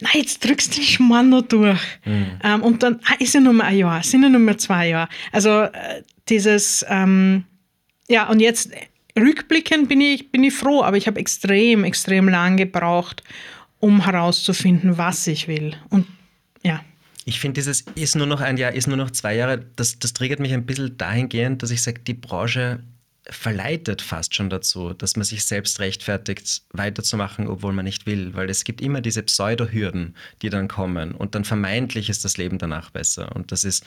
na, 0.00 0.10
jetzt 0.14 0.44
drückst 0.44 0.74
du 0.74 0.80
den 0.80 0.86
Schmarrn 0.86 1.28
noch 1.28 1.42
durch. 1.42 1.80
Mhm. 2.04 2.26
Ähm, 2.44 2.62
und 2.62 2.82
dann 2.82 3.00
ah, 3.04 3.14
ist 3.18 3.34
ja 3.34 3.40
nur 3.40 3.52
mal 3.52 3.64
ein 3.64 3.78
Jahr, 3.78 4.02
sind 4.02 4.22
ja 4.22 4.28
nur 4.28 4.40
mal 4.40 4.56
zwei 4.56 4.88
Jahre. 4.88 5.08
Also 5.32 5.62
äh, 5.62 6.02
dieses, 6.28 6.86
ähm, 6.88 7.44
ja, 8.08 8.28
und 8.28 8.40
jetzt 8.40 8.70
rückblickend 9.18 9.88
bin 9.88 10.00
ich, 10.00 10.30
bin 10.30 10.44
ich 10.44 10.54
froh, 10.54 10.82
aber 10.82 10.96
ich 10.96 11.06
habe 11.06 11.20
extrem, 11.20 11.84
extrem 11.84 12.28
lang 12.28 12.56
gebraucht, 12.56 13.22
um 13.80 14.04
herauszufinden, 14.04 14.98
was 14.98 15.26
ich 15.26 15.48
will. 15.48 15.76
Und 15.90 16.06
ja. 16.62 16.80
Ich 17.24 17.40
finde, 17.40 17.54
dieses 17.54 17.82
ist 17.94 18.16
nur 18.16 18.26
noch 18.26 18.40
ein 18.40 18.56
Jahr, 18.56 18.72
ist 18.72 18.86
nur 18.86 18.96
noch 18.96 19.10
zwei 19.10 19.36
Jahre, 19.36 19.64
das, 19.76 19.98
das 19.98 20.14
triggert 20.14 20.40
mich 20.40 20.52
ein 20.52 20.64
bisschen 20.64 20.96
dahingehend, 20.96 21.62
dass 21.62 21.70
ich 21.70 21.82
sage, 21.82 22.00
die 22.00 22.14
Branche 22.14 22.80
verleitet 23.30 24.00
fast 24.00 24.34
schon 24.34 24.48
dazu, 24.48 24.94
dass 24.94 25.16
man 25.16 25.24
sich 25.24 25.44
selbst 25.44 25.80
rechtfertigt, 25.80 26.62
weiterzumachen, 26.72 27.46
obwohl 27.46 27.72
man 27.72 27.84
nicht 27.84 28.06
will. 28.06 28.34
Weil 28.34 28.48
es 28.48 28.64
gibt 28.64 28.80
immer 28.80 29.00
diese 29.00 29.22
Pseudo-Hürden, 29.22 30.16
die 30.42 30.50
dann 30.50 30.68
kommen. 30.68 31.12
Und 31.12 31.34
dann 31.34 31.44
vermeintlich 31.44 32.08
ist 32.08 32.24
das 32.24 32.38
Leben 32.38 32.58
danach 32.58 32.90
besser. 32.90 33.34
Und 33.36 33.52
das 33.52 33.64
ist 33.64 33.84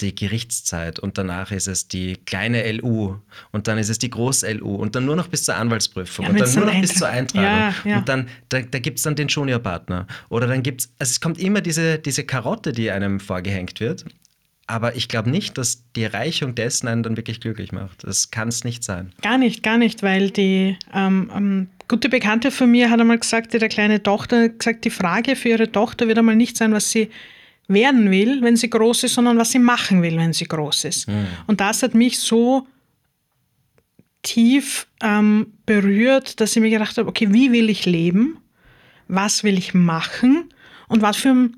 die 0.00 0.14
Gerichtszeit. 0.14 0.98
Und 0.98 1.18
danach 1.18 1.50
ist 1.50 1.68
es 1.68 1.88
die 1.88 2.16
kleine 2.24 2.70
LU. 2.72 3.16
Und 3.52 3.68
dann 3.68 3.78
ist 3.78 3.90
es 3.90 3.98
die 3.98 4.10
Groß-LU. 4.10 4.74
Und 4.76 4.94
dann 4.94 5.04
nur 5.04 5.16
noch 5.16 5.28
bis 5.28 5.44
zur 5.44 5.56
Anwaltsprüfung. 5.56 6.24
Ja, 6.24 6.30
und 6.30 6.40
dann 6.40 6.54
nur 6.54 6.64
noch 6.66 6.80
bis 6.80 6.94
zur 6.94 7.08
Eintragung. 7.08 7.44
Ja, 7.44 7.74
ja. 7.84 7.98
Und 7.98 8.08
dann, 8.08 8.28
da, 8.48 8.60
da 8.62 8.78
gibt 8.78 8.98
es 8.98 9.02
dann 9.02 9.16
den 9.16 9.28
Juniorpartner. 9.28 10.06
Oder 10.30 10.46
dann 10.46 10.62
gibt 10.62 10.82
es, 10.82 10.92
also 10.98 11.10
es 11.10 11.20
kommt 11.20 11.38
immer 11.38 11.60
diese, 11.60 11.98
diese 11.98 12.24
Karotte, 12.24 12.72
die 12.72 12.90
einem 12.90 13.20
vorgehängt 13.20 13.80
wird. 13.80 14.04
Aber 14.68 14.96
ich 14.96 15.08
glaube 15.08 15.30
nicht, 15.30 15.56
dass 15.56 15.82
die 15.96 16.02
Erreichung 16.02 16.54
dessen 16.54 16.88
einen 16.88 17.02
dann 17.02 17.16
wirklich 17.16 17.40
glücklich 17.40 17.72
macht. 17.72 18.04
Das 18.04 18.30
kann 18.30 18.48
es 18.48 18.64
nicht 18.64 18.84
sein. 18.84 19.12
Gar 19.22 19.38
nicht, 19.38 19.62
gar 19.62 19.78
nicht, 19.78 20.02
weil 20.02 20.30
die 20.30 20.76
ähm, 20.94 21.30
ähm, 21.34 21.68
gute 21.88 22.10
Bekannte 22.10 22.50
von 22.50 22.70
mir 22.70 22.90
hat 22.90 23.00
einmal 23.00 23.18
gesagt, 23.18 23.54
ihre 23.54 23.68
kleine 23.68 24.02
Tochter 24.02 24.50
gesagt, 24.50 24.84
die 24.84 24.90
Frage 24.90 25.36
für 25.36 25.48
ihre 25.48 25.72
Tochter 25.72 26.06
wird 26.06 26.18
einmal 26.18 26.36
nicht 26.36 26.58
sein, 26.58 26.72
was 26.72 26.90
sie 26.90 27.08
werden 27.66 28.10
will, 28.10 28.42
wenn 28.42 28.56
sie 28.56 28.68
groß 28.68 29.04
ist, 29.04 29.14
sondern 29.14 29.38
was 29.38 29.52
sie 29.52 29.58
machen 29.58 30.02
will, 30.02 30.18
wenn 30.18 30.34
sie 30.34 30.44
groß 30.44 30.84
ist. 30.84 31.08
Mhm. 31.08 31.26
Und 31.46 31.60
das 31.60 31.82
hat 31.82 31.94
mich 31.94 32.18
so 32.18 32.66
tief 34.22 34.86
ähm, 35.02 35.54
berührt, 35.64 36.40
dass 36.40 36.54
ich 36.54 36.60
mir 36.60 36.70
gedacht 36.70 36.98
habe, 36.98 37.08
okay, 37.08 37.32
wie 37.32 37.52
will 37.52 37.70
ich 37.70 37.86
leben? 37.86 38.38
Was 39.06 39.44
will 39.44 39.56
ich 39.56 39.72
machen? 39.72 40.52
Und 40.88 41.00
was 41.00 41.16
für 41.16 41.30
ein 41.30 41.56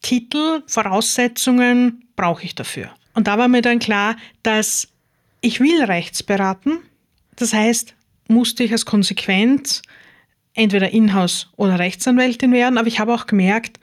Titel, 0.00 0.62
Voraussetzungen 0.66 2.04
brauche 2.16 2.44
ich 2.44 2.54
dafür? 2.54 2.90
Und 3.14 3.26
da 3.26 3.38
war 3.38 3.48
mir 3.48 3.62
dann 3.62 3.78
klar, 3.78 4.16
dass 4.42 4.88
ich 5.40 5.60
will 5.60 5.82
Rechts 5.84 6.22
beraten. 6.22 6.78
Das 7.36 7.52
heißt, 7.52 7.94
musste 8.28 8.64
ich 8.64 8.72
als 8.72 8.84
Konsequenz 8.84 9.82
entweder 10.54 10.90
Inhouse 10.90 11.48
oder 11.56 11.78
Rechtsanwältin 11.78 12.52
werden, 12.52 12.78
aber 12.78 12.88
ich 12.88 13.00
habe 13.00 13.14
auch 13.14 13.26
gemerkt, 13.26 13.78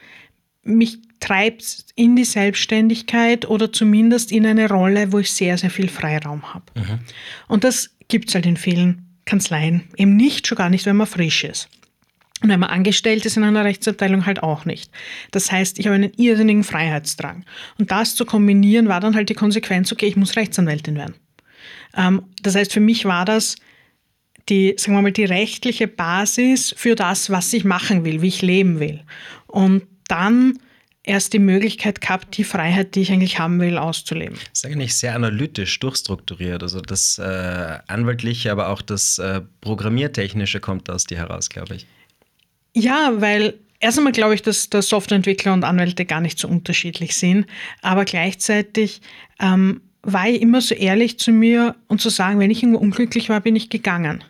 mich 0.63 0.99
treibt 1.19 1.85
in 1.95 2.15
die 2.15 2.25
Selbstständigkeit 2.25 3.47
oder 3.47 3.71
zumindest 3.71 4.31
in 4.31 4.45
eine 4.45 4.69
Rolle, 4.69 5.11
wo 5.11 5.19
ich 5.19 5.31
sehr, 5.31 5.57
sehr 5.57 5.69
viel 5.69 5.87
Freiraum 5.87 6.53
habe. 6.53 6.65
Mhm. 6.75 6.99
Und 7.47 7.63
das 7.63 7.91
gibt 8.07 8.29
es 8.29 8.35
halt 8.35 8.45
in 8.45 8.57
vielen 8.57 9.05
Kanzleien 9.25 9.85
eben 9.97 10.15
nicht, 10.15 10.47
schon 10.47 10.57
gar 10.57 10.69
nicht, 10.69 10.85
wenn 10.85 10.97
man 10.97 11.07
frisch 11.07 11.43
ist. 11.43 11.69
Und 12.45 12.51
wenn 12.51 12.59
man 12.59 12.69
angestellt 12.69 13.25
ist 13.25 13.37
in 13.37 13.43
einer 13.43 13.65
Rechtsabteilung, 13.65 14.27
halt 14.27 14.43
auch 14.43 14.65
nicht. 14.65 14.91
Das 15.31 15.51
heißt, 15.51 15.79
ich 15.79 15.87
habe 15.87 15.95
einen 15.95 16.13
irrsinnigen 16.15 16.63
Freiheitsdrang. 16.63 17.43
Und 17.79 17.89
das 17.89 18.13
zu 18.13 18.23
kombinieren, 18.23 18.87
war 18.87 18.99
dann 18.99 19.15
halt 19.15 19.29
die 19.29 19.33
Konsequenz, 19.33 19.91
okay, 19.91 20.05
ich 20.05 20.15
muss 20.15 20.35
Rechtsanwältin 20.35 20.95
werden. 20.95 21.15
Ähm, 21.97 22.21
das 22.43 22.53
heißt, 22.53 22.71
für 22.71 22.81
mich 22.81 23.05
war 23.05 23.25
das 23.25 23.55
die, 24.47 24.75
sagen 24.77 24.95
wir 24.95 25.01
mal, 25.01 25.11
die 25.11 25.25
rechtliche 25.25 25.87
Basis 25.87 26.75
für 26.77 26.93
das, 26.93 27.31
was 27.31 27.51
ich 27.51 27.63
machen 27.63 28.05
will, 28.05 28.21
wie 28.21 28.27
ich 28.27 28.43
leben 28.43 28.79
will. 28.79 29.01
Und 29.47 29.81
dann 30.07 30.59
erst 31.01 31.33
die 31.33 31.39
Möglichkeit 31.39 31.99
gehabt, 31.99 32.37
die 32.37 32.43
Freiheit, 32.43 32.93
die 32.93 33.01
ich 33.01 33.11
eigentlich 33.11 33.39
haben 33.39 33.59
will, 33.59 33.79
auszuleben. 33.79 34.37
Das 34.37 34.59
ist 34.59 34.65
eigentlich 34.67 34.95
sehr 34.95 35.15
analytisch 35.15 35.79
durchstrukturiert. 35.79 36.61
Also 36.61 36.79
das 36.79 37.17
äh, 37.17 37.79
Anwaltliche, 37.87 38.51
aber 38.51 38.69
auch 38.69 38.83
das 38.83 39.17
äh, 39.17 39.41
Programmiertechnische 39.61 40.59
kommt 40.59 40.91
aus 40.91 41.05
dir 41.05 41.17
heraus, 41.17 41.49
glaube 41.49 41.77
ich. 41.77 41.87
Ja, 42.77 43.13
weil 43.21 43.53
erst 43.79 43.97
einmal 43.97 44.11
glaube 44.11 44.35
ich, 44.35 44.41
dass, 44.41 44.69
dass 44.69 44.89
Softwareentwickler 44.89 45.53
und 45.53 45.63
Anwälte 45.63 46.05
gar 46.05 46.19
nicht 46.19 46.37
so 46.37 46.49
unterschiedlich 46.49 47.15
sind. 47.15 47.47
Aber 47.81 48.03
gleichzeitig 48.03 49.01
ähm, 49.39 49.81
war 50.03 50.27
ich 50.27 50.41
immer 50.41 50.59
so 50.59 50.75
ehrlich 50.75 51.17
zu 51.17 51.31
mir 51.31 51.75
und 51.87 52.01
zu 52.01 52.09
sagen, 52.09 52.37
wenn 52.39 52.51
ich 52.51 52.61
irgendwo 52.61 52.81
unglücklich 52.81 53.29
war, 53.29 53.39
bin 53.39 53.55
ich 53.55 53.69
gegangen. 53.69 54.25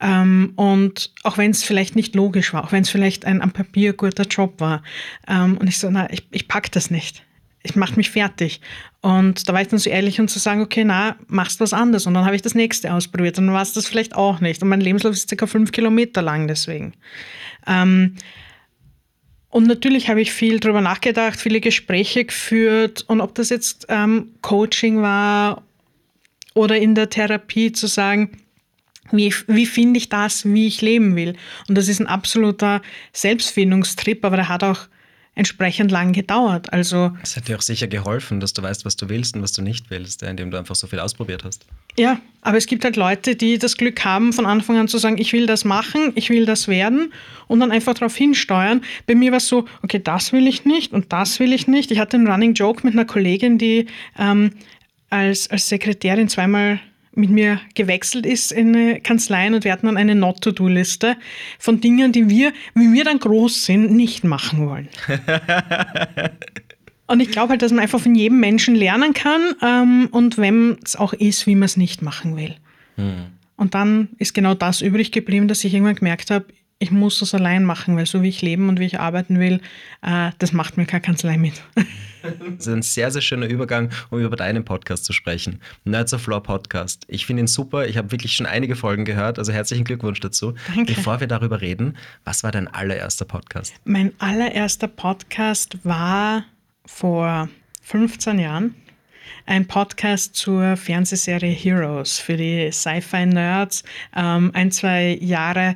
Ähm, 0.00 0.54
und 0.56 1.12
auch 1.22 1.38
wenn 1.38 1.52
es 1.52 1.62
vielleicht 1.62 1.94
nicht 1.94 2.16
logisch 2.16 2.52
war, 2.52 2.64
auch 2.64 2.72
wenn 2.72 2.82
es 2.82 2.90
vielleicht 2.90 3.24
ein 3.24 3.42
am 3.42 3.52
Papier 3.52 3.92
guter 3.92 4.24
Job 4.24 4.60
war. 4.60 4.82
Ähm, 5.28 5.56
und 5.56 5.68
ich 5.68 5.78
so, 5.78 5.88
na, 5.88 6.12
ich, 6.12 6.26
ich 6.32 6.48
pack 6.48 6.72
das 6.72 6.90
nicht. 6.90 7.24
Ich 7.62 7.76
mache 7.76 7.96
mich 7.96 8.10
fertig. 8.10 8.60
Und 9.00 9.48
da 9.48 9.52
war 9.52 9.60
ich 9.60 9.68
dann 9.68 9.78
so 9.78 9.90
ehrlich 9.90 10.20
und 10.20 10.28
zu 10.28 10.38
sagen, 10.38 10.60
okay, 10.60 10.84
na, 10.84 11.16
machst 11.26 11.60
was 11.60 11.72
anderes. 11.72 12.06
Und 12.06 12.14
dann 12.14 12.24
habe 12.24 12.36
ich 12.36 12.42
das 12.42 12.54
nächste 12.54 12.92
ausprobiert. 12.92 13.38
Und 13.38 13.46
dann 13.46 13.54
war 13.54 13.62
es 13.62 13.72
das 13.72 13.86
vielleicht 13.86 14.14
auch 14.14 14.40
nicht. 14.40 14.62
Und 14.62 14.68
mein 14.68 14.80
Lebenslauf 14.80 15.12
ist 15.12 15.28
circa 15.28 15.46
fünf 15.46 15.72
Kilometer 15.72 16.22
lang 16.22 16.46
deswegen. 16.48 16.94
Ähm, 17.66 18.16
und 19.50 19.66
natürlich 19.66 20.08
habe 20.08 20.20
ich 20.20 20.32
viel 20.32 20.60
darüber 20.60 20.80
nachgedacht, 20.80 21.40
viele 21.40 21.60
Gespräche 21.60 22.24
geführt 22.24 23.04
und 23.08 23.20
ob 23.20 23.34
das 23.34 23.48
jetzt 23.48 23.86
ähm, 23.88 24.34
Coaching 24.42 25.00
war 25.00 25.62
oder 26.54 26.76
in 26.76 26.94
der 26.94 27.08
Therapie 27.08 27.72
zu 27.72 27.86
sagen, 27.86 28.30
wie, 29.10 29.34
wie 29.46 29.64
finde 29.64 29.98
ich 29.98 30.10
das, 30.10 30.44
wie 30.44 30.66
ich 30.66 30.82
leben 30.82 31.16
will. 31.16 31.34
Und 31.66 31.78
das 31.78 31.88
ist 31.88 31.98
ein 31.98 32.06
absoluter 32.06 32.82
Selbstfindungstrip, 33.12 34.22
aber 34.24 34.36
der 34.36 34.48
hat 34.50 34.64
auch 34.64 34.80
entsprechend 35.38 35.92
lang 35.92 36.12
gedauert. 36.12 36.72
Also 36.72 37.12
es 37.22 37.36
hat 37.36 37.46
dir 37.46 37.56
auch 37.56 37.62
sicher 37.62 37.86
geholfen, 37.86 38.40
dass 38.40 38.52
du 38.54 38.62
weißt, 38.62 38.84
was 38.84 38.96
du 38.96 39.08
willst 39.08 39.36
und 39.36 39.42
was 39.42 39.52
du 39.52 39.62
nicht 39.62 39.88
willst, 39.88 40.24
indem 40.24 40.50
du 40.50 40.58
einfach 40.58 40.74
so 40.74 40.88
viel 40.88 40.98
ausprobiert 40.98 41.44
hast. 41.44 41.64
Ja, 41.96 42.20
aber 42.42 42.56
es 42.58 42.66
gibt 42.66 42.84
halt 42.84 42.96
Leute, 42.96 43.36
die 43.36 43.56
das 43.56 43.76
Glück 43.76 44.04
haben, 44.04 44.32
von 44.32 44.46
Anfang 44.46 44.76
an 44.78 44.88
zu 44.88 44.98
sagen, 44.98 45.16
ich 45.16 45.32
will 45.32 45.46
das 45.46 45.64
machen, 45.64 46.10
ich 46.16 46.28
will 46.28 46.44
das 46.44 46.66
werden 46.66 47.12
und 47.46 47.60
dann 47.60 47.70
einfach 47.70 47.94
darauf 47.94 48.16
hinsteuern. 48.16 48.82
Bei 49.06 49.14
mir 49.14 49.30
war 49.30 49.38
es 49.38 49.46
so, 49.46 49.64
okay, 49.84 50.00
das 50.02 50.32
will 50.32 50.48
ich 50.48 50.64
nicht 50.64 50.92
und 50.92 51.12
das 51.12 51.38
will 51.38 51.52
ich 51.52 51.68
nicht. 51.68 51.92
Ich 51.92 52.00
hatte 52.00 52.16
einen 52.16 52.26
Running 52.26 52.54
Joke 52.54 52.84
mit 52.84 52.94
einer 52.94 53.04
Kollegin, 53.04 53.58
die 53.58 53.86
ähm, 54.18 54.50
als, 55.08 55.48
als 55.50 55.68
Sekretärin 55.68 56.28
zweimal 56.28 56.80
mit 57.18 57.30
mir 57.30 57.60
gewechselt 57.74 58.24
ist 58.24 58.52
in 58.52 58.74
eine 58.74 59.00
Kanzlei 59.00 59.48
und 59.48 59.64
wir 59.64 59.72
hatten 59.72 59.86
dann 59.86 59.96
eine 59.96 60.14
Not-to-Do-Liste 60.14 61.16
von 61.58 61.80
Dingen, 61.80 62.12
die 62.12 62.28
wir, 62.28 62.52
wie 62.74 62.92
wir 62.92 63.04
dann 63.04 63.18
groß 63.18 63.64
sind, 63.64 63.92
nicht 63.92 64.24
machen 64.24 64.66
wollen. 64.66 64.88
und 67.06 67.20
ich 67.20 67.30
glaube 67.30 67.50
halt, 67.50 67.62
dass 67.62 67.72
man 67.72 67.80
einfach 67.80 68.00
von 68.00 68.14
jedem 68.14 68.40
Menschen 68.40 68.74
lernen 68.74 69.12
kann 69.12 69.42
ähm, 69.62 70.08
und 70.10 70.38
wenn 70.38 70.78
es 70.84 70.96
auch 70.96 71.12
ist, 71.12 71.46
wie 71.46 71.54
man 71.54 71.64
es 71.64 71.76
nicht 71.76 72.00
machen 72.00 72.36
will. 72.36 72.54
Hm. 72.96 73.26
Und 73.56 73.74
dann 73.74 74.10
ist 74.18 74.34
genau 74.34 74.54
das 74.54 74.80
übrig 74.80 75.10
geblieben, 75.10 75.48
dass 75.48 75.64
ich 75.64 75.74
irgendwann 75.74 75.96
gemerkt 75.96 76.30
habe, 76.30 76.46
ich 76.80 76.90
muss 76.90 77.18
das 77.18 77.34
allein 77.34 77.64
machen, 77.64 77.96
weil 77.96 78.06
so 78.06 78.22
wie 78.22 78.28
ich 78.28 78.40
leben 78.40 78.68
und 78.68 78.78
wie 78.78 78.86
ich 78.86 79.00
arbeiten 79.00 79.40
will, 79.40 79.60
äh, 80.02 80.30
das 80.38 80.52
macht 80.52 80.76
mir 80.76 80.86
keine 80.86 81.00
Kanzlei 81.00 81.36
mit. 81.36 81.62
Das 82.22 82.66
ist 82.66 82.68
ein 82.68 82.82
sehr, 82.82 83.10
sehr 83.12 83.22
schöner 83.22 83.46
Übergang, 83.46 83.90
um 84.10 84.20
über 84.20 84.34
deinen 84.34 84.64
Podcast 84.64 85.04
zu 85.04 85.12
sprechen. 85.12 85.60
Nerds 85.84 86.12
of 86.12 86.26
Law 86.26 86.40
Podcast. 86.40 87.04
Ich 87.06 87.26
finde 87.26 87.42
ihn 87.42 87.46
super. 87.46 87.86
Ich 87.86 87.96
habe 87.96 88.10
wirklich 88.10 88.34
schon 88.34 88.44
einige 88.44 88.74
Folgen 88.74 89.04
gehört. 89.04 89.38
Also 89.38 89.52
herzlichen 89.52 89.84
Glückwunsch 89.84 90.18
dazu. 90.18 90.54
Danke. 90.74 90.94
Bevor 90.94 91.20
wir 91.20 91.28
darüber 91.28 91.60
reden, 91.60 91.96
was 92.24 92.42
war 92.42 92.50
dein 92.50 92.66
allererster 92.66 93.24
Podcast? 93.24 93.74
Mein 93.84 94.12
allererster 94.18 94.88
Podcast 94.88 95.78
war 95.84 96.44
vor 96.86 97.48
15 97.82 98.40
Jahren 98.40 98.74
ein 99.46 99.66
Podcast 99.66 100.34
zur 100.34 100.76
Fernsehserie 100.76 101.52
Heroes 101.52 102.18
für 102.18 102.36
die 102.36 102.70
Sci-Fi-Nerds. 102.70 103.84
Ähm, 104.14 104.50
ein, 104.54 104.70
zwei 104.70 105.16
Jahre 105.20 105.74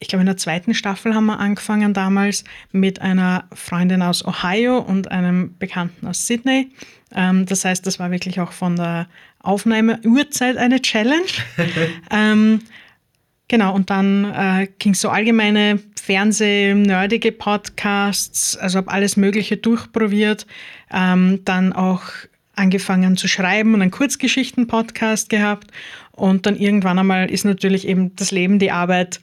ich 0.00 0.08
glaube, 0.08 0.22
in 0.22 0.26
der 0.26 0.38
zweiten 0.38 0.72
Staffel 0.74 1.14
haben 1.14 1.26
wir 1.26 1.38
angefangen 1.38 1.92
damals 1.92 2.44
mit 2.72 3.02
einer 3.02 3.44
Freundin 3.54 4.02
aus 4.02 4.24
Ohio 4.24 4.78
und 4.78 5.10
einem 5.10 5.54
Bekannten 5.58 6.06
aus 6.06 6.26
Sydney. 6.26 6.70
Ähm, 7.14 7.44
das 7.44 7.66
heißt, 7.66 7.86
das 7.86 7.98
war 7.98 8.10
wirklich 8.10 8.40
auch 8.40 8.52
von 8.52 8.76
der 8.76 9.06
Aufnahmeuhrzeit 9.40 10.56
eine 10.56 10.80
Challenge. 10.80 11.26
ähm, 12.10 12.60
genau, 13.46 13.74
und 13.74 13.90
dann 13.90 14.24
äh, 14.24 14.68
ging 14.78 14.92
es 14.92 15.02
so 15.02 15.10
allgemeine 15.10 15.80
Fernseh-nerdige 16.02 17.30
Podcasts, 17.32 18.56
also 18.56 18.78
habe 18.78 18.90
alles 18.90 19.18
Mögliche 19.18 19.58
durchprobiert. 19.58 20.46
Ähm, 20.90 21.44
dann 21.44 21.74
auch 21.74 22.02
angefangen 22.54 23.18
zu 23.18 23.28
schreiben 23.28 23.74
und 23.74 23.82
einen 23.82 23.90
Kurzgeschichten-Podcast 23.90 25.28
gehabt. 25.28 25.70
Und 26.12 26.46
dann 26.46 26.56
irgendwann 26.56 26.98
einmal 26.98 27.30
ist 27.30 27.44
natürlich 27.44 27.86
eben 27.86 28.16
das 28.16 28.30
Leben, 28.30 28.58
die 28.58 28.70
Arbeit 28.70 29.20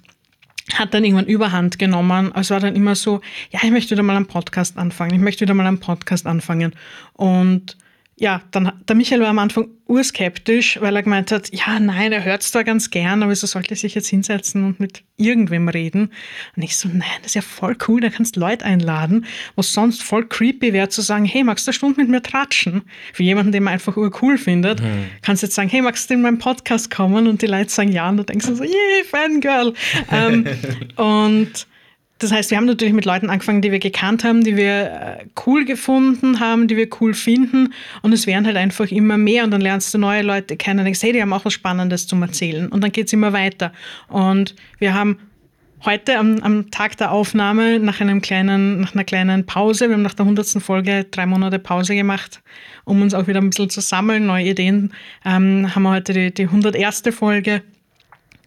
hat 0.73 0.93
dann 0.93 1.03
irgendwann 1.03 1.25
Überhand 1.25 1.79
genommen. 1.79 2.31
Es 2.35 2.49
war 2.49 2.59
dann 2.59 2.75
immer 2.75 2.95
so, 2.95 3.21
ja, 3.51 3.59
ich 3.63 3.71
möchte 3.71 3.91
wieder 3.91 4.03
mal 4.03 4.15
einen 4.15 4.27
Podcast 4.27 4.77
anfangen, 4.77 5.13
ich 5.13 5.21
möchte 5.21 5.41
wieder 5.41 5.53
mal 5.53 5.65
einen 5.65 5.79
Podcast 5.79 6.27
anfangen. 6.27 6.73
Und 7.13 7.77
ja, 8.19 8.41
dann 8.49 8.71
der 8.87 8.95
Michael 8.95 9.21
war 9.21 9.27
am 9.27 9.37
Anfang 9.37 9.67
urskeptisch, 9.85 10.81
weil 10.81 10.95
er 10.95 11.03
gemeint 11.03 11.31
hat, 11.31 11.53
ja, 11.53 11.79
nein, 11.79 12.11
er 12.11 12.25
hört 12.25 12.41
es 12.41 12.51
zwar 12.51 12.63
ganz 12.63 12.89
gern, 12.89 13.21
aber 13.21 13.31
wieso 13.31 13.45
sollte 13.45 13.75
sich 13.75 13.93
jetzt 13.93 14.07
hinsetzen 14.07 14.63
und 14.63 14.79
mit 14.79 15.03
irgendwem 15.17 15.69
reden? 15.69 16.11
Und 16.55 16.63
ich 16.63 16.77
so, 16.77 16.89
nein, 16.89 17.03
das 17.21 17.27
ist 17.27 17.35
ja 17.35 17.43
voll 17.43 17.77
cool, 17.87 18.01
da 18.01 18.09
kannst 18.09 18.35
Leute 18.35 18.65
einladen, 18.65 19.27
was 19.55 19.71
sonst 19.71 20.01
voll 20.01 20.25
creepy 20.27 20.73
wäre 20.73 20.89
zu 20.89 21.01
sagen, 21.01 21.25
hey, 21.25 21.43
magst 21.43 21.67
du 21.67 21.69
eine 21.69 21.75
Stunde 21.75 22.01
mit 22.01 22.09
mir 22.09 22.23
tratschen? 22.23 22.81
Für 23.13 23.21
jemanden, 23.21 23.51
den 23.51 23.63
man 23.63 23.73
einfach 23.73 23.95
urcool 23.95 24.39
findet, 24.39 24.81
mhm. 24.81 25.05
kannst 25.21 25.43
du 25.43 25.47
jetzt 25.47 25.55
sagen, 25.55 25.69
hey, 25.69 25.83
magst 25.83 26.09
du 26.09 26.15
in 26.15 26.23
meinen 26.23 26.39
Podcast 26.39 26.89
kommen? 26.89 27.27
Und 27.27 27.43
die 27.43 27.47
Leute 27.47 27.69
sagen 27.69 27.91
ja 27.91 28.09
und 28.09 28.17
du 28.17 28.23
denkst 28.23 28.47
so, 28.47 28.63
yeah, 28.63 29.03
Fangirl. 29.11 29.73
ähm, 30.11 30.45
und 30.95 31.67
das 32.19 32.31
heißt, 32.31 32.49
wir 32.49 32.57
haben 32.57 32.65
natürlich 32.65 32.93
mit 32.93 33.05
Leuten 33.05 33.29
angefangen, 33.29 33.61
die 33.61 33.71
wir 33.71 33.79
gekannt 33.79 34.23
haben, 34.23 34.43
die 34.43 34.55
wir 34.55 35.19
äh, 35.19 35.25
cool 35.45 35.65
gefunden 35.65 36.39
haben, 36.39 36.67
die 36.67 36.75
wir 36.75 36.89
cool 36.99 37.13
finden. 37.13 37.73
Und 38.01 38.13
es 38.13 38.25
werden 38.25 38.45
halt 38.45 38.57
einfach 38.57 38.89
immer 38.91 39.17
mehr. 39.17 39.43
Und 39.43 39.51
dann 39.51 39.61
lernst 39.61 39.93
du 39.93 39.97
neue 39.97 40.23
Leute 40.23 40.57
kennen 40.57 40.79
und 40.79 40.85
denkst, 40.85 41.03
hey, 41.03 41.13
die 41.13 41.21
haben 41.21 41.33
auch 41.33 41.45
was 41.45 41.53
Spannendes 41.53 42.07
zum 42.07 42.21
Erzählen. 42.23 42.67
Und 42.69 42.83
dann 42.83 42.91
geht 42.91 43.07
es 43.07 43.13
immer 43.13 43.33
weiter. 43.33 43.71
Und 44.07 44.55
wir 44.79 44.95
haben 44.95 45.19
heute 45.85 46.17
am, 46.17 46.39
am, 46.39 46.71
Tag 46.71 46.97
der 46.97 47.11
Aufnahme 47.11 47.79
nach, 47.79 48.01
einem 48.01 48.21
kleinen, 48.21 48.81
nach 48.81 48.95
einer 48.95 49.03
kleinen 49.03 49.45
Pause, 49.45 49.87
wir 49.87 49.95
haben 49.95 50.01
nach 50.01 50.15
der 50.15 50.25
100. 50.25 50.47
Folge 50.61 51.05
drei 51.09 51.27
Monate 51.27 51.59
Pause 51.59 51.93
gemacht, 51.93 52.41
um 52.83 53.01
uns 53.01 53.13
auch 53.13 53.27
wieder 53.27 53.39
ein 53.39 53.49
bisschen 53.51 53.69
zu 53.69 53.81
sammeln, 53.81 54.25
neue 54.25 54.45
Ideen, 54.45 54.91
ähm, 55.23 55.73
haben 55.75 55.83
wir 55.83 55.91
heute 55.91 56.13
die, 56.13 56.33
die 56.33 56.43
101. 56.43 57.03
Folge 57.11 57.61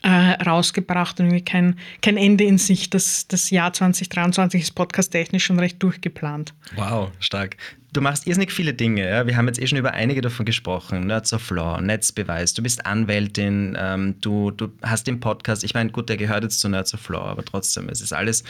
äh, 0.03 0.09
rausgebracht 0.09 1.21
und 1.21 1.27
irgendwie 1.27 1.45
kein, 1.45 1.79
kein 2.01 2.17
Ende 2.17 2.45
in 2.45 2.59
sich. 2.59 2.91
Das, 2.91 3.27
das 3.29 3.51
Jahr 3.51 3.73
2023 3.73 4.63
ist 4.63 4.71
podcast-technisch 4.73 5.45
schon 5.45 5.59
recht 5.59 5.83
durchgeplant. 5.83 6.55
Wow, 6.77 7.11
stark. 7.21 7.57
Du 7.93 8.01
machst 8.01 8.27
irrsinnig 8.27 8.53
viele 8.53 8.73
Dinge. 8.73 9.09
Ja? 9.09 9.27
Wir 9.27 9.37
haben 9.37 9.47
jetzt 9.47 9.61
eh 9.61 9.67
schon 9.67 9.79
über 9.79 9.93
einige 9.93 10.21
davon 10.21 10.47
gesprochen. 10.47 11.07
Nerds 11.07 11.33
of 11.33 11.51
Law, 11.51 11.81
Netzbeweis, 11.81 12.55
du 12.55 12.63
bist 12.63 12.87
Anwältin, 12.87 13.77
ähm, 13.79 14.15
du, 14.21 14.51
du 14.53 14.73
hast 14.83 15.07
den 15.07 15.21
Podcast. 15.21 15.65
Ich 15.65 15.75
meine, 15.75 15.91
gut, 15.91 16.09
der 16.09 16.17
gehört 16.17 16.45
jetzt 16.45 16.61
zu 16.61 16.69
Nerds 16.69 16.95
of 16.95 17.09
Law, 17.09 17.25
aber 17.25 17.45
trotzdem, 17.45 17.89
es 17.89 18.01
ist 18.01 18.13
alles, 18.13 18.45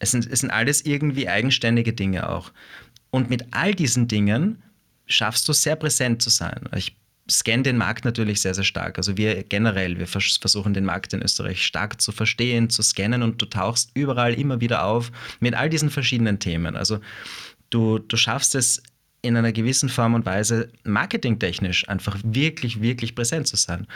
es 0.00 0.10
sind, 0.10 0.26
es 0.30 0.40
sind 0.40 0.50
alles 0.50 0.84
irgendwie 0.84 1.28
eigenständige 1.28 1.92
Dinge 1.92 2.28
auch. 2.28 2.52
Und 3.10 3.30
mit 3.30 3.46
all 3.52 3.74
diesen 3.74 4.08
Dingen 4.08 4.62
schaffst 5.06 5.48
du 5.48 5.52
sehr 5.52 5.76
präsent 5.76 6.20
zu 6.20 6.30
sein. 6.30 6.68
Ich 6.74 6.96
scannen 7.30 7.64
den 7.64 7.78
Markt 7.78 8.04
natürlich 8.04 8.40
sehr, 8.40 8.54
sehr 8.54 8.64
stark. 8.64 8.98
Also 8.98 9.16
wir 9.16 9.44
generell, 9.44 9.98
wir 9.98 10.06
versuchen 10.06 10.74
den 10.74 10.84
Markt 10.84 11.12
in 11.12 11.22
Österreich 11.22 11.64
stark 11.64 12.00
zu 12.00 12.12
verstehen, 12.12 12.70
zu 12.70 12.82
scannen 12.82 13.22
und 13.22 13.40
du 13.40 13.46
tauchst 13.46 13.90
überall 13.94 14.34
immer 14.34 14.60
wieder 14.60 14.84
auf 14.84 15.10
mit 15.40 15.54
all 15.54 15.70
diesen 15.70 15.90
verschiedenen 15.90 16.38
Themen. 16.38 16.76
Also 16.76 17.00
du, 17.70 17.98
du 17.98 18.16
schaffst 18.16 18.54
es 18.54 18.82
in 19.22 19.36
einer 19.36 19.52
gewissen 19.52 19.88
Form 19.88 20.14
und 20.14 20.26
Weise 20.26 20.70
marketingtechnisch 20.84 21.88
einfach 21.88 22.18
wirklich, 22.22 22.82
wirklich 22.82 23.14
präsent 23.14 23.46
zu 23.48 23.56
sein. 23.56 23.86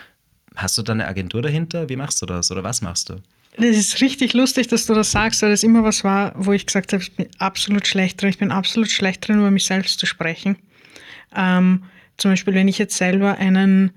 Hast 0.56 0.78
du 0.78 0.82
da 0.82 0.94
eine 0.94 1.06
Agentur 1.06 1.42
dahinter? 1.42 1.88
Wie 1.90 1.96
machst 1.96 2.22
du 2.22 2.26
das 2.26 2.50
oder 2.50 2.64
was 2.64 2.80
machst 2.80 3.10
du? 3.10 3.16
Das 3.56 3.76
ist 3.76 4.00
richtig 4.00 4.32
lustig, 4.32 4.68
dass 4.68 4.86
du 4.86 4.94
das 4.94 5.10
sagst, 5.10 5.42
weil 5.42 5.50
das 5.50 5.62
immer 5.62 5.82
was 5.84 6.04
war, 6.04 6.32
wo 6.36 6.52
ich 6.52 6.64
gesagt 6.64 6.92
habe, 6.92 7.02
ich 7.02 7.14
bin 7.14 7.28
absolut 7.38 7.86
schlecht 7.86 8.22
drin. 8.22 8.30
Ich 8.30 8.38
bin 8.38 8.50
absolut 8.50 8.90
schlecht 8.90 9.26
drin, 9.26 9.38
über 9.38 9.50
mich 9.50 9.66
selbst 9.66 9.98
zu 9.98 10.06
sprechen. 10.06 10.56
Ähm, 11.34 11.84
zum 12.18 12.32
Beispiel, 12.32 12.54
wenn 12.54 12.68
ich 12.68 12.78
jetzt 12.78 12.96
selber 12.96 13.38
einen 13.38 13.92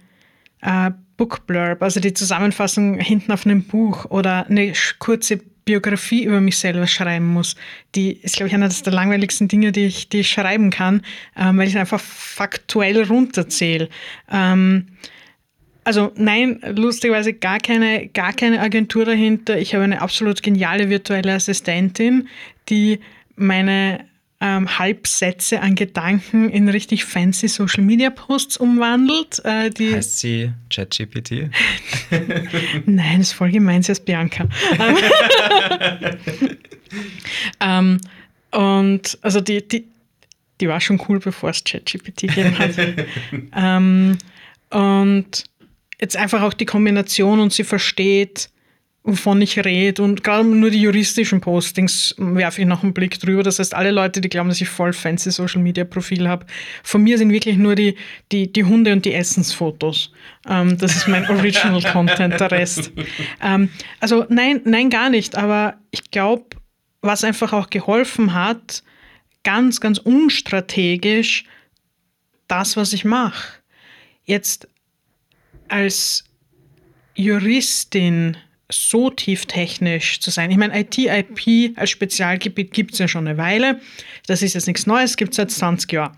äh, 0.61 0.91
Bookblurb, 1.17 1.81
also 1.81 1.99
die 1.99 2.13
Zusammenfassung 2.13 2.99
hinten 2.99 3.31
auf 3.31 3.45
einem 3.45 3.63
Buch 3.63 4.05
oder 4.05 4.47
eine 4.47 4.73
kurze 4.99 5.39
Biografie 5.65 6.23
über 6.23 6.41
mich 6.41 6.57
selber 6.57 6.87
schreiben 6.87 7.27
muss, 7.27 7.55
die 7.93 8.13
ist, 8.13 8.35
glaube 8.35 8.47
ich, 8.47 8.53
einer 8.55 8.69
der 8.69 8.93
langweiligsten 8.93 9.47
Dinge, 9.47 9.71
die 9.71 9.85
ich, 9.85 10.09
die 10.09 10.21
ich 10.21 10.29
schreiben 10.29 10.69
kann, 10.69 11.01
ähm, 11.37 11.57
weil 11.57 11.67
ich 11.67 11.77
einfach 11.77 11.99
faktuell 11.99 13.03
runterzähle. 13.03 13.89
Ähm, 14.31 14.87
also 15.83 16.11
nein, 16.15 16.59
lustigerweise 16.75 17.33
gar 17.33 17.59
keine, 17.59 18.07
gar 18.07 18.33
keine 18.33 18.59
Agentur 18.59 19.05
dahinter. 19.05 19.57
Ich 19.59 19.73
habe 19.73 19.83
eine 19.83 20.01
absolut 20.01 20.43
geniale 20.43 20.89
virtuelle 20.89 21.33
Assistentin, 21.33 22.27
die 22.69 22.99
meine 23.35 24.05
ähm, 24.41 24.79
Halbsätze 24.79 25.61
an 25.61 25.75
Gedanken 25.75 26.49
in 26.49 26.67
richtig 26.67 27.05
fancy 27.05 27.47
Social 27.47 27.83
Media 27.83 28.09
Posts 28.09 28.57
umwandelt. 28.57 29.39
Äh, 29.45 29.69
die 29.69 29.93
heißt 29.93 30.19
sie 30.19 30.51
ChatGPT? 30.71 31.51
Nein, 32.87 33.21
ist 33.21 33.33
voll 33.33 33.51
gemein, 33.51 33.83
sie 33.83 33.91
ist 33.91 34.03
Bianca. 34.03 34.47
ähm, 37.59 38.01
und 38.49 39.17
also 39.21 39.41
die, 39.41 39.67
die, 39.67 39.85
die 40.59 40.67
war 40.67 40.81
schon 40.81 40.99
cool, 41.07 41.19
bevor 41.19 41.51
es 41.51 41.63
ChatGPT 41.63 42.21
gegeben 42.21 42.57
hat. 42.57 42.71
ähm, 43.55 44.17
und 44.71 45.43
jetzt 45.99 46.17
einfach 46.17 46.41
auch 46.41 46.53
die 46.53 46.65
Kombination 46.65 47.39
und 47.39 47.53
sie 47.53 47.63
versteht, 47.63 48.49
wovon 49.03 49.41
ich 49.41 49.57
rede. 49.57 50.03
Und 50.03 50.23
gerade 50.23 50.47
nur 50.47 50.69
die 50.69 50.81
juristischen 50.81 51.41
Postings 51.41 52.13
werfe 52.17 52.61
ich 52.61 52.67
noch 52.67 52.83
einen 52.83 52.93
Blick 52.93 53.19
drüber. 53.19 53.41
Das 53.41 53.57
heißt, 53.57 53.73
alle 53.73 53.91
Leute, 53.91 54.21
die 54.21 54.29
glauben, 54.29 54.49
dass 54.49 54.61
ich 54.61 54.69
voll 54.69 54.93
fancy 54.93 55.31
Social 55.31 55.61
Media 55.61 55.83
Profil 55.83 56.27
habe, 56.27 56.45
von 56.83 57.01
mir 57.01 57.17
sind 57.17 57.31
wirklich 57.31 57.57
nur 57.57 57.75
die, 57.75 57.95
die, 58.31 58.51
die 58.51 58.63
Hunde 58.63 58.93
und 58.93 59.05
die 59.05 59.13
Essensfotos. 59.13 60.11
Ähm, 60.47 60.77
das 60.77 60.95
ist 60.95 61.07
mein 61.07 61.27
Original 61.29 61.81
Content, 61.91 62.39
der 62.39 62.51
Rest. 62.51 62.91
Ähm, 63.41 63.69
also 63.99 64.25
nein, 64.29 64.61
nein, 64.65 64.89
gar 64.89 65.09
nicht. 65.09 65.35
Aber 65.35 65.75
ich 65.89 66.11
glaube, 66.11 66.45
was 67.01 67.23
einfach 67.23 67.53
auch 67.53 67.71
geholfen 67.71 68.33
hat, 68.33 68.83
ganz, 69.43 69.81
ganz 69.81 69.97
unstrategisch, 69.97 71.45
das, 72.47 72.77
was 72.77 72.93
ich 72.93 73.05
mache. 73.05 73.59
Jetzt 74.25 74.67
als 75.67 76.25
Juristin 77.15 78.37
so 78.71 79.09
tieftechnisch 79.09 80.19
zu 80.19 80.31
sein. 80.31 80.51
Ich 80.51 80.57
meine, 80.57 80.79
IT-IP 80.79 81.77
als 81.77 81.89
Spezialgebiet 81.89 82.73
gibt 82.73 82.93
es 82.93 82.99
ja 82.99 83.07
schon 83.07 83.27
eine 83.27 83.37
Weile. 83.37 83.79
Das 84.27 84.41
ist 84.41 84.53
jetzt 84.53 84.67
nichts 84.67 84.87
Neues, 84.87 85.17
gibt 85.17 85.31
es 85.31 85.37
seit 85.37 85.51
20 85.51 85.91
Jahren. 85.91 86.15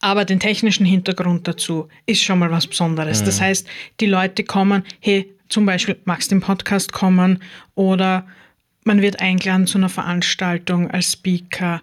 Aber 0.00 0.24
den 0.24 0.40
technischen 0.40 0.84
Hintergrund 0.84 1.46
dazu 1.46 1.88
ist 2.06 2.22
schon 2.22 2.38
mal 2.38 2.50
was 2.50 2.66
Besonderes. 2.66 3.20
Mhm. 3.20 3.24
Das 3.26 3.40
heißt, 3.40 3.68
die 4.00 4.06
Leute 4.06 4.44
kommen, 4.44 4.84
hey, 5.00 5.32
zum 5.48 5.66
Beispiel 5.66 5.96
magst 6.04 6.30
du 6.30 6.36
im 6.36 6.40
Podcast 6.40 6.92
kommen 6.92 7.42
oder 7.74 8.26
man 8.84 9.00
wird 9.00 9.20
eingeladen 9.20 9.66
zu 9.66 9.78
einer 9.78 9.88
Veranstaltung 9.88 10.90
als 10.90 11.12
Speaker. 11.12 11.80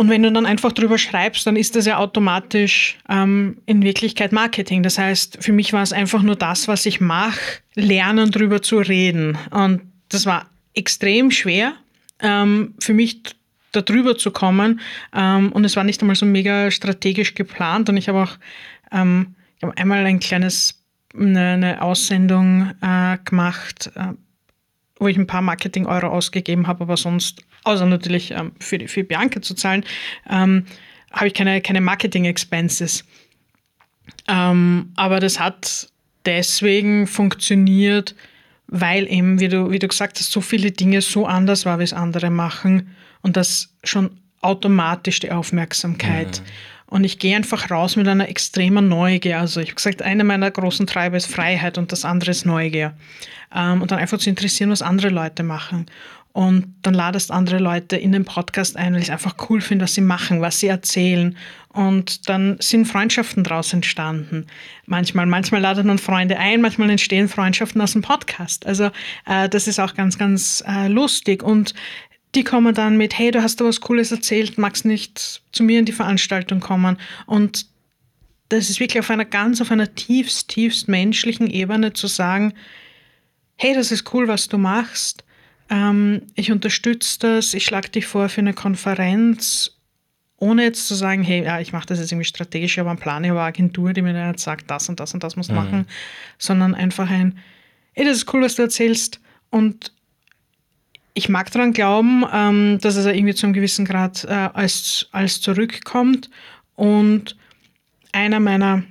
Und 0.00 0.10
wenn 0.10 0.22
du 0.22 0.30
dann 0.30 0.46
einfach 0.46 0.70
drüber 0.70 0.96
schreibst, 0.96 1.44
dann 1.44 1.56
ist 1.56 1.74
das 1.74 1.84
ja 1.84 1.98
automatisch 1.98 2.96
ähm, 3.08 3.58
in 3.66 3.82
Wirklichkeit 3.82 4.30
Marketing. 4.30 4.84
Das 4.84 4.96
heißt, 4.96 5.38
für 5.40 5.50
mich 5.50 5.72
war 5.72 5.82
es 5.82 5.92
einfach 5.92 6.22
nur 6.22 6.36
das, 6.36 6.68
was 6.68 6.86
ich 6.86 7.00
mache, 7.00 7.40
lernen 7.74 8.30
drüber 8.30 8.62
zu 8.62 8.78
reden. 8.78 9.36
Und 9.50 9.82
das 10.08 10.24
war 10.24 10.48
extrem 10.74 11.32
schwer 11.32 11.72
ähm, 12.20 12.74
für 12.78 12.94
mich 12.94 13.22
darüber 13.72 14.16
zu 14.16 14.30
kommen. 14.30 14.78
Ähm, 15.12 15.50
und 15.50 15.64
es 15.64 15.74
war 15.74 15.82
nicht 15.82 16.00
einmal 16.00 16.14
so 16.14 16.26
mega 16.26 16.70
strategisch 16.70 17.34
geplant. 17.34 17.88
Und 17.88 17.96
ich 17.96 18.08
habe 18.08 18.22
auch 18.22 18.38
ähm, 18.92 19.34
ich 19.56 19.64
hab 19.64 19.76
einmal 19.80 20.06
ein 20.06 20.20
kleines, 20.20 20.80
eine, 21.12 21.54
eine 21.54 21.82
Aussendung 21.82 22.70
äh, 22.80 23.18
gemacht, 23.24 23.90
äh, 23.96 24.12
wo 25.00 25.08
ich 25.08 25.16
ein 25.16 25.26
paar 25.26 25.42
Marketing-Euro 25.42 26.06
ausgegeben 26.06 26.68
habe, 26.68 26.82
aber 26.82 26.96
sonst 26.96 27.42
außer 27.64 27.86
natürlich 27.86 28.30
ähm, 28.32 28.52
für, 28.60 28.78
für 28.88 29.04
Bianca 29.04 29.42
zu 29.42 29.54
zahlen, 29.54 29.84
ähm, 30.28 30.66
habe 31.12 31.28
ich 31.28 31.34
keine, 31.34 31.60
keine 31.60 31.80
Marketing-Expenses. 31.80 33.04
Ähm, 34.26 34.92
aber 34.96 35.20
das 35.20 35.40
hat 35.40 35.88
deswegen 36.26 37.06
funktioniert, 37.06 38.14
weil 38.66 39.10
eben, 39.10 39.40
wie 39.40 39.48
du, 39.48 39.70
wie 39.70 39.78
du 39.78 39.88
gesagt 39.88 40.18
hast, 40.18 40.30
so 40.30 40.40
viele 40.40 40.70
Dinge 40.70 41.00
so 41.00 41.26
anders 41.26 41.64
war, 41.64 41.78
wie 41.78 41.84
es 41.84 41.92
andere 41.92 42.30
machen 42.30 42.94
und 43.22 43.36
das 43.36 43.74
schon 43.84 44.10
automatisch 44.40 45.20
die 45.20 45.32
Aufmerksamkeit. 45.32 46.40
Mhm. 46.40 46.68
Und 46.90 47.04
ich 47.04 47.18
gehe 47.18 47.36
einfach 47.36 47.70
raus 47.70 47.96
mit 47.96 48.08
einer 48.08 48.28
extremen 48.28 48.88
Neugier. 48.88 49.40
Also 49.40 49.60
ich 49.60 49.68
habe 49.68 49.76
gesagt, 49.76 50.00
eine 50.00 50.24
meiner 50.24 50.50
großen 50.50 50.86
Treiber 50.86 51.18
ist 51.18 51.30
Freiheit 51.30 51.76
und 51.76 51.92
das 51.92 52.04
andere 52.06 52.30
ist 52.30 52.46
Neugier. 52.46 52.94
Ähm, 53.54 53.82
und 53.82 53.90
dann 53.90 53.98
einfach 53.98 54.18
zu 54.18 54.30
interessieren, 54.30 54.70
was 54.70 54.80
andere 54.80 55.10
Leute 55.10 55.42
machen. 55.42 55.86
Und 56.32 56.74
dann 56.82 56.94
ladest 56.94 57.32
andere 57.32 57.58
Leute 57.58 57.96
in 57.96 58.12
den 58.12 58.24
Podcast 58.24 58.76
ein, 58.76 58.92
weil 58.92 59.00
ich 59.00 59.08
es 59.08 59.12
einfach 59.12 59.34
cool 59.48 59.60
finde, 59.60 59.84
was 59.84 59.94
sie 59.94 60.02
machen, 60.02 60.40
was 60.40 60.60
sie 60.60 60.68
erzählen. 60.68 61.36
Und 61.68 62.28
dann 62.28 62.56
sind 62.60 62.86
Freundschaften 62.86 63.44
daraus 63.44 63.72
entstanden. 63.72 64.46
Manchmal, 64.86 65.26
manchmal 65.26 65.60
ladet 65.60 65.86
man 65.86 65.98
Freunde 65.98 66.38
ein, 66.38 66.60
manchmal 66.60 66.90
entstehen 66.90 67.28
Freundschaften 67.28 67.80
aus 67.80 67.92
dem 67.92 68.02
Podcast. 68.02 68.66
Also 68.66 68.90
äh, 69.26 69.48
das 69.48 69.66
ist 69.66 69.80
auch 69.80 69.94
ganz, 69.94 70.18
ganz 70.18 70.62
äh, 70.66 70.88
lustig. 70.88 71.42
Und 71.42 71.74
die 72.34 72.44
kommen 72.44 72.74
dann 72.74 72.96
mit, 72.96 73.18
hey, 73.18 73.30
du 73.30 73.42
hast 73.42 73.60
da 73.60 73.64
was 73.64 73.80
Cooles 73.80 74.12
erzählt, 74.12 74.58
magst 74.58 74.84
nicht 74.84 75.42
zu 75.52 75.62
mir 75.62 75.78
in 75.78 75.86
die 75.86 75.92
Veranstaltung 75.92 76.60
kommen. 76.60 76.98
Und 77.26 77.66
das 78.48 78.70
ist 78.70 78.80
wirklich 78.80 79.00
auf 79.00 79.10
einer 79.10 79.24
ganz, 79.24 79.60
auf 79.60 79.70
einer 79.70 79.94
tiefst, 79.94 80.48
tiefst 80.48 80.88
menschlichen 80.88 81.48
Ebene 81.48 81.94
zu 81.94 82.06
sagen, 82.06 82.54
hey, 83.56 83.74
das 83.74 83.90
ist 83.90 84.12
cool, 84.14 84.28
was 84.28 84.48
du 84.48 84.58
machst 84.58 85.24
ähm, 85.70 86.22
ich 86.34 86.50
unterstütze 86.52 87.18
das, 87.20 87.54
ich 87.54 87.64
schlage 87.64 87.90
dich 87.90 88.06
vor 88.06 88.28
für 88.28 88.40
eine 88.40 88.54
Konferenz, 88.54 89.76
ohne 90.38 90.62
jetzt 90.62 90.86
zu 90.86 90.94
sagen, 90.94 91.22
hey, 91.22 91.44
ja, 91.44 91.60
ich 91.60 91.72
mache 91.72 91.86
das 91.86 91.98
jetzt 91.98 92.12
irgendwie 92.12 92.24
strategisch, 92.24 92.72
ich 92.72 92.78
habe 92.78 92.90
einen 92.90 92.98
Plan, 92.98 93.24
ich 93.24 93.30
habe 93.30 93.40
eine 93.40 93.48
Agentur, 93.48 93.92
die 93.92 94.02
mir 94.02 94.12
dann 94.12 94.30
jetzt 94.30 94.44
sagt, 94.44 94.70
das 94.70 94.88
und 94.88 95.00
das 95.00 95.14
und 95.14 95.24
das 95.24 95.36
muss 95.36 95.48
mhm. 95.48 95.56
machen, 95.56 95.86
sondern 96.38 96.74
einfach 96.74 97.10
ein, 97.10 97.38
hey, 97.92 98.04
das 98.04 98.18
ist 98.18 98.32
cool, 98.32 98.42
was 98.42 98.54
du 98.54 98.62
erzählst 98.62 99.20
und 99.50 99.92
ich 101.14 101.28
mag 101.28 101.50
daran 101.50 101.72
glauben, 101.72 102.24
ähm, 102.32 102.78
dass 102.80 102.94
es 102.94 103.04
irgendwie 103.04 103.34
zu 103.34 103.46
einem 103.46 103.52
gewissen 103.52 103.84
Grad 103.84 104.24
äh, 104.24 104.28
als, 104.28 105.08
als 105.10 105.40
zurückkommt 105.40 106.30
und 106.76 107.36
einer 108.12 108.38
meiner 108.38 108.84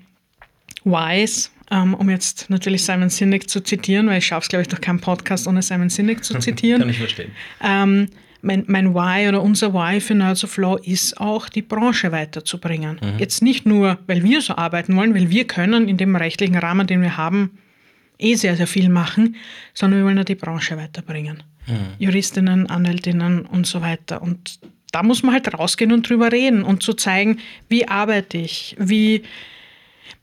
Whys, 0.84 1.52
um 1.70 2.09
jetzt 2.09 2.49
natürlich 2.49 2.84
Simon 2.84 3.09
Sinek 3.09 3.49
zu 3.49 3.61
zitieren, 3.61 4.07
weil 4.07 4.20
ich 4.20 4.28
schaffe 4.28 4.43
es, 4.43 4.49
glaube 4.49 4.61
ich, 4.61 4.68
durch 4.68 4.82
keinen 4.82 4.99
Podcast 4.99 5.47
ohne 5.47 5.61
Simon 5.61 5.89
Sinek 5.89 6.24
zu 6.24 6.36
zitieren. 6.39 6.82
Kann 6.82 6.89
ich 6.89 6.99
verstehen. 6.99 7.32
Ähm, 7.61 8.09
mein, 8.41 8.63
mein 8.68 8.93
Why 8.93 9.28
oder 9.28 9.41
unser 9.41 9.74
Why 9.74 9.99
für 9.99 10.15
Nerds 10.15 10.43
of 10.43 10.57
Law 10.57 10.78
ist 10.78 11.20
auch, 11.20 11.49
die 11.49 11.61
Branche 11.61 12.11
weiterzubringen. 12.11 12.99
Mhm. 13.01 13.20
Jetzt 13.20 13.41
nicht 13.41 13.65
nur, 13.65 13.97
weil 14.07 14.24
wir 14.24 14.41
so 14.41 14.55
arbeiten 14.55 14.95
wollen, 14.95 15.13
weil 15.13 15.30
wir 15.30 15.45
können 15.45 15.88
in 15.88 15.97
dem 15.97 16.15
rechtlichen 16.15 16.55
Rahmen, 16.55 16.88
den 16.88 17.01
wir 17.01 17.18
haben, 17.18 17.57
eh 18.20 18.36
sehr, 18.36 18.55
sehr 18.55 18.68
viel 18.68 18.89
machen, 18.89 19.36
sondern 19.74 19.99
wir 19.99 20.05
wollen 20.05 20.18
ja 20.18 20.24
die 20.24 20.36
Branche 20.36 20.78
weiterbringen. 20.78 21.43
Mhm. 21.68 21.74
Juristinnen, 21.99 22.68
Anwältinnen 22.68 23.45
und 23.45 23.68
so 23.68 23.82
weiter. 23.82 24.22
Und 24.22 24.59
da 24.91 25.03
muss 25.03 25.24
man 25.24 25.34
halt 25.34 25.53
rausgehen 25.53 25.91
und 25.91 26.07
drüber 26.07 26.32
reden 26.32 26.63
und 26.63 26.82
zu 26.82 26.93
zeigen, 26.93 27.39
wie 27.68 27.88
arbeite 27.88 28.38
ich, 28.38 28.76
wie, 28.80 29.24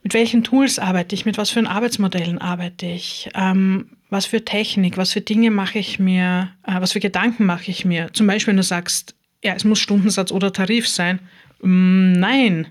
mit 0.05 0.13
welchen 0.13 0.43
Tools 0.43 0.77
arbeite 0.77 1.15
ich, 1.15 1.25
mit 1.25 1.39
was 1.39 1.49
für 1.49 1.67
Arbeitsmodellen 1.67 2.37
arbeite 2.37 2.85
ich, 2.85 3.27
ähm, 3.33 3.87
was 4.11 4.27
für 4.27 4.45
Technik, 4.45 4.97
was 4.97 5.13
für 5.13 5.21
Dinge 5.21 5.49
mache 5.49 5.79
ich 5.79 5.97
mir, 5.97 6.51
äh, 6.61 6.79
was 6.79 6.91
für 6.91 6.99
Gedanken 6.99 7.47
mache 7.47 7.71
ich 7.71 7.85
mir. 7.85 8.13
Zum 8.13 8.27
Beispiel, 8.27 8.51
wenn 8.51 8.57
du 8.57 8.63
sagst, 8.63 9.15
ja, 9.43 9.55
es 9.55 9.63
muss 9.63 9.79
Stundensatz 9.79 10.31
oder 10.31 10.53
Tarif 10.53 10.87
sein. 10.87 11.21
Mm, 11.59 12.11
nein. 12.11 12.67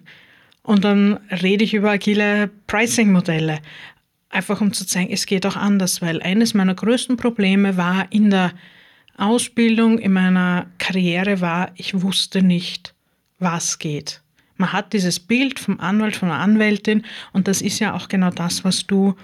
Und 0.63 0.85
dann 0.85 1.19
rede 1.43 1.65
ich 1.65 1.75
über 1.75 1.91
agile 1.91 2.51
Pricing-Modelle. 2.69 3.59
Einfach 4.31 4.61
um 4.61 4.73
zu 4.73 4.87
zeigen, 4.87 5.13
es 5.13 5.27
geht 5.27 5.45
auch 5.45 5.57
anders, 5.57 6.01
weil 6.01 6.23
eines 6.23 6.55
meiner 6.55 6.77
größten 6.77 7.17
Probleme 7.17 7.77
war 7.77 8.07
in 8.13 8.31
der 8.31 8.53
Ausbildung, 9.17 9.99
in 9.99 10.13
meiner 10.13 10.67
Karriere 10.79 11.41
war, 11.41 11.73
ich 11.75 12.01
wusste 12.01 12.43
nicht, 12.43 12.95
was 13.41 13.81
geht. 13.81 14.23
Man 14.57 14.73
hat 14.73 14.93
dieses 14.93 15.19
Bild 15.21 15.59
vom 15.59 15.81
Anwalt, 15.81 16.17
von 16.17 16.29
der 16.29 16.39
Anwältin 16.39 17.05
und 17.33 17.49
das 17.49 17.61
ist 17.61 17.81
ja 17.81 17.95
auch 17.95 18.09
genau 18.09 18.31
das, 18.31 18.65
was 18.65 18.87
du 18.87 19.15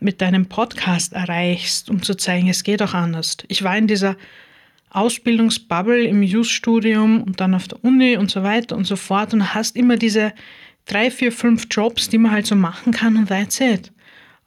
mit 0.00 0.20
deinem 0.22 0.46
Podcast 0.46 1.12
erreichst, 1.12 1.90
um 1.90 2.02
zu 2.02 2.14
zeigen, 2.14 2.48
es 2.48 2.62
geht 2.62 2.82
auch 2.82 2.94
anders. 2.94 3.36
Ich 3.48 3.62
war 3.62 3.76
in 3.76 3.86
dieser 3.86 4.16
Ausbildungsbubble 4.90 6.04
im 6.04 6.22
Jus-Studium 6.22 7.22
und 7.22 7.40
dann 7.40 7.54
auf 7.54 7.68
der 7.68 7.84
Uni 7.84 8.16
und 8.16 8.30
so 8.30 8.42
weiter 8.42 8.76
und 8.76 8.86
so 8.86 8.96
fort 8.96 9.32
und 9.34 9.54
hast 9.54 9.76
immer 9.76 9.96
diese 9.96 10.32
drei, 10.86 11.10
vier, 11.10 11.30
fünf 11.30 11.66
Jobs, 11.70 12.08
die 12.08 12.18
man 12.18 12.32
halt 12.32 12.46
so 12.46 12.56
machen 12.56 12.92
kann 12.92 13.16
und 13.16 13.28
that's 13.28 13.60
it. 13.60 13.92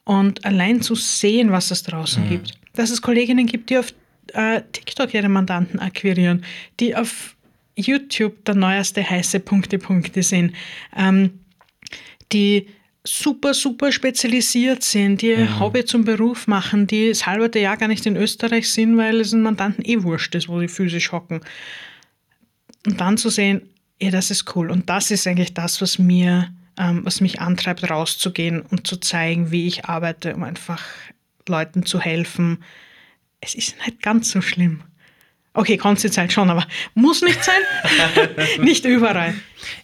Und 0.04 0.44
allein 0.44 0.82
zu 0.82 0.94
sehen, 0.94 1.50
was 1.50 1.70
es 1.70 1.82
draußen 1.84 2.24
mhm. 2.24 2.28
gibt, 2.28 2.52
dass 2.74 2.90
es 2.90 3.00
Kolleginnen 3.00 3.46
gibt, 3.46 3.70
die 3.70 3.78
auf 3.78 3.94
äh, 4.34 4.60
TikTok 4.72 5.14
ihre 5.14 5.28
Mandanten 5.28 5.80
akquirieren, 5.80 6.44
die 6.80 6.94
auf 6.94 7.36
YouTube 7.76 8.44
der 8.44 8.54
neueste 8.54 9.08
heiße 9.08 9.40
Punkte 9.40 9.78
Punkte 9.78 10.22
sind, 10.22 10.54
ähm, 10.96 11.40
die 12.32 12.68
super, 13.06 13.52
super 13.52 13.92
spezialisiert 13.92 14.82
sind, 14.82 15.20
die 15.20 15.36
mhm. 15.36 15.60
Hobby 15.60 15.84
zum 15.84 16.04
Beruf 16.04 16.46
machen, 16.46 16.86
die 16.86 17.10
das 17.10 17.26
halbe 17.26 17.58
Jahr 17.58 17.76
gar 17.76 17.88
nicht 17.88 18.06
in 18.06 18.16
Österreich 18.16 18.70
sind, 18.70 18.96
weil 18.96 19.20
es 19.20 19.34
einen 19.34 19.42
Mandanten 19.42 19.84
eh 19.84 20.02
wurscht 20.02 20.34
ist, 20.34 20.48
wo 20.48 20.58
die 20.58 20.68
physisch 20.68 21.12
hocken. 21.12 21.40
Und 22.86 23.00
dann 23.00 23.18
zu 23.18 23.28
sehen, 23.28 23.62
ja, 24.00 24.10
das 24.10 24.30
ist 24.30 24.56
cool. 24.56 24.70
Und 24.70 24.88
das 24.88 25.10
ist 25.10 25.26
eigentlich 25.26 25.54
das, 25.54 25.82
was 25.82 25.98
mir, 25.98 26.48
ähm, 26.78 27.04
was 27.04 27.20
mich 27.20 27.40
antreibt, 27.40 27.88
rauszugehen 27.88 28.62
und 28.62 28.86
zu 28.86 28.96
zeigen, 28.96 29.50
wie 29.50 29.66
ich 29.66 29.84
arbeite, 29.84 30.34
um 30.34 30.42
einfach 30.42 30.82
Leuten 31.46 31.84
zu 31.84 32.00
helfen. 32.00 32.64
Es 33.40 33.54
ist 33.54 33.76
nicht 33.84 34.02
ganz 34.02 34.30
so 34.30 34.40
schlimm. 34.40 34.82
Okay, 35.54 35.76
Konstanzeit 35.76 36.18
halt 36.18 36.32
schon, 36.32 36.50
aber 36.50 36.66
muss 36.94 37.22
nicht 37.22 37.42
sein. 37.42 37.60
nicht 38.60 38.84
überall. 38.84 39.34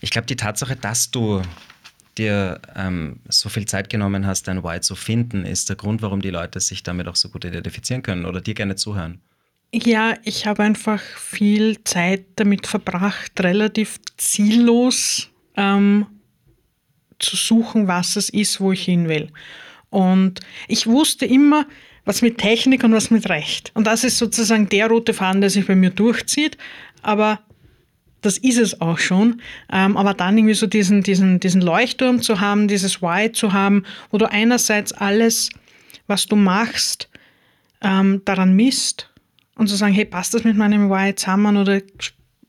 Ich 0.00 0.10
glaube, 0.10 0.26
die 0.26 0.36
Tatsache, 0.36 0.74
dass 0.74 1.12
du 1.12 1.42
dir 2.18 2.60
ähm, 2.74 3.20
so 3.28 3.48
viel 3.48 3.66
Zeit 3.66 3.88
genommen 3.88 4.26
hast, 4.26 4.48
dein 4.48 4.64
Why 4.64 4.80
zu 4.80 4.96
finden, 4.96 5.44
ist 5.44 5.68
der 5.68 5.76
Grund, 5.76 6.02
warum 6.02 6.20
die 6.20 6.30
Leute 6.30 6.58
sich 6.58 6.82
damit 6.82 7.06
auch 7.06 7.14
so 7.14 7.28
gut 7.28 7.44
identifizieren 7.44 8.02
können 8.02 8.24
oder 8.24 8.40
dir 8.40 8.54
gerne 8.54 8.74
zuhören. 8.74 9.20
Ja, 9.72 10.16
ich 10.24 10.46
habe 10.46 10.64
einfach 10.64 11.00
viel 11.00 11.82
Zeit 11.84 12.24
damit 12.34 12.66
verbracht, 12.66 13.32
relativ 13.38 14.00
ziellos 14.16 15.30
ähm, 15.56 16.06
zu 17.20 17.36
suchen, 17.36 17.86
was 17.86 18.16
es 18.16 18.28
ist, 18.28 18.60
wo 18.60 18.72
ich 18.72 18.84
hin 18.84 19.08
will. 19.08 19.30
Und 19.90 20.40
ich 20.66 20.88
wusste 20.88 21.26
immer, 21.26 21.66
was 22.10 22.22
mit 22.22 22.38
Technik 22.38 22.82
und 22.82 22.92
was 22.92 23.12
mit 23.12 23.28
Recht. 23.28 23.70
Und 23.74 23.86
das 23.86 24.02
ist 24.02 24.18
sozusagen 24.18 24.68
der 24.68 24.88
rote 24.88 25.14
Faden, 25.14 25.40
der 25.40 25.48
sich 25.48 25.64
bei 25.64 25.76
mir 25.76 25.90
durchzieht. 25.90 26.58
Aber 27.02 27.38
das 28.20 28.36
ist 28.36 28.58
es 28.58 28.80
auch 28.80 28.98
schon. 28.98 29.40
Ähm, 29.72 29.96
aber 29.96 30.12
dann 30.12 30.36
irgendwie 30.36 30.54
so 30.54 30.66
diesen, 30.66 31.04
diesen, 31.04 31.38
diesen 31.38 31.60
Leuchtturm 31.60 32.20
zu 32.20 32.40
haben, 32.40 32.66
dieses 32.66 33.00
Why 33.00 33.30
zu 33.30 33.52
haben, 33.52 33.84
wo 34.10 34.18
du 34.18 34.28
einerseits 34.28 34.92
alles, 34.92 35.50
was 36.08 36.26
du 36.26 36.34
machst, 36.34 37.08
ähm, 37.80 38.22
daran 38.24 38.56
misst 38.56 39.08
und 39.54 39.68
zu 39.68 39.76
sagen, 39.76 39.94
hey, 39.94 40.04
passt 40.04 40.34
das 40.34 40.42
mit 40.42 40.56
meinem 40.56 40.90
Why 40.90 41.14
zusammen 41.14 41.58
oder 41.58 41.80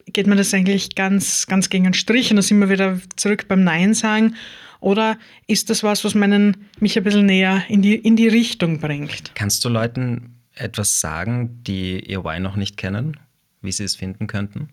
geht 0.08 0.26
mir 0.26 0.38
das 0.38 0.56
eigentlich 0.56 0.96
ganz, 0.96 1.46
ganz 1.46 1.70
gegen 1.70 1.84
den 1.84 1.94
Strich? 1.94 2.32
Und 2.32 2.38
dann 2.38 2.44
sind 2.44 2.58
wir 2.58 2.70
wieder 2.70 3.00
zurück 3.16 3.48
beim 3.48 3.64
Nein 3.64 3.94
sagen. 3.94 4.34
Oder 4.82 5.18
ist 5.48 5.70
das 5.70 5.84
was, 5.84 6.04
was 6.04 6.16
meinen, 6.16 6.68
mich 6.80 6.98
ein 6.98 7.04
bisschen 7.04 7.26
näher 7.26 7.64
in 7.70 7.82
die, 7.82 7.96
in 7.96 8.18
die 8.18 8.28
Richtung 8.28 8.80
bringt? 8.80 9.34
Kannst 9.36 9.64
du 9.64 9.70
Leuten 9.70 10.36
etwas 10.54 11.00
sagen, 11.00 11.64
die 11.64 12.00
ihr 12.00 12.26
Why 12.26 12.40
noch 12.42 12.58
nicht 12.58 12.76
kennen, 12.76 13.18
wie 13.62 13.72
sie 13.72 13.86
es 13.86 13.96
finden 13.96 14.28
könnten? 14.28 14.70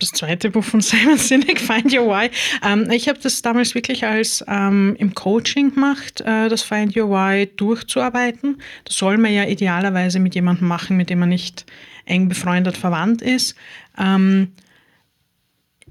das 0.00 0.10
zweite 0.10 0.50
Buch 0.50 0.64
von 0.64 0.80
Simon 0.80 1.18
Sinek, 1.18 1.60
Find 1.60 1.92
Your 1.92 2.06
Why. 2.06 2.30
Ähm, 2.62 2.90
ich 2.90 3.08
habe 3.08 3.18
das 3.22 3.42
damals 3.42 3.74
wirklich 3.74 4.04
als 4.04 4.44
ähm, 4.48 4.96
im 4.98 5.14
Coaching 5.14 5.74
gemacht, 5.74 6.20
äh, 6.20 6.48
das 6.48 6.62
Find 6.62 6.96
Your 6.96 7.10
Why 7.10 7.50
durchzuarbeiten. 7.56 8.60
Das 8.84 8.96
soll 8.96 9.18
man 9.18 9.32
ja 9.32 9.44
idealerweise 9.44 10.18
mit 10.18 10.34
jemandem 10.34 10.68
machen, 10.68 10.96
mit 10.96 11.10
dem 11.10 11.20
man 11.20 11.28
nicht 11.28 11.66
eng 12.06 12.28
befreundet 12.28 12.76
verwandt 12.76 13.22
ist. 13.22 13.54
Ähm, 13.98 14.52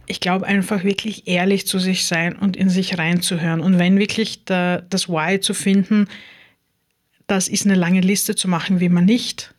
ich 0.06 0.20
glaube 0.20 0.46
einfach 0.46 0.84
wirklich 0.84 1.28
ehrlich 1.28 1.68
zu 1.68 1.80
sich 1.80 2.06
sein 2.06 2.36
und 2.36 2.58
in 2.58 2.70
sich 2.70 2.98
reinzuhören. 2.98 3.62
Und 3.62 3.80
wenn 3.80 3.98
wirklich 3.98 4.46
der, 4.46 4.82
das 4.82 5.08
Why 5.08 5.40
zu 5.40 5.54
finden, 5.54 6.08
das 7.28 7.48
ist 7.48 7.66
eine 7.66 7.76
lange 7.76 8.02
Liste 8.02 8.36
zu 8.36 8.48
machen, 8.48 8.80
wie 8.80 8.90
man 8.90 9.06
nicht 9.06 9.54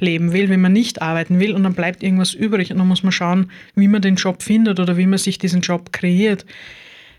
leben 0.00 0.32
will, 0.32 0.50
wie 0.50 0.56
man 0.56 0.72
nicht 0.72 1.02
arbeiten 1.02 1.40
will 1.40 1.54
und 1.54 1.62
dann 1.62 1.74
bleibt 1.74 2.02
irgendwas 2.02 2.34
übrig 2.34 2.72
und 2.72 2.78
dann 2.78 2.88
muss 2.88 3.02
man 3.02 3.12
schauen, 3.12 3.50
wie 3.74 3.88
man 3.88 4.02
den 4.02 4.16
Job 4.16 4.42
findet 4.42 4.80
oder 4.80 4.96
wie 4.96 5.06
man 5.06 5.18
sich 5.18 5.38
diesen 5.38 5.60
Job 5.60 5.92
kreiert, 5.92 6.44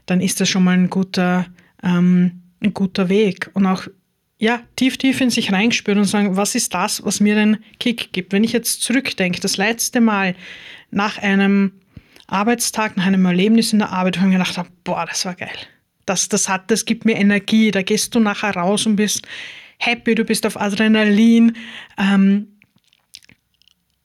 dann 0.05 0.21
ist 0.21 0.41
das 0.41 0.49
schon 0.49 0.63
mal 0.63 0.77
ein 0.77 0.89
guter, 0.89 1.47
ähm, 1.81 2.43
ein 2.61 2.73
guter 2.73 3.09
Weg. 3.09 3.49
Und 3.53 3.65
auch 3.65 3.87
ja, 4.37 4.61
tief, 4.75 4.97
tief 4.97 5.21
in 5.21 5.29
sich 5.29 5.53
reinspüren 5.53 5.99
und 5.99 6.05
sagen, 6.05 6.35
was 6.35 6.55
ist 6.55 6.73
das, 6.73 7.05
was 7.05 7.21
mir 7.21 7.35
den 7.35 7.57
Kick 7.79 8.11
gibt? 8.11 8.33
Wenn 8.33 8.43
ich 8.43 8.51
jetzt 8.51 8.81
zurückdenke, 8.81 9.39
das 9.39 9.55
letzte 9.55 10.01
Mal 10.01 10.35
nach 10.91 11.17
einem 11.17 11.71
Arbeitstag, 12.33 12.97
nach 12.97 13.05
einem 13.05 13.25
Erlebnis 13.25 13.73
in 13.73 13.79
der 13.79 13.91
Arbeit, 13.91 14.17
wo 14.17 14.21
ich 14.21 14.27
mir 14.27 14.39
gedacht 14.39 14.57
habe, 14.57 14.69
boah, 14.83 15.05
das 15.05 15.25
war 15.25 15.35
geil. 15.35 15.55
Das, 16.05 16.27
das 16.29 16.49
hat, 16.49 16.69
das 16.71 16.85
gibt 16.85 17.05
mir 17.05 17.15
Energie. 17.15 17.71
Da 17.71 17.81
gehst 17.81 18.13
du 18.15 18.19
nachher 18.19 18.55
raus 18.55 18.85
und 18.85 18.95
bist 18.95 19.27
happy, 19.77 20.15
du 20.15 20.25
bist 20.25 20.45
auf 20.45 20.59
Adrenalin. 20.59 21.55
Ähm, 21.97 22.47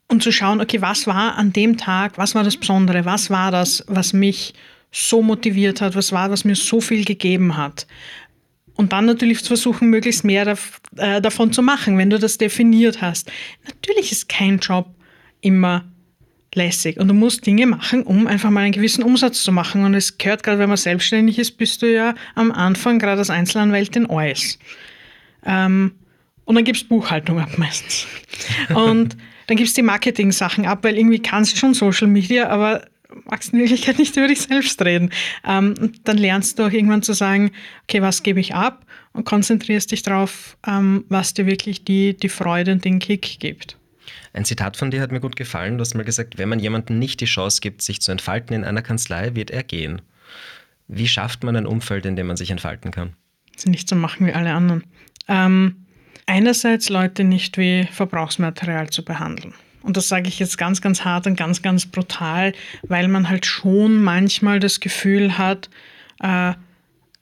und 0.08 0.22
zu 0.22 0.32
schauen, 0.32 0.60
okay, 0.60 0.80
was 0.80 1.06
war 1.06 1.36
an 1.36 1.52
dem 1.52 1.76
Tag, 1.76 2.16
was 2.16 2.34
war 2.34 2.42
das 2.42 2.56
Besondere, 2.56 3.04
was 3.04 3.30
war 3.30 3.50
das, 3.50 3.84
was 3.88 4.12
mich 4.12 4.54
so 4.90 5.22
motiviert 5.22 5.80
hat, 5.80 5.94
was 5.94 6.12
war, 6.12 6.30
was 6.30 6.44
mir 6.44 6.56
so 6.56 6.80
viel 6.80 7.04
gegeben 7.04 7.56
hat. 7.56 7.86
Und 8.74 8.92
dann 8.92 9.06
natürlich 9.06 9.40
zu 9.40 9.48
versuchen, 9.48 9.90
möglichst 9.90 10.24
mehr 10.24 10.56
äh, 10.96 11.20
davon 11.20 11.52
zu 11.52 11.62
machen, 11.62 11.98
wenn 11.98 12.10
du 12.10 12.18
das 12.18 12.38
definiert 12.38 13.02
hast. 13.02 13.30
Natürlich 13.66 14.12
ist 14.12 14.28
kein 14.28 14.58
Job 14.58 14.94
immer 15.40 15.84
lässig 16.58 16.98
und 16.98 17.08
du 17.08 17.14
musst 17.14 17.46
Dinge 17.46 17.66
machen, 17.66 18.02
um 18.02 18.26
einfach 18.26 18.50
mal 18.50 18.60
einen 18.60 18.72
gewissen 18.72 19.02
Umsatz 19.02 19.42
zu 19.42 19.52
machen. 19.52 19.84
Und 19.84 19.94
es 19.94 20.18
gehört 20.18 20.42
gerade, 20.42 20.58
wenn 20.58 20.68
man 20.68 20.76
selbstständig 20.76 21.38
ist, 21.38 21.52
bist 21.52 21.80
du 21.80 21.90
ja 21.90 22.14
am 22.34 22.52
Anfang 22.52 22.98
gerade 22.98 23.20
als 23.20 23.30
Einzelanwältin 23.30 24.10
alles. 24.10 24.58
Ähm, 25.46 25.92
und 26.44 26.54
dann 26.54 26.64
gibst 26.64 26.88
Buchhaltung 26.88 27.40
ab 27.40 27.56
meistens. 27.56 28.06
Und 28.74 29.16
dann 29.46 29.56
gibst 29.56 29.76
die 29.76 29.82
Marketing-Sachen 29.82 30.66
ab, 30.66 30.80
weil 30.82 30.98
irgendwie 30.98 31.20
kannst 31.20 31.52
du 31.52 31.56
schon 31.56 31.74
Social 31.74 32.08
Media, 32.08 32.48
aber 32.48 32.82
magst 33.24 33.52
in 33.52 33.58
Wirklichkeit 33.58 33.98
nicht 33.98 34.16
über 34.16 34.28
dich 34.28 34.42
selbst 34.42 34.80
reden. 34.82 35.10
Ähm, 35.46 35.74
dann 36.04 36.18
lernst 36.18 36.58
du 36.58 36.64
auch 36.64 36.72
irgendwann 36.72 37.02
zu 37.02 37.14
sagen, 37.14 37.52
okay, 37.84 38.02
was 38.02 38.22
gebe 38.22 38.40
ich 38.40 38.54
ab 38.54 38.84
und 39.12 39.24
konzentrierst 39.24 39.90
dich 39.90 40.02
darauf, 40.02 40.56
ähm, 40.66 41.04
was 41.08 41.34
dir 41.34 41.46
wirklich 41.46 41.84
die, 41.84 42.14
die 42.14 42.28
Freude 42.28 42.72
und 42.72 42.84
den 42.84 42.98
Kick 42.98 43.38
gibt. 43.40 43.77
Ein 44.38 44.44
Zitat 44.44 44.76
von 44.76 44.92
dir 44.92 45.00
hat 45.00 45.10
mir 45.10 45.18
gut 45.18 45.34
gefallen. 45.34 45.78
Du 45.78 45.80
hast 45.80 45.96
mal 45.96 46.04
gesagt, 46.04 46.38
wenn 46.38 46.48
man 46.48 46.60
jemandem 46.60 46.96
nicht 47.00 47.20
die 47.20 47.24
Chance 47.24 47.60
gibt, 47.60 47.82
sich 47.82 48.00
zu 48.00 48.12
entfalten 48.12 48.54
in 48.54 48.62
einer 48.62 48.82
Kanzlei, 48.82 49.34
wird 49.34 49.50
er 49.50 49.64
gehen. 49.64 50.00
Wie 50.86 51.08
schafft 51.08 51.42
man 51.42 51.56
ein 51.56 51.66
Umfeld, 51.66 52.06
in 52.06 52.14
dem 52.14 52.28
man 52.28 52.36
sich 52.36 52.52
entfalten 52.52 52.92
kann? 52.92 53.14
Nicht 53.64 53.88
so 53.88 53.96
machen 53.96 54.28
wie 54.28 54.32
alle 54.32 54.54
anderen. 54.54 54.84
Ähm, 55.26 55.86
einerseits 56.26 56.88
Leute 56.88 57.24
nicht 57.24 57.58
wie 57.58 57.88
Verbrauchsmaterial 57.90 58.90
zu 58.90 59.04
behandeln. 59.04 59.54
Und 59.82 59.96
das 59.96 60.06
sage 60.06 60.28
ich 60.28 60.38
jetzt 60.38 60.56
ganz, 60.56 60.80
ganz 60.80 61.04
hart 61.04 61.26
und 61.26 61.36
ganz, 61.36 61.60
ganz 61.60 61.86
brutal, 61.86 62.52
weil 62.82 63.08
man 63.08 63.28
halt 63.28 63.44
schon 63.44 64.00
manchmal 64.04 64.60
das 64.60 64.78
Gefühl 64.78 65.36
hat, 65.36 65.68
äh, 66.20 66.52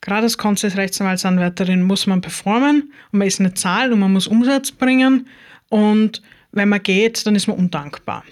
gerade 0.02 0.24
als 0.24 0.36
Konzessrechtsanwaltsanwärterin 0.36 1.82
muss 1.82 2.06
man 2.06 2.20
performen 2.20 2.92
und 3.10 3.18
man 3.18 3.26
ist 3.26 3.40
eine 3.40 3.54
Zahl 3.54 3.94
und 3.94 4.00
man 4.00 4.12
muss 4.12 4.26
Umsatz 4.26 4.70
bringen. 4.70 5.26
Und 5.70 6.20
wenn 6.56 6.68
man 6.68 6.82
geht, 6.82 7.26
dann 7.26 7.36
ist 7.36 7.46
man 7.46 7.56
undankbar. 7.56 8.24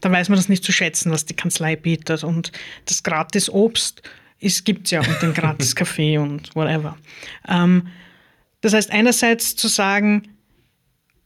Dann 0.00 0.12
weiß 0.12 0.28
man 0.28 0.36
das 0.36 0.48
nicht 0.48 0.64
zu 0.64 0.72
schätzen, 0.72 1.10
was 1.10 1.24
die 1.24 1.34
Kanzlei 1.34 1.76
bietet. 1.76 2.24
Und 2.24 2.52
das 2.86 3.02
gratis 3.02 3.48
Obst 3.48 4.02
gibt 4.64 4.86
es 4.86 4.90
ja 4.90 5.00
und 5.00 5.22
den 5.22 5.34
gratis 5.34 5.74
Kaffee 5.76 6.18
und 6.18 6.54
whatever. 6.54 6.96
Ähm, 7.48 7.88
das 8.62 8.72
heißt, 8.72 8.90
einerseits 8.90 9.56
zu 9.56 9.68
sagen, 9.68 10.28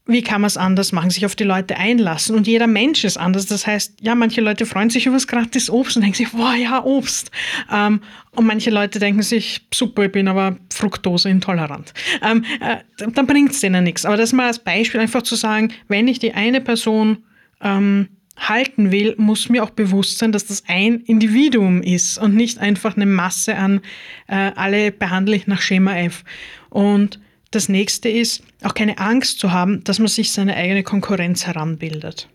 wie 0.06 0.22
kann 0.22 0.42
man 0.42 0.48
es 0.48 0.58
anders 0.58 0.92
machen, 0.92 1.08
sich 1.08 1.24
auf 1.24 1.34
die 1.34 1.44
Leute 1.44 1.78
einlassen. 1.78 2.36
Und 2.36 2.46
jeder 2.46 2.66
Mensch 2.66 3.04
ist 3.04 3.16
anders. 3.16 3.46
Das 3.46 3.66
heißt, 3.66 4.02
ja, 4.02 4.14
manche 4.14 4.42
Leute 4.42 4.66
freuen 4.66 4.90
sich 4.90 5.06
über 5.06 5.16
das 5.16 5.26
gratis 5.26 5.70
Obst 5.70 5.96
und 5.96 6.02
denken 6.02 6.16
sich, 6.16 6.34
wow, 6.34 6.54
ja, 6.54 6.84
Obst. 6.84 7.30
Ähm, 7.72 8.00
und 8.32 8.46
manche 8.46 8.70
Leute 8.70 8.98
denken 8.98 9.22
sich, 9.22 9.66
super, 9.72 10.04
ich 10.04 10.12
bin 10.12 10.28
aber 10.28 10.58
Fructose 10.72 11.30
intolerant. 11.30 11.94
Ähm, 12.22 12.44
äh, 12.60 12.76
dann 13.12 13.26
bringt 13.26 13.52
es 13.52 13.60
denen 13.60 13.84
nichts. 13.84 14.04
Aber 14.04 14.18
das 14.18 14.34
mal 14.34 14.46
als 14.46 14.58
Beispiel 14.58 15.00
einfach 15.00 15.22
zu 15.22 15.36
sagen, 15.36 15.72
wenn 15.88 16.06
ich 16.06 16.18
die 16.18 16.34
eine 16.34 16.60
Person 16.60 17.24
ähm, 17.62 18.08
halten 18.36 18.92
will, 18.92 19.14
muss 19.16 19.48
mir 19.48 19.64
auch 19.64 19.70
bewusst 19.70 20.18
sein, 20.18 20.32
dass 20.32 20.46
das 20.46 20.64
ein 20.66 20.96
Individuum 21.00 21.82
ist 21.82 22.18
und 22.18 22.34
nicht 22.34 22.58
einfach 22.58 22.96
eine 22.96 23.06
Masse 23.06 23.56
an, 23.56 23.80
äh, 24.26 24.50
alle 24.54 24.92
behandle 24.92 25.36
ich 25.36 25.46
nach 25.46 25.62
Schema 25.62 25.96
F. 25.96 26.24
Und 26.68 27.20
das 27.54 27.68
nächste 27.68 28.08
ist, 28.08 28.42
auch 28.62 28.74
keine 28.74 28.98
Angst 28.98 29.38
zu 29.38 29.52
haben, 29.52 29.84
dass 29.84 29.98
man 29.98 30.08
sich 30.08 30.32
seine 30.32 30.56
eigene 30.56 30.82
Konkurrenz 30.82 31.46
heranbildet. 31.46 32.28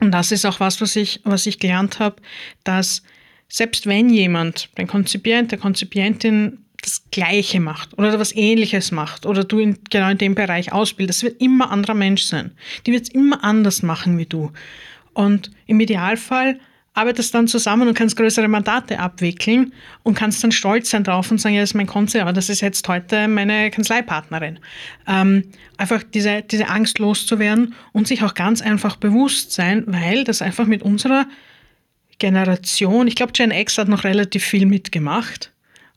Und 0.00 0.12
das 0.12 0.32
ist 0.32 0.46
auch 0.46 0.60
was, 0.60 0.80
was 0.80 0.96
ich, 0.96 1.20
was 1.24 1.46
ich 1.46 1.58
gelernt 1.58 1.98
habe, 1.98 2.16
dass 2.64 3.02
selbst 3.48 3.86
wenn 3.86 4.08
jemand, 4.10 4.70
der 4.76 4.86
Konzipient, 4.86 5.50
der 5.50 5.58
Konzipientin, 5.58 6.58
das 6.82 7.02
Gleiche 7.10 7.60
macht 7.60 7.98
oder 7.98 8.18
was 8.18 8.34
Ähnliches 8.34 8.90
macht 8.90 9.26
oder 9.26 9.44
du 9.44 9.58
in, 9.58 9.78
genau 9.90 10.08
in 10.08 10.16
dem 10.16 10.34
Bereich 10.34 10.72
ausbildest, 10.72 11.22
wird 11.22 11.40
immer 11.40 11.70
anderer 11.70 11.94
Mensch 11.94 12.22
sein. 12.22 12.52
Die 12.86 12.92
wird 12.92 13.02
es 13.02 13.08
immer 13.10 13.44
anders 13.44 13.82
machen 13.82 14.16
wie 14.16 14.24
du. 14.24 14.50
Und 15.12 15.50
im 15.66 15.78
Idealfall 15.80 16.58
arbeitest 17.00 17.34
dann 17.34 17.48
zusammen 17.48 17.88
und 17.88 17.94
kannst 17.94 18.16
größere 18.16 18.46
Mandate 18.46 18.98
abwickeln 18.98 19.72
und 20.02 20.14
kannst 20.14 20.44
dann 20.44 20.52
stolz 20.52 20.90
sein 20.90 21.02
drauf 21.02 21.30
und 21.30 21.40
sagen, 21.40 21.54
ja, 21.54 21.62
das 21.62 21.70
ist 21.70 21.74
mein 21.74 21.86
Konzern, 21.86 22.22
aber 22.22 22.32
das 22.32 22.50
ist 22.50 22.60
jetzt 22.60 22.86
heute 22.88 23.26
meine 23.26 23.70
Kanzleipartnerin. 23.70 24.58
Ähm, 25.06 25.44
einfach 25.78 26.02
diese, 26.02 26.42
diese 26.42 26.68
Angst 26.68 26.98
loszuwerden 26.98 27.74
und 27.92 28.06
sich 28.06 28.22
auch 28.22 28.34
ganz 28.34 28.60
einfach 28.60 28.96
bewusst 28.96 29.52
sein, 29.52 29.84
weil 29.86 30.24
das 30.24 30.42
einfach 30.42 30.66
mit 30.66 30.82
unserer 30.82 31.26
Generation, 32.18 33.08
ich 33.08 33.14
glaube, 33.14 33.32
Gen 33.32 33.50
X 33.50 33.78
hat 33.78 33.88
noch 33.88 34.04
relativ 34.04 34.44
viel 34.44 34.66
mitgemacht. 34.66 35.52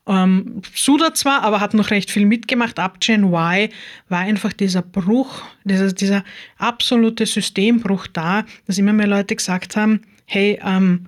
Ähm, 0.07 0.61
Suda 0.73 1.13
zwar, 1.13 1.43
aber 1.43 1.59
hat 1.59 1.73
noch 1.73 1.91
recht 1.91 2.11
viel 2.11 2.25
mitgemacht. 2.25 2.79
Ab 2.79 3.01
Gen 3.01 3.25
Y 3.25 3.69
war 4.07 4.19
einfach 4.19 4.53
dieser 4.53 4.81
Bruch, 4.81 5.43
dieser, 5.65 5.91
dieser 5.91 6.23
absolute 6.57 7.25
Systembruch 7.25 8.07
da, 8.07 8.45
dass 8.67 8.77
immer 8.77 8.93
mehr 8.93 9.07
Leute 9.07 9.35
gesagt 9.35 9.75
haben, 9.75 10.01
hey, 10.25 10.59
ähm, 10.63 11.07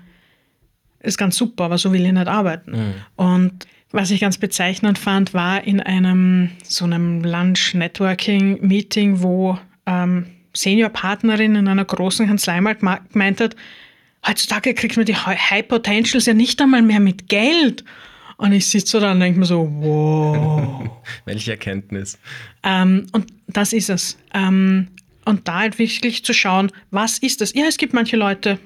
ist 1.01 1.17
ganz 1.17 1.37
super, 1.37 1.65
aber 1.65 1.77
so 1.77 1.93
will 1.93 2.05
ich 2.05 2.11
nicht 2.11 2.27
arbeiten. 2.27 2.71
Mhm. 2.71 2.93
Und 3.15 3.67
was 3.91 4.11
ich 4.11 4.21
ganz 4.21 4.37
bezeichnend 4.37 4.97
fand, 4.97 5.33
war 5.33 5.63
in 5.63 5.79
einem 5.79 6.51
so 6.63 6.85
einem 6.85 7.23
Lunch-Networking-Meeting, 7.23 9.21
wo 9.21 9.57
ähm, 9.85 10.25
Senior-Partnerin 10.53 11.55
in 11.55 11.67
einer 11.67 11.85
großen 11.85 12.27
Kanzlei 12.27 12.59
mal 12.61 12.73
gemeint 12.73 13.39
hat, 13.39 13.55
heutzutage 14.27 14.73
kriegt 14.73 14.97
man 14.97 15.05
die 15.05 15.15
High 15.15 15.67
Potentials 15.67 16.25
ja 16.25 16.33
nicht 16.33 16.61
einmal 16.61 16.81
mehr 16.81 16.99
mit 16.99 17.29
Geld. 17.29 17.83
Und 18.37 18.51
ich 18.51 18.65
sitze 18.65 18.87
so 18.87 18.99
da 18.99 19.13
und 19.13 19.21
denke 19.21 19.39
mir 19.39 19.45
so, 19.45 19.69
wow. 19.79 20.89
Welche 21.25 21.51
Erkenntnis. 21.51 22.19
Ähm, 22.63 23.07
und 23.13 23.27
das 23.47 23.71
ist 23.71 23.89
es. 23.89 24.17
Ähm, 24.33 24.87
und 25.23 25.47
da 25.47 25.59
halt 25.59 25.79
wirklich 25.79 26.25
zu 26.25 26.33
schauen, 26.33 26.71
was 26.91 27.17
ist 27.19 27.41
das? 27.41 27.53
Ja, 27.53 27.65
es 27.67 27.77
gibt 27.77 27.93
manche 27.93 28.17
Leute, 28.17 28.59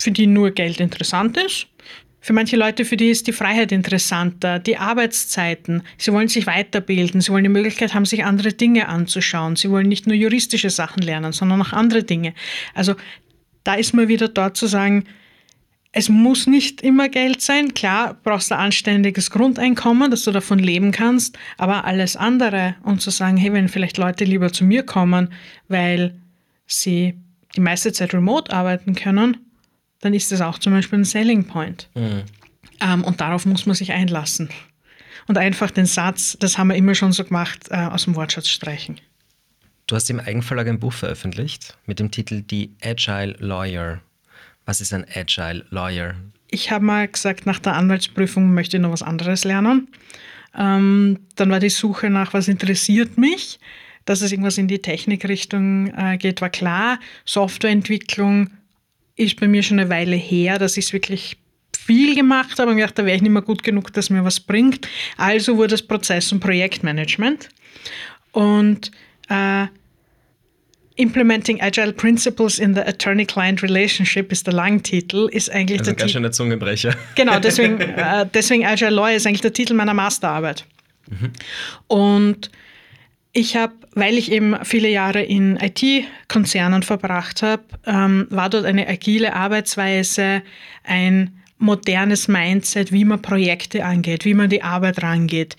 für 0.00 0.10
die 0.10 0.26
nur 0.26 0.50
Geld 0.50 0.80
interessant 0.80 1.36
ist. 1.36 1.66
Für 2.20 2.32
manche 2.32 2.56
Leute, 2.56 2.84
für 2.84 2.96
die 2.96 3.10
ist 3.10 3.26
die 3.26 3.32
Freiheit 3.32 3.70
interessanter, 3.70 4.58
die 4.58 4.76
Arbeitszeiten. 4.76 5.82
Sie 5.96 6.12
wollen 6.12 6.28
sich 6.28 6.46
weiterbilden, 6.46 7.20
sie 7.20 7.30
wollen 7.30 7.44
die 7.44 7.50
Möglichkeit 7.50 7.94
haben, 7.94 8.04
sich 8.04 8.24
andere 8.24 8.52
Dinge 8.52 8.88
anzuschauen. 8.88 9.56
Sie 9.56 9.70
wollen 9.70 9.88
nicht 9.88 10.06
nur 10.06 10.16
juristische 10.16 10.70
Sachen 10.70 11.02
lernen, 11.02 11.32
sondern 11.32 11.62
auch 11.62 11.72
andere 11.72 12.02
Dinge. 12.02 12.34
Also 12.74 12.96
da 13.64 13.74
ist 13.74 13.94
man 13.94 14.08
wieder 14.08 14.28
dort 14.28 14.56
zu 14.56 14.66
sagen, 14.66 15.04
es 15.92 16.08
muss 16.08 16.46
nicht 16.46 16.82
immer 16.82 17.08
Geld 17.08 17.40
sein. 17.40 17.72
Klar, 17.72 18.18
brauchst 18.22 18.50
du 18.50 18.56
ein 18.56 18.66
anständiges 18.66 19.30
Grundeinkommen, 19.30 20.10
dass 20.10 20.24
du 20.24 20.32
davon 20.32 20.58
leben 20.58 20.92
kannst, 20.92 21.38
aber 21.56 21.84
alles 21.84 22.14
andere 22.16 22.74
und 22.82 23.00
zu 23.00 23.10
sagen, 23.10 23.36
hey, 23.36 23.52
wenn 23.52 23.68
vielleicht 23.68 23.96
Leute 23.96 24.24
lieber 24.24 24.52
zu 24.52 24.64
mir 24.64 24.82
kommen, 24.82 25.32
weil 25.68 26.20
sie 26.66 27.14
die 27.56 27.60
meiste 27.60 27.92
Zeit 27.92 28.12
remote 28.12 28.52
arbeiten 28.52 28.94
können, 28.94 29.47
dann 30.00 30.14
ist 30.14 30.32
das 30.32 30.40
auch 30.40 30.58
zum 30.58 30.72
Beispiel 30.72 31.00
ein 31.00 31.04
Selling 31.04 31.44
Point. 31.44 31.88
Mhm. 31.94 32.22
Ähm, 32.80 33.04
und 33.04 33.20
darauf 33.20 33.46
muss 33.46 33.66
man 33.66 33.74
sich 33.74 33.92
einlassen. 33.92 34.48
Und 35.26 35.36
einfach 35.36 35.70
den 35.70 35.86
Satz, 35.86 36.36
das 36.40 36.56
haben 36.56 36.68
wir 36.68 36.76
immer 36.76 36.94
schon 36.94 37.12
so 37.12 37.24
gemacht, 37.24 37.68
äh, 37.70 37.76
aus 37.76 38.04
dem 38.04 38.14
Wortschatz 38.16 38.48
streichen. 38.48 39.00
Du 39.86 39.96
hast 39.96 40.08
im 40.10 40.20
Eigenverlag 40.20 40.68
ein 40.68 40.78
Buch 40.78 40.92
veröffentlicht 40.92 41.76
mit 41.86 41.98
dem 41.98 42.10
Titel 42.10 42.42
Die 42.42 42.74
Agile 42.82 43.36
Lawyer. 43.38 44.00
Was 44.64 44.80
ist 44.80 44.92
ein 44.92 45.06
Agile 45.14 45.64
Lawyer? 45.70 46.14
Ich 46.50 46.70
habe 46.70 46.84
mal 46.84 47.08
gesagt, 47.08 47.46
nach 47.46 47.58
der 47.58 47.74
Anwaltsprüfung 47.74 48.52
möchte 48.54 48.76
ich 48.76 48.82
noch 48.82 48.92
was 48.92 49.02
anderes 49.02 49.44
lernen. 49.44 49.88
Ähm, 50.54 51.20
dann 51.36 51.50
war 51.50 51.60
die 51.60 51.70
Suche 51.70 52.10
nach, 52.10 52.32
was 52.32 52.48
interessiert 52.48 53.18
mich. 53.18 53.58
Dass 54.04 54.22
es 54.22 54.32
irgendwas 54.32 54.56
in 54.56 54.68
die 54.68 54.80
Technikrichtung 54.80 55.92
äh, 55.94 56.16
geht, 56.16 56.40
war 56.40 56.48
klar. 56.48 56.98
Softwareentwicklung 57.26 58.50
ist 59.18 59.38
bei 59.38 59.48
mir 59.48 59.62
schon 59.62 59.78
eine 59.78 59.90
Weile 59.90 60.16
her, 60.16 60.58
dass 60.58 60.76
ich 60.76 60.86
es 60.86 60.92
wirklich 60.92 61.36
viel 61.76 62.14
gemacht 62.14 62.58
habe 62.58 62.70
und 62.70 62.76
gedacht, 62.76 62.98
da 62.98 63.04
wäre 63.04 63.16
ich 63.16 63.22
nicht 63.22 63.32
mehr 63.32 63.42
gut 63.42 63.62
genug, 63.62 63.92
dass 63.92 64.10
mir 64.10 64.24
was 64.24 64.40
bringt. 64.40 64.86
Also 65.16 65.56
wurde 65.56 65.74
es 65.74 65.82
Prozess- 65.82 66.32
und 66.32 66.40
Projektmanagement. 66.40 67.48
Und 68.32 68.90
äh, 69.28 69.66
Implementing 70.96 71.60
Agile 71.60 71.92
Principles 71.92 72.58
in 72.58 72.74
the 72.74 72.80
Attorney-Client 72.80 73.62
Relationship 73.62 74.30
ist 74.32 74.46
der 74.46 74.54
Langtitel, 74.54 75.28
ist 75.30 75.50
eigentlich 75.50 75.80
also 75.80 75.92
der 75.92 75.98
ganz 75.98 76.12
schöner 76.12 76.32
Zungenbrecher. 76.32 76.94
Genau, 77.14 77.38
deswegen, 77.38 77.80
äh, 77.80 78.26
deswegen 78.32 78.66
Agile 78.66 78.90
Lawyer 78.90 79.16
ist 79.16 79.26
eigentlich 79.26 79.40
der 79.40 79.52
Titel 79.52 79.74
meiner 79.74 79.94
Masterarbeit. 79.94 80.64
Mhm. 81.08 81.30
Und 81.86 82.50
ich 83.38 83.56
habe, 83.56 83.74
weil 83.94 84.18
ich 84.18 84.32
eben 84.32 84.56
viele 84.64 84.88
Jahre 84.88 85.22
in 85.22 85.56
IT-Konzernen 85.56 86.82
verbracht 86.82 87.42
habe, 87.42 87.62
ähm, 87.86 88.26
war 88.30 88.50
dort 88.50 88.64
eine 88.64 88.88
agile 88.88 89.34
Arbeitsweise, 89.34 90.42
ein 90.84 91.38
modernes 91.58 92.28
Mindset, 92.28 92.92
wie 92.92 93.04
man 93.04 93.22
Projekte 93.22 93.84
angeht, 93.84 94.24
wie 94.24 94.34
man 94.34 94.50
die 94.50 94.62
Arbeit 94.62 95.02
rangeht, 95.02 95.56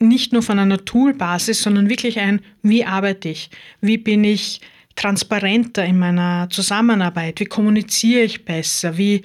nicht 0.00 0.32
nur 0.32 0.42
von 0.42 0.58
einer 0.58 0.84
Toolbasis, 0.84 1.62
sondern 1.62 1.88
wirklich 1.88 2.18
ein, 2.18 2.40
wie 2.62 2.84
arbeite 2.84 3.28
ich? 3.30 3.50
Wie 3.80 3.98
bin 3.98 4.22
ich 4.24 4.60
transparenter 4.94 5.84
in 5.84 5.98
meiner 5.98 6.48
Zusammenarbeit? 6.50 7.40
Wie 7.40 7.46
kommuniziere 7.46 8.22
ich 8.22 8.44
besser? 8.44 8.96
Wie 8.96 9.22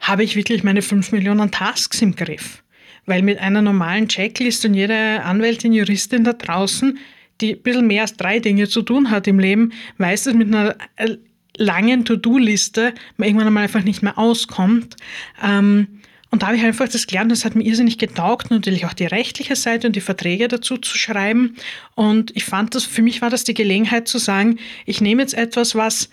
habe 0.00 0.22
ich 0.22 0.36
wirklich 0.36 0.62
meine 0.62 0.82
5 0.82 1.12
Millionen 1.12 1.50
Tasks 1.50 2.02
im 2.02 2.14
Griff? 2.14 2.62
Weil 3.06 3.22
mit 3.22 3.38
einer 3.38 3.62
normalen 3.62 4.08
Checklist 4.08 4.64
und 4.64 4.74
jede 4.74 5.22
Anwältin, 5.22 5.72
Juristin 5.72 6.24
da 6.24 6.32
draußen, 6.32 6.98
die 7.40 7.54
ein 7.54 7.62
bisschen 7.62 7.86
mehr 7.86 8.02
als 8.02 8.16
drei 8.16 8.40
Dinge 8.40 8.68
zu 8.68 8.82
tun 8.82 9.10
hat 9.10 9.26
im 9.26 9.38
Leben, 9.38 9.72
weiß, 9.98 10.24
dass 10.24 10.34
mit 10.34 10.48
einer 10.48 10.76
äh, 10.96 11.16
langen 11.56 12.04
To-Do-Liste 12.04 12.94
man 13.16 13.28
irgendwann 13.28 13.48
einmal 13.48 13.64
einfach 13.64 13.84
nicht 13.84 14.02
mehr 14.02 14.18
auskommt. 14.18 14.96
Ähm, 15.42 16.00
und 16.30 16.42
da 16.42 16.48
habe 16.48 16.56
ich 16.56 16.64
einfach 16.64 16.88
das 16.88 17.06
gelernt, 17.06 17.30
das 17.30 17.44
hat 17.44 17.54
mir 17.54 17.64
irrsinnig 17.64 17.98
getaugt, 17.98 18.50
natürlich 18.50 18.84
auch 18.84 18.92
die 18.92 19.06
rechtliche 19.06 19.56
Seite 19.56 19.86
und 19.86 19.96
die 19.96 20.00
Verträge 20.00 20.48
dazu 20.48 20.76
zu 20.76 20.98
schreiben. 20.98 21.56
Und 21.94 22.34
ich 22.36 22.44
fand 22.44 22.74
das, 22.74 22.84
für 22.84 23.02
mich 23.02 23.22
war 23.22 23.30
das 23.30 23.44
die 23.44 23.54
Gelegenheit 23.54 24.08
zu 24.08 24.18
sagen, 24.18 24.58
ich 24.84 25.00
nehme 25.00 25.22
jetzt 25.22 25.34
etwas, 25.34 25.74
was 25.74 26.10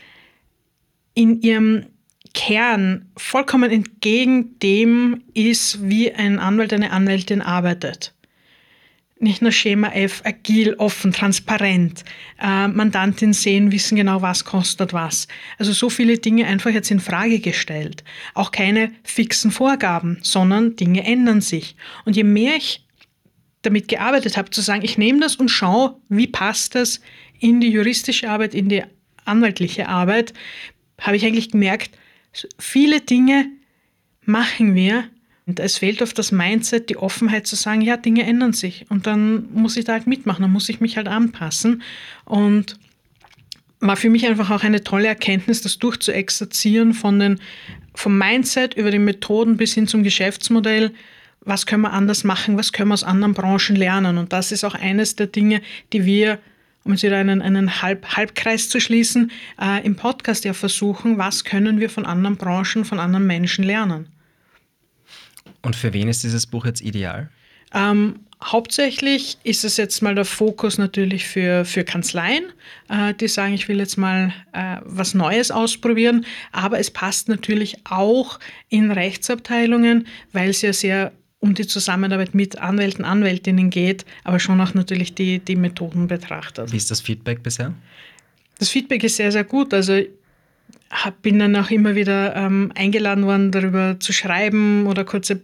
in 1.16 1.42
ihrem 1.42 1.88
Kern 2.34 3.10
vollkommen 3.16 3.72
entgegen 3.72 4.58
dem 4.60 5.24
ist, 5.34 5.88
wie 5.88 6.12
ein 6.12 6.40
Anwalt, 6.40 6.74
eine 6.74 6.92
Anwältin 6.92 7.42
arbeitet 7.42 8.14
nicht 9.24 9.42
nur 9.42 9.52
Schema 9.52 9.90
F, 9.94 10.22
agil, 10.26 10.76
offen, 10.76 11.12
transparent, 11.12 12.04
äh, 12.42 12.68
Mandantin 12.68 13.34
sehen, 13.34 13.72
wissen 13.72 13.96
genau, 13.96 14.22
was 14.22 14.46
kostet 14.46 14.94
was. 14.94 15.28
Also 15.58 15.72
so 15.72 15.90
viele 15.90 16.18
Dinge 16.18 16.46
einfach 16.46 16.72
jetzt 16.72 16.92
in 16.92 17.00
Frage 17.00 17.40
gestellt. 17.40 18.04
Auch 18.34 18.52
keine 18.52 18.92
fixen 19.04 19.50
Vorgaben, 19.50 20.20
sondern 20.22 20.76
Dinge 20.76 21.06
ändern 21.06 21.42
sich. 21.42 21.76
Und 22.06 22.16
je 22.16 22.24
mehr 22.24 22.58
ich 22.58 22.86
damit 23.62 23.88
gearbeitet 23.88 24.38
habe, 24.38 24.50
zu 24.50 24.62
sagen, 24.62 24.84
ich 24.84 24.98
nehme 24.98 25.22
das 25.22 25.38
und 25.38 25.50
schaue, 25.50 25.96
wie 26.10 26.28
passt 26.28 26.76
das 26.76 27.00
in 27.40 27.62
die 27.62 27.70
juristische 27.70 28.30
Arbeit, 28.30 28.54
in 28.54 28.68
die 28.68 28.84
anwaltliche 29.24 29.88
Arbeit, 29.88 30.34
habe 31.00 31.16
ich 31.16 31.26
eigentlich 31.26 31.52
gemerkt, 31.52 31.98
viele 32.58 33.02
Dinge 33.02 33.48
machen 34.26 34.76
wir, 34.76 35.06
und 35.46 35.60
es 35.60 35.78
fehlt 35.78 36.02
oft 36.02 36.18
das 36.18 36.32
Mindset, 36.32 36.90
die 36.90 36.98
Offenheit 36.98 37.48
zu 37.48 37.58
sagen, 37.58 37.82
ja, 37.82 37.98
Dinge 37.98 38.24
ändern 38.24 38.54
sich 38.54 38.86
und 38.90 39.08
dann 39.08 39.52
muss 39.54 39.76
ich 39.76 39.84
da 39.86 39.94
halt 39.94 40.08
mitmachen, 40.08 40.42
dann 40.42 40.52
muss 40.52 40.70
ich 40.70 40.80
mich 40.80 40.96
halt 40.96 41.10
anpassen. 41.10 41.82
Und 42.24 42.78
war 43.82 43.98
für 43.98 44.10
mich 44.10 44.26
einfach 44.26 44.50
auch 44.50 44.64
eine 44.64 44.84
tolle 44.84 45.08
Erkenntnis, 45.08 45.62
das 45.62 45.78
durchzuexerzieren 45.78 46.94
von 46.94 47.20
den, 47.20 47.40
vom 47.94 48.18
Mindset 48.18 48.76
über 48.76 48.92
die 48.92 49.00
Methoden 49.00 49.58
bis 49.58 49.74
hin 49.74 49.88
zum 49.88 50.04
Geschäftsmodell. 50.04 50.92
Was 51.42 51.66
können 51.66 51.82
wir 51.82 51.92
anders 51.92 52.24
machen? 52.24 52.58
Was 52.58 52.72
können 52.72 52.90
wir 52.90 52.94
aus 52.94 53.04
anderen 53.04 53.34
Branchen 53.34 53.76
lernen? 53.76 54.18
Und 54.18 54.32
das 54.32 54.54
ist 54.54 54.64
auch 54.64 54.76
eines 54.76 55.18
der 55.18 55.28
Dinge, 55.28 55.62
die 55.92 56.06
wir, 56.06 56.40
um 56.84 56.92
jetzt 56.92 57.04
wieder 57.04 57.18
einen, 57.18 57.42
einen 57.42 57.82
Halb, 57.82 58.06
Halbkreis 58.16 58.70
zu 58.70 58.80
schließen, 58.80 59.32
äh, 59.62 59.86
im 59.86 59.96
Podcast 59.96 60.46
ja 60.46 60.54
versuchen. 60.54 61.18
Was 61.18 61.44
können 61.44 61.80
wir 61.80 61.90
von 61.90 62.06
anderen 62.06 62.38
Branchen, 62.38 62.86
von 62.86 63.00
anderen 63.00 63.26
Menschen 63.26 63.64
lernen? 63.64 64.10
Und 65.62 65.76
für 65.76 65.94
wen 65.94 66.10
ist 66.10 66.24
dieses 66.24 66.46
Buch 66.46 66.66
jetzt 66.66 66.82
ideal? 66.82 67.30
Ähm, 67.74 68.20
hauptsächlich 68.44 69.38
ist 69.44 69.64
es 69.64 69.78
jetzt 69.78 70.02
mal 70.02 70.14
der 70.14 70.26
Fokus 70.26 70.78
natürlich 70.78 71.26
für, 71.26 71.66
für 71.66 71.84
Kanzleien, 71.84 72.46
äh, 72.90 73.14
die 73.14 73.28
sagen, 73.28 73.54
ich 73.54 73.68
will 73.70 73.80
jetzt 73.80 73.98
mal 73.98 74.34
äh, 74.52 74.78
was 74.84 75.14
Neues 75.14 75.52
ausprobieren. 75.52 76.26
Aber 76.52 76.80
es 76.80 76.92
passt 76.92 77.30
natürlich 77.30 77.78
auch 77.86 78.40
in 78.70 78.92
Rechtsabteilungen, 78.92 80.08
weil 80.34 80.50
es 80.50 80.62
ja 80.62 80.74
sehr 80.74 81.14
um 81.44 81.54
die 81.54 81.68
Zusammenarbeit 81.68 82.34
mit 82.34 82.58
Anwälten, 82.60 83.04
Anwältinnen 83.04 83.70
geht, 83.70 84.06
aber 84.24 84.40
schon 84.40 84.62
auch 84.62 84.74
natürlich 84.74 85.14
die, 85.14 85.40
die 85.40 85.58
Methoden 85.58 86.08
betrachtet. 86.08 86.72
Wie 86.72 86.78
ist 86.78 86.90
das 86.90 87.02
Feedback 87.02 87.44
bisher? 87.44 87.74
Das 88.60 88.70
Feedback 88.70 89.04
ist 89.04 89.18
sehr, 89.18 89.30
sehr 89.30 89.44
gut. 89.44 89.74
Also 89.74 90.00
bin 91.22 91.40
dann 91.40 91.54
auch 91.58 91.70
immer 91.70 91.96
wieder 91.96 92.34
ähm, 92.38 92.72
eingeladen 92.76 93.26
worden, 93.26 93.52
darüber 93.52 94.00
zu 94.00 94.14
schreiben 94.14 94.88
oder 94.88 95.04
kurze 95.04 95.42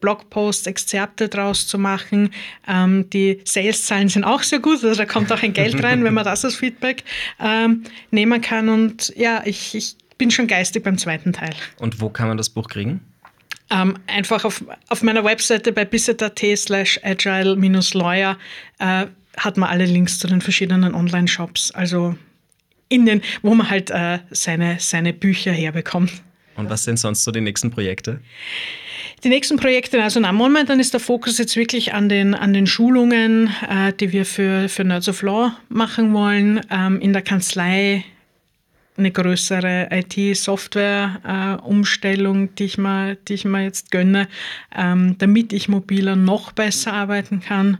Blogposts, 0.00 0.66
Exzerpte 0.66 1.28
draus 1.28 1.66
zu 1.66 1.78
machen. 1.78 2.30
Ähm, 2.66 3.10
die 3.10 3.40
Sales-Zahlen 3.44 4.08
sind 4.08 4.24
auch 4.24 4.42
sehr 4.42 4.58
gut, 4.58 4.82
also 4.82 4.94
da 4.94 5.04
kommt 5.04 5.30
auch 5.32 5.42
ein 5.42 5.52
Geld 5.52 5.82
rein, 5.82 6.02
wenn 6.02 6.14
man 6.14 6.24
das 6.24 6.46
als 6.46 6.54
Feedback 6.54 7.04
ähm, 7.38 7.84
nehmen 8.10 8.40
kann. 8.40 8.70
Und 8.70 9.12
ja, 9.16 9.42
ich, 9.44 9.74
ich 9.74 9.96
bin 10.16 10.30
schon 10.30 10.46
geistig 10.46 10.82
beim 10.82 10.96
zweiten 10.96 11.34
Teil. 11.34 11.54
Und 11.78 12.00
wo 12.00 12.08
kann 12.08 12.28
man 12.28 12.38
das 12.38 12.48
Buch 12.48 12.68
kriegen? 12.68 13.02
Ähm, 13.72 13.96
einfach 14.06 14.44
auf, 14.44 14.64
auf 14.88 15.02
meiner 15.02 15.24
Webseite 15.24 15.72
bei 15.72 15.84
bisset.at 15.84 16.40
slash 16.56 17.00
agile-lawyer 17.02 18.38
äh, 18.78 19.06
hat 19.36 19.56
man 19.56 19.70
alle 19.70 19.86
Links 19.86 20.18
zu 20.18 20.26
den 20.26 20.40
verschiedenen 20.42 20.94
Online-Shops, 20.94 21.70
also 21.70 22.14
in 22.88 23.06
den, 23.06 23.22
wo 23.40 23.54
man 23.54 23.70
halt 23.70 23.90
äh, 23.90 24.18
seine, 24.30 24.76
seine 24.78 25.14
Bücher 25.14 25.52
herbekommt. 25.52 26.12
Und 26.56 26.68
was 26.68 26.84
sind 26.84 26.98
sonst 26.98 27.24
so 27.24 27.30
die 27.30 27.40
nächsten 27.40 27.70
Projekte? 27.70 28.20
Die 29.24 29.30
nächsten 29.30 29.56
Projekte, 29.56 30.02
also 30.02 30.20
na, 30.20 30.32
momentan 30.32 30.80
ist 30.80 30.92
der 30.92 31.00
Fokus 31.00 31.38
jetzt 31.38 31.56
wirklich 31.56 31.94
an 31.94 32.08
den, 32.08 32.34
an 32.34 32.52
den 32.52 32.66
Schulungen, 32.66 33.50
äh, 33.68 33.92
die 33.94 34.12
wir 34.12 34.26
für, 34.26 34.68
für 34.68 34.84
Nerds 34.84 35.08
of 35.08 35.22
Law 35.22 35.56
machen 35.70 36.12
wollen. 36.12 36.60
Ähm, 36.70 37.00
in 37.00 37.12
der 37.14 37.22
Kanzlei 37.22 38.04
eine 39.02 39.10
größere 39.10 39.88
IT-Software-Umstellung, 39.90 42.54
die, 42.54 42.64
ich 42.64 42.76
die 42.76 43.34
ich 43.34 43.44
mir 43.44 43.64
jetzt 43.64 43.90
gönne, 43.90 44.28
ähm, 44.74 45.16
damit 45.18 45.52
ich 45.52 45.68
mobiler 45.68 46.16
noch 46.16 46.52
besser 46.52 46.92
arbeiten 46.92 47.40
kann 47.40 47.78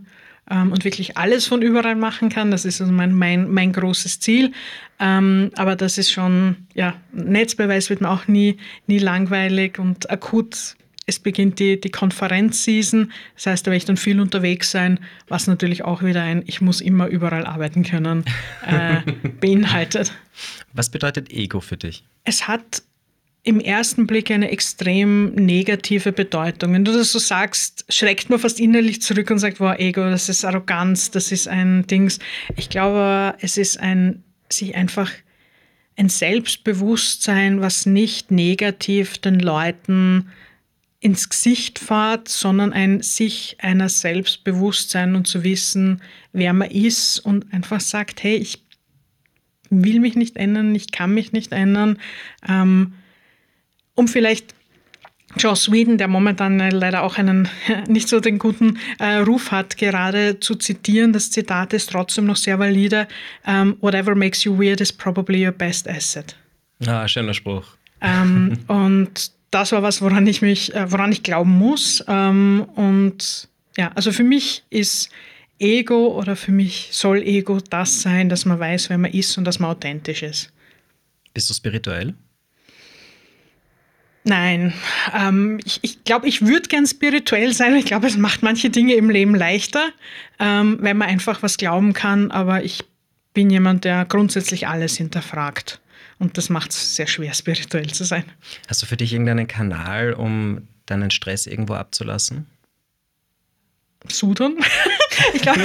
ähm, 0.51 0.73
und 0.73 0.85
wirklich 0.85 1.16
alles 1.16 1.47
von 1.47 1.62
überall 1.62 1.95
machen 1.95 2.29
kann. 2.29 2.51
Das 2.51 2.64
ist 2.64 2.81
also 2.81 2.93
mein, 2.93 3.14
mein, 3.14 3.53
mein 3.53 3.73
großes 3.73 4.18
Ziel. 4.20 4.51
Ähm, 4.99 5.53
aber 5.57 5.77
das 5.77 5.99
ist 5.99 6.11
schon, 6.11 6.57
ja, 6.75 6.95
Netzbeweis 7.12 7.89
wird 7.89 8.01
mir 8.01 8.11
auch 8.11 8.27
nie, 8.27 8.57
nie 8.87 8.99
langweilig 8.99 9.79
und 9.79 10.11
akut 10.11 10.75
es 11.07 11.18
beginnt 11.18 11.59
die, 11.59 11.80
die 11.80 11.90
Konferenzseason. 11.90 13.12
Das 13.34 13.46
heißt, 13.46 13.66
da 13.66 13.70
werde 13.70 13.78
ich 13.78 13.84
dann 13.84 13.96
viel 13.96 14.20
unterwegs 14.20 14.70
sein, 14.70 15.00
was 15.28 15.46
natürlich 15.46 15.84
auch 15.84 16.03
wieder 16.03 16.22
ein 16.22 16.42
Ich 16.46 16.61
muss 16.61 16.80
immer 16.80 17.07
überall 17.07 17.44
arbeiten 17.44 17.82
können 17.82 18.24
äh, 18.66 19.00
beinhaltet. 19.40 20.12
Was 20.72 20.90
bedeutet 20.90 21.32
Ego 21.32 21.61
für 21.61 21.76
dich? 21.76 22.05
Es 22.24 22.46
hat 22.46 22.82
im 23.44 23.59
ersten 23.59 24.07
Blick 24.07 24.30
eine 24.30 24.50
extrem 24.50 25.34
negative 25.34 26.12
Bedeutung. 26.12 26.74
Wenn 26.74 26.84
du 26.84 26.92
das 26.92 27.11
so 27.11 27.18
sagst, 27.18 27.84
schreckt 27.88 28.30
man 28.30 28.38
fast 28.38 28.61
innerlich 28.61 29.03
zurück 29.03 29.30
und 29.30 29.40
sagt, 29.40 29.59
wow, 29.59 29.76
Ego, 29.76 30.03
das 30.03 30.28
ist 30.28 30.44
Arroganz, 30.44 31.11
das 31.11 31.32
ist 31.32 31.48
ein 31.48 31.84
Dings. 31.88 32.20
Ich 32.57 32.68
glaube, 32.68 33.34
es 33.40 33.59
ist 33.59 33.80
ein, 33.80 34.22
sich 34.48 34.76
einfach 34.76 35.11
ein 35.96 36.09
Selbstbewusstsein, 36.09 37.61
was 37.61 37.84
nicht 37.84 38.30
negativ 38.30 39.18
den 39.18 39.40
Leuten 39.40 40.28
ins 41.03 41.28
Gesicht 41.28 41.80
fahrt, 41.80 42.28
sondern 42.28 42.72
ein 42.72 43.03
sich 43.03 43.57
einer 43.59 43.88
Selbstbewusstsein 43.88 45.16
und 45.16 45.26
zu 45.26 45.42
wissen, 45.42 46.00
wer 46.32 46.53
man 46.53 46.70
ist 46.70 47.18
und 47.18 47.53
einfach 47.53 47.80
sagt, 47.80 48.22
hey, 48.22 48.36
ich 48.36 48.62
will 49.68 49.98
mich 49.98 50.14
nicht 50.14 50.36
ändern, 50.36 50.72
ich 50.76 50.92
kann 50.92 51.12
mich 51.12 51.32
nicht 51.32 51.50
ändern. 51.50 51.98
Ähm, 52.48 52.94
um 53.94 54.07
vielleicht 54.07 54.55
Joss 55.36 55.72
Whedon, 55.72 55.98
der 55.98 56.07
momentan 56.07 56.59
leider 56.59 57.03
auch 57.03 57.18
einen 57.18 57.48
nicht 57.88 58.09
so 58.09 58.20
den 58.20 58.38
guten 58.38 58.78
äh, 59.00 59.16
Ruf 59.16 59.50
hat, 59.50 59.78
gerade 59.78 60.38
zu 60.38 60.55
zitieren. 60.55 61.12
Das 61.12 61.32
Zitat 61.32 61.72
ist 61.72 61.90
trotzdem 61.90 62.26
noch 62.26 62.36
sehr 62.36 62.61
valide. 62.61 63.09
Um, 63.44 63.53
ähm, 63.53 63.76
Whatever 63.80 64.14
makes 64.14 64.44
you 64.44 64.57
weird 64.57 64.80
is 64.80 64.92
probably 64.92 65.44
your 65.44 65.53
best 65.53 65.88
asset. 65.88 66.36
Ah, 66.86 67.09
schöner 67.09 67.34
Spruch. 67.34 67.64
Ähm, 68.00 68.59
und 68.68 69.32
das 69.53 69.70
war 69.70 69.82
was, 69.82 70.03
woran 70.03 70.26
ich 70.26 70.42
mich, 70.42 70.74
äh, 70.74 70.90
woran 70.90 71.12
ich 71.12 71.22
glauben 71.22 71.57
muss. 71.57 72.05
Ähm, 72.09 72.66
und 72.74 73.48
ja, 73.76 73.92
also 73.94 74.11
für 74.11 74.24
mich 74.24 74.64
ist 74.70 75.11
Ego 75.61 76.18
oder 76.18 76.34
für 76.34 76.53
mich 76.53 76.88
soll 76.90 77.22
Ego 77.22 77.61
das 77.70 78.03
sein, 78.03 78.28
dass 78.28 78.44
man 78.44 78.59
weiß, 78.59 78.90
wer 78.90 78.98
man 78.98 79.12
ist 79.12 79.38
und 79.38 79.44
dass 79.44 79.61
man 79.61 79.70
authentisch 79.70 80.22
ist. 80.22 80.50
Bist 81.34 81.48
du 81.48 81.55
spirituell? 81.55 82.14
Nein, 84.24 84.72
ähm, 85.14 85.59
ich 85.64 85.80
glaube, 85.80 85.84
ich, 85.84 86.05
glaub, 86.05 86.24
ich 86.24 86.42
würde 86.42 86.68
gern 86.68 86.86
spirituell 86.86 87.53
sein. 87.53 87.74
Ich 87.74 87.86
glaube, 87.86 88.07
es 88.07 88.16
macht 88.16 88.42
manche 88.42 88.70
Dinge 88.70 88.94
im 88.94 89.11
Leben 89.11 89.34
leichter, 89.34 89.90
ähm, 90.38 90.78
wenn 90.80 90.96
man 90.96 91.09
einfach 91.09 91.42
was 91.42 91.57
glauben 91.57 91.92
kann. 91.92 92.30
Aber 92.30 92.62
ich 92.64 92.84
bin 93.34 93.50
jemand, 93.50 93.84
der 93.84 94.05
grundsätzlich 94.05 94.68
alles 94.68 94.96
hinterfragt. 94.96 95.80
Und 96.23 96.39
das 96.39 96.51
macht 96.51 96.70
es 96.70 96.95
sehr 96.95 97.09
schwer, 97.09 97.35
spirituell 97.35 97.91
zu 97.91 98.05
sein. 98.05 98.23
Hast 98.68 98.81
du 98.81 98.87
für 98.87 98.97
dich 98.97 99.12
irgendeinen 99.12 99.49
Kanal, 99.49 100.12
um 100.12 100.68
deinen 100.87 101.11
Stress 101.11 101.49
irgendwo 101.49 101.75
abzulassen? 101.75 102.47
Sudern. 104.07 104.55
ich 105.35 105.43
glaube, 105.43 105.59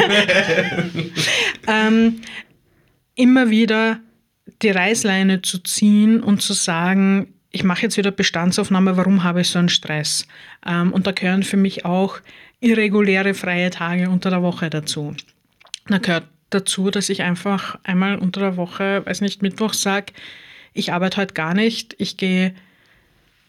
ähm, 1.67 2.21
immer 3.13 3.51
wieder 3.51 3.99
die 4.63 4.71
Reißleine 4.71 5.43
zu 5.43 5.59
ziehen 5.59 6.23
und 6.23 6.41
zu 6.41 6.53
sagen, 6.53 7.35
ich 7.51 7.63
mache 7.63 7.83
jetzt 7.83 7.97
wieder 7.97 8.09
Bestandsaufnahme, 8.09 8.97
warum 8.97 9.23
habe 9.23 9.41
ich 9.41 9.49
so 9.49 9.59
einen 9.59 9.69
Stress? 9.69 10.27
Ähm, 10.65 10.91
und 10.91 11.05
da 11.05 11.11
gehören 11.11 11.43
für 11.43 11.57
mich 11.57 11.85
auch 11.85 12.17
irreguläre 12.61 13.35
freie 13.35 13.69
Tage 13.69 14.09
unter 14.09 14.31
der 14.31 14.41
Woche 14.41 14.71
dazu. 14.71 15.15
Da 15.85 15.99
gehört 15.99 16.25
dazu, 16.49 16.89
dass 16.89 17.09
ich 17.09 17.21
einfach 17.21 17.77
einmal 17.83 18.17
unter 18.17 18.39
der 18.39 18.57
Woche, 18.57 19.05
weiß 19.05 19.21
nicht, 19.21 19.43
Mittwoch 19.43 19.73
sage, 19.73 20.13
ich 20.77 20.93
arbeite 20.93 21.17
heute 21.17 21.33
gar 21.33 21.53
nicht, 21.53 21.95
ich 21.97 22.17
gehe 22.17 22.53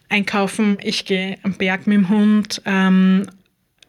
einkaufen, 0.08 0.78
ich 0.82 1.04
gehe 1.04 1.38
am 1.42 1.54
Berg 1.54 1.86
mit 1.86 1.96
dem 1.96 2.08
Hund. 2.08 2.62
Ähm, 2.64 3.26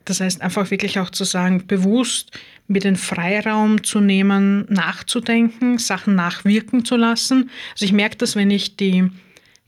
das 0.05 0.21
heißt, 0.21 0.41
einfach 0.41 0.71
wirklich 0.71 0.99
auch 0.99 1.09
zu 1.09 1.23
sagen, 1.23 1.65
bewusst 1.67 2.31
mir 2.67 2.79
den 2.81 2.95
Freiraum 2.95 3.83
zu 3.83 3.99
nehmen, 3.99 4.65
nachzudenken, 4.69 5.77
Sachen 5.77 6.15
nachwirken 6.15 6.83
zu 6.83 6.95
lassen. 6.95 7.49
Also 7.73 7.85
ich 7.85 7.93
merke 7.93 8.17
das, 8.17 8.35
wenn 8.35 8.51
ich 8.51 8.75
die 8.75 9.09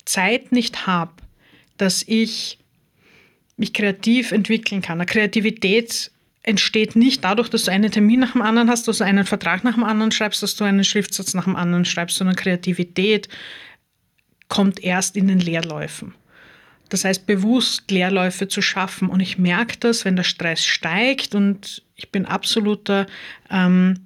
Zeit 0.06 0.52
nicht 0.52 0.88
habe, 0.88 1.14
dass 1.78 2.04
ich 2.04 2.58
mich 3.58 3.74
kreativ 3.74 4.32
entwickeln 4.32 4.82
kann. 4.82 5.00
Eine 5.00 5.06
Kreativität 5.06 6.11
entsteht 6.44 6.96
nicht 6.96 7.24
dadurch, 7.24 7.50
dass 7.50 7.66
du 7.66 7.72
einen 7.72 7.92
Termin 7.92 8.20
nach 8.20 8.34
dem 8.34 8.42
anderen 8.42 8.70
hast, 8.70 8.88
dass 8.88 8.98
du 8.98 9.04
einen 9.04 9.26
Vertrag 9.26 9.64
nach 9.64 9.76
dem 9.76 9.84
anderen 9.84 10.12
schreibst, 10.12 10.42
dass 10.42 10.56
du 10.56 10.64
einen 10.64 10.84
Schriftsatz 10.84 11.34
nach 11.34 11.44
dem 11.44 11.56
anderen 11.56 11.86
schreibst, 11.86 12.18
sondern 12.18 12.36
Kreativität 12.36 13.30
kommt 14.48 14.84
erst 14.84 15.16
in 15.16 15.28
den 15.28 15.40
Leerläufen. 15.40 16.14
Das 16.90 17.06
heißt, 17.06 17.26
bewusst 17.26 17.90
Leerläufe 17.90 18.50
zu 18.50 18.62
schaffen. 18.62 19.08
Und 19.08 19.22
ich 19.22 19.38
merke 19.38 19.78
das, 19.80 20.04
wenn 20.04 20.18
der 20.18 20.24
Stress 20.24 20.66
steigt 20.66 21.36
und 21.36 21.84
ich 21.96 22.12
bin 22.12 22.26
absoluter 22.26 23.06
ähm, 23.50 24.04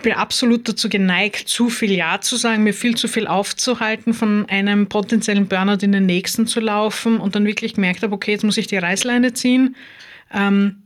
ich 0.00 0.02
bin 0.02 0.12
absolut 0.14 0.66
dazu 0.66 0.88
geneigt, 0.88 1.48
zu 1.48 1.68
viel 1.68 1.92
Ja 1.92 2.22
zu 2.22 2.36
sagen, 2.36 2.62
mir 2.62 2.72
viel 2.72 2.96
zu 2.96 3.06
viel 3.06 3.26
aufzuhalten, 3.26 4.14
von 4.14 4.48
einem 4.48 4.88
potenziellen 4.88 5.46
Burnout 5.46 5.84
in 5.84 5.92
den 5.92 6.06
nächsten 6.06 6.46
zu 6.46 6.60
laufen 6.60 7.18
und 7.18 7.34
dann 7.34 7.44
wirklich 7.44 7.74
gemerkt 7.74 8.02
habe, 8.02 8.14
okay, 8.14 8.30
jetzt 8.30 8.44
muss 8.44 8.56
ich 8.56 8.66
die 8.66 8.78
Reißleine 8.78 9.34
ziehen. 9.34 9.76
Ähm, 10.32 10.79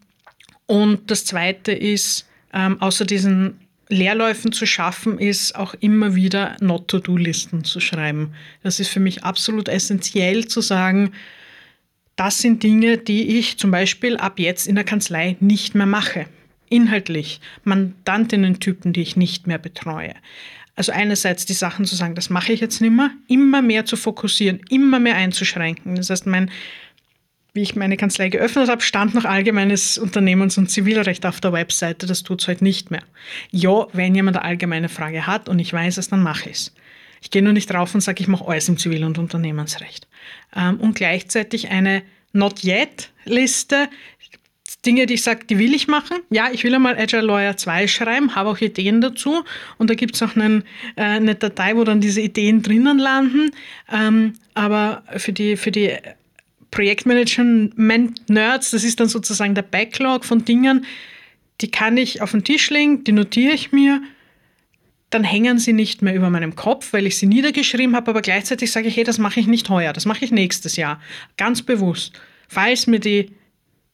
und 0.66 1.10
das 1.10 1.24
Zweite 1.24 1.72
ist, 1.72 2.26
ähm, 2.52 2.80
außer 2.80 3.04
diesen 3.04 3.60
Leerläufen 3.88 4.52
zu 4.52 4.66
schaffen, 4.66 5.18
ist 5.18 5.54
auch 5.56 5.74
immer 5.74 6.14
wieder 6.14 6.56
Not-to-Do-Listen 6.60 7.64
zu 7.64 7.80
schreiben. 7.80 8.34
Das 8.62 8.80
ist 8.80 8.88
für 8.88 9.00
mich 9.00 9.24
absolut 9.24 9.68
essentiell 9.68 10.46
zu 10.46 10.60
sagen, 10.60 11.12
das 12.16 12.38
sind 12.38 12.62
Dinge, 12.62 12.96
die 12.96 13.38
ich 13.38 13.58
zum 13.58 13.70
Beispiel 13.70 14.16
ab 14.16 14.38
jetzt 14.38 14.66
in 14.66 14.76
der 14.76 14.84
Kanzlei 14.84 15.36
nicht 15.40 15.74
mehr 15.74 15.86
mache 15.86 16.26
inhaltlich 16.68 17.40
Mandantinnen-Typen, 17.64 18.92
die 18.92 19.02
ich 19.02 19.16
nicht 19.16 19.46
mehr 19.46 19.58
betreue. 19.58 20.14
Also 20.76 20.90
einerseits 20.90 21.46
die 21.46 21.52
Sachen 21.52 21.84
zu 21.84 21.94
sagen, 21.94 22.16
das 22.16 22.30
mache 22.30 22.52
ich 22.52 22.60
jetzt 22.60 22.80
nicht 22.80 22.90
mehr, 22.90 23.10
immer 23.28 23.62
mehr 23.62 23.84
zu 23.84 23.96
fokussieren, 23.96 24.60
immer 24.70 24.98
mehr 24.98 25.14
einzuschränken. 25.14 25.94
Das 25.94 26.10
heißt, 26.10 26.26
mein, 26.26 26.50
wie 27.54 27.62
ich 27.62 27.76
meine 27.76 27.96
Kanzlei 27.96 28.28
geöffnet 28.28 28.68
habe, 28.68 28.82
stand 28.82 29.14
noch 29.14 29.24
allgemeines 29.24 29.96
Unternehmens- 29.96 30.58
und 30.58 30.70
Zivilrecht 30.70 31.24
auf 31.24 31.40
der 31.40 31.52
Webseite. 31.52 32.06
Das 32.06 32.24
tut 32.24 32.42
es 32.42 32.48
heute 32.48 32.64
nicht 32.64 32.90
mehr. 32.90 33.02
Ja, 33.52 33.86
wenn 33.92 34.14
jemand 34.14 34.36
eine 34.36 34.44
allgemeine 34.44 34.88
Frage 34.88 35.26
hat 35.26 35.48
und 35.48 35.60
ich 35.60 35.72
weiß 35.72 35.98
es, 35.98 36.08
dann 36.08 36.22
mache 36.22 36.50
ich 36.50 36.56
es. 36.56 36.74
Ich 37.22 37.30
gehe 37.30 37.42
nur 37.42 37.52
nicht 37.52 37.72
drauf 37.72 37.94
und 37.94 38.00
sage, 38.00 38.20
ich 38.20 38.28
mache 38.28 38.46
alles 38.46 38.68
im 38.68 38.76
Zivil- 38.76 39.04
und 39.04 39.18
Unternehmensrecht. 39.18 40.08
Ähm, 40.54 40.80
und 40.80 40.96
gleichzeitig 40.96 41.68
eine 41.68 42.02
Not 42.32 42.64
Yet-Liste, 42.64 43.88
Dinge, 44.84 45.06
die 45.06 45.14
ich 45.14 45.22
sage, 45.22 45.46
die 45.46 45.58
will 45.58 45.74
ich 45.74 45.86
machen. 45.86 46.18
Ja, 46.30 46.48
ich 46.52 46.64
will 46.64 46.74
einmal 46.74 46.98
Agile 46.98 47.22
Lawyer 47.22 47.56
2 47.56 47.86
schreiben, 47.86 48.34
habe 48.34 48.50
auch 48.50 48.58
Ideen 48.58 49.00
dazu. 49.00 49.44
Und 49.78 49.88
da 49.88 49.94
gibt 49.94 50.16
es 50.16 50.22
auch 50.22 50.36
einen, 50.36 50.64
äh, 50.96 51.02
eine 51.02 51.36
Datei, 51.36 51.76
wo 51.76 51.84
dann 51.84 52.00
diese 52.00 52.20
Ideen 52.20 52.62
drinnen 52.62 52.98
landen. 52.98 53.52
Ähm, 53.90 54.34
aber 54.54 55.04
für 55.16 55.32
die, 55.32 55.56
für 55.56 55.70
die 55.70 55.96
Projektmanagement-Nerds, 56.74 58.72
das 58.72 58.82
ist 58.82 58.98
dann 58.98 59.08
sozusagen 59.08 59.54
der 59.54 59.62
Backlog 59.62 60.24
von 60.24 60.44
Dingen, 60.44 60.84
die 61.60 61.70
kann 61.70 61.96
ich 61.96 62.20
auf 62.20 62.32
den 62.32 62.42
Tisch 62.42 62.68
legen, 62.70 63.04
die 63.04 63.12
notiere 63.12 63.54
ich 63.54 63.70
mir. 63.70 64.02
Dann 65.08 65.22
hängen 65.22 65.58
sie 65.58 65.72
nicht 65.72 66.02
mehr 66.02 66.16
über 66.16 66.30
meinem 66.30 66.56
Kopf, 66.56 66.92
weil 66.92 67.06
ich 67.06 67.16
sie 67.16 67.26
niedergeschrieben 67.26 67.94
habe, 67.94 68.10
aber 68.10 68.22
gleichzeitig 68.22 68.72
sage 68.72 68.88
ich, 68.88 68.96
hey, 68.96 69.04
das 69.04 69.18
mache 69.18 69.38
ich 69.38 69.46
nicht 69.46 69.68
heuer, 69.68 69.92
das 69.92 70.04
mache 70.04 70.24
ich 70.24 70.32
nächstes 70.32 70.74
Jahr. 70.74 71.00
Ganz 71.36 71.62
bewusst. 71.62 72.20
Falls 72.48 72.88
mir 72.88 72.98
die 72.98 73.30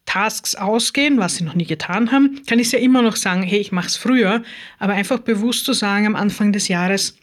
Tasks 0.07 0.55
ausgehen, 0.55 1.19
was 1.19 1.37
sie 1.37 1.45
noch 1.45 1.55
nie 1.55 1.67
getan 1.67 2.11
haben, 2.11 2.41
kann 2.47 2.59
ich 2.59 2.69
es 2.69 2.73
ja 2.73 2.79
immer 2.79 3.03
noch 3.03 3.17
sagen, 3.17 3.43
hey, 3.43 3.59
ich 3.59 3.73
mache 3.73 3.89
es 3.89 3.97
früher, 3.97 4.43
aber 4.79 4.95
einfach 4.95 5.19
bewusst 5.19 5.67
zu 5.67 5.75
sagen 5.75 6.07
am 6.07 6.17
Anfang 6.17 6.53
des 6.53 6.69
Jahres, 6.69 7.19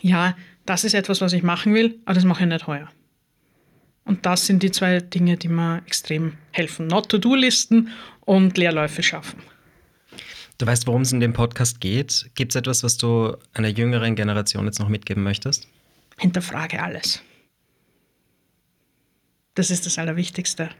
ja, 0.00 0.34
das 0.64 0.84
ist 0.84 0.94
etwas, 0.94 1.20
was 1.20 1.34
ich 1.34 1.42
machen 1.42 1.74
will, 1.74 2.00
aber 2.06 2.14
das 2.14 2.24
mache 2.24 2.44
ich 2.44 2.48
nicht 2.48 2.66
heuer. 2.66 2.88
Und 4.08 4.24
das 4.24 4.46
sind 4.46 4.62
die 4.62 4.70
zwei 4.70 5.00
Dinge, 5.00 5.36
die 5.36 5.48
mir 5.48 5.82
extrem 5.86 6.38
helfen. 6.52 6.86
Not-to-Do-Listen 6.86 7.90
und 8.22 8.56
Leerläufe 8.56 9.02
schaffen. 9.02 9.42
Du 10.56 10.66
weißt, 10.66 10.86
worum 10.86 11.02
es 11.02 11.12
in 11.12 11.20
dem 11.20 11.34
Podcast 11.34 11.78
geht. 11.78 12.30
Gibt 12.34 12.52
es 12.52 12.56
etwas, 12.56 12.82
was 12.82 12.96
du 12.96 13.36
einer 13.52 13.68
jüngeren 13.68 14.16
Generation 14.16 14.64
jetzt 14.64 14.80
noch 14.80 14.88
mitgeben 14.88 15.22
möchtest? 15.22 15.68
Hinterfrage 16.18 16.82
alles. 16.82 17.22
Das 19.54 19.70
ist 19.70 19.84
das 19.84 19.98
Allerwichtigste. 19.98 20.70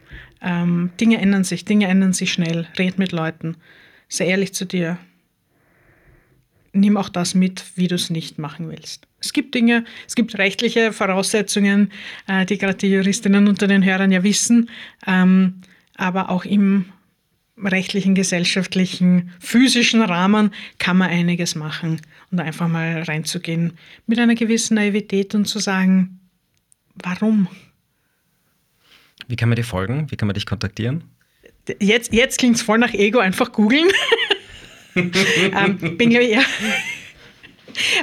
Ähm, 0.41 0.91
Dinge 0.99 1.19
ändern 1.19 1.45
sich, 1.45 1.67
Dinge 1.67 1.87
ändern 1.87 2.15
sich 2.15 2.33
schnell. 2.33 2.67
Red 2.79 2.99
mit 2.99 3.13
Leuten. 3.13 3.59
Sei 4.09 4.27
ehrlich 4.27 4.55
zu 4.55 4.65
dir. 4.65 4.99
Nimm 6.81 6.97
auch 6.97 7.09
das 7.09 7.35
mit, 7.35 7.65
wie 7.77 7.89
du 7.89 7.95
es 7.97 8.11
nicht 8.11 8.39
machen 8.39 8.69
willst. 8.69 9.07
Es 9.21 9.33
gibt 9.33 9.55
Dinge, 9.55 9.85
es 10.07 10.15
gibt 10.15 10.39
rechtliche 10.39 10.93
Voraussetzungen, 10.93 11.91
äh, 12.27 12.47
die 12.47 12.59
gerade 12.59 12.75
die 12.79 12.89
Juristinnen 12.89 13.49
unter 13.49 13.67
den 13.67 13.85
Hörern 13.85 14.13
ja 14.13 14.23
wissen, 14.23 14.71
ähm, 15.07 15.61
aber 15.97 16.31
auch 16.31 16.45
im 16.45 16.87
rechtlichen, 17.65 18.15
gesellschaftlichen, 18.15 19.33
physischen 19.41 20.03
Rahmen 20.03 20.53
kann 20.79 20.97
man 20.97 21.11
einiges 21.11 21.55
machen 21.55 22.01
und 22.31 22.41
einfach 22.41 22.69
mal 22.69 23.03
reinzugehen 23.03 23.73
mit 24.07 24.19
einer 24.19 24.37
gewissen 24.37 24.75
Naivität 24.75 25.35
und 25.35 25.47
zu 25.47 25.59
sagen, 25.59 26.21
warum? 27.03 27.49
Wie 29.27 29.37
kann 29.37 29.49
man 29.49 29.57
dir 29.57 29.65
folgen? 29.65 30.11
Wie 30.11 30.17
kann 30.17 30.29
man 30.29 30.35
dich 30.35 30.47
kontaktieren? 30.47 31.05
Jetzt, 31.81 32.13
jetzt 32.15 32.39
klingt 32.39 32.57
es 32.57 32.63
voll 32.63 32.79
nach 32.79 32.95
Ego, 32.95 33.19
einfach 33.19 33.53
googeln. 33.53 33.89
ähm, 34.95 35.97
bin, 35.97 36.11
glaube 36.11 36.25
ich, 36.25 36.35
ja. 36.35 36.43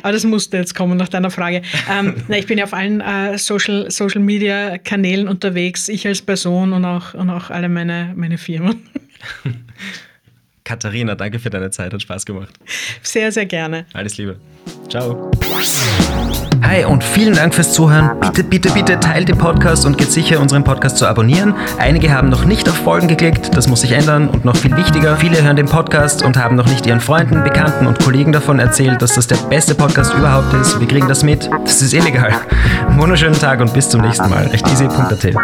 Aber 0.03 0.13
das 0.13 0.23
musste 0.23 0.57
jetzt 0.57 0.73
kommen 0.73 0.97
nach 0.97 1.09
deiner 1.09 1.31
Frage. 1.31 1.61
Ähm, 1.91 2.15
na, 2.27 2.37
ich 2.37 2.47
bin 2.47 2.57
ja 2.57 2.63
auf 2.63 2.73
allen 2.73 3.01
äh, 3.01 3.37
Social, 3.37 3.91
Social 3.91 4.21
Media 4.21 4.77
Kanälen 4.77 5.27
unterwegs, 5.27 5.89
ich 5.89 6.07
als 6.07 6.21
Person 6.21 6.73
und 6.73 6.85
auch, 6.85 7.13
und 7.13 7.29
auch 7.29 7.49
alle 7.49 7.69
meine, 7.69 8.13
meine 8.15 8.37
Firmen. 8.37 8.87
Katharina, 10.65 11.15
danke 11.15 11.39
für 11.39 11.49
deine 11.49 11.69
Zeit, 11.69 11.93
hat 11.93 12.01
Spaß 12.01 12.25
gemacht. 12.25 12.53
Sehr, 13.01 13.31
sehr 13.31 13.45
gerne. 13.45 13.85
Alles 13.93 14.17
Liebe. 14.17 14.37
Ciao. 14.89 15.31
Hi 16.63 16.83
und 16.85 17.03
vielen 17.03 17.35
Dank 17.35 17.53
fürs 17.53 17.71
Zuhören. 17.71 18.19
Bitte, 18.19 18.43
bitte, 18.43 18.71
bitte 18.71 18.99
teilt 18.99 19.29
den 19.29 19.37
Podcast 19.37 19.85
und 19.85 19.97
geht 19.97 20.11
sicher, 20.11 20.39
unseren 20.39 20.63
Podcast 20.63 20.97
zu 20.97 21.05
abonnieren. 21.05 21.53
Einige 21.77 22.11
haben 22.11 22.29
noch 22.29 22.45
nicht 22.45 22.67
auf 22.67 22.75
Folgen 22.75 23.07
geklickt, 23.07 23.55
das 23.55 23.67
muss 23.67 23.81
sich 23.81 23.91
ändern 23.91 24.27
und 24.27 24.43
noch 24.43 24.55
viel 24.55 24.75
wichtiger, 24.75 25.15
viele 25.17 25.43
hören 25.43 25.55
den 25.55 25.67
Podcast 25.67 26.23
und 26.23 26.37
haben 26.37 26.55
noch 26.55 26.67
nicht 26.67 26.87
ihren 26.87 26.99
Freunden, 26.99 27.43
Bekannten 27.43 27.85
und 27.85 27.99
Kollegen 27.99 28.31
davon 28.31 28.57
erzählt, 28.57 29.03
dass 29.03 29.13
das 29.13 29.27
der 29.27 29.37
beste 29.49 29.75
Podcast 29.75 30.15
überhaupt 30.15 30.51
ist. 30.55 30.79
Wir 30.79 30.87
kriegen 30.87 31.07
das 31.07 31.21
mit. 31.21 31.47
Das 31.63 31.83
ist 31.83 31.93
illegal. 31.93 32.33
Wunderschönen 32.97 33.37
Tag 33.39 33.61
und 33.61 33.71
bis 33.71 33.87
zum 33.87 34.01
nächsten 34.01 34.29
Mal. 34.29 34.49
Echt 34.51 34.67
easy.at. 34.67 35.35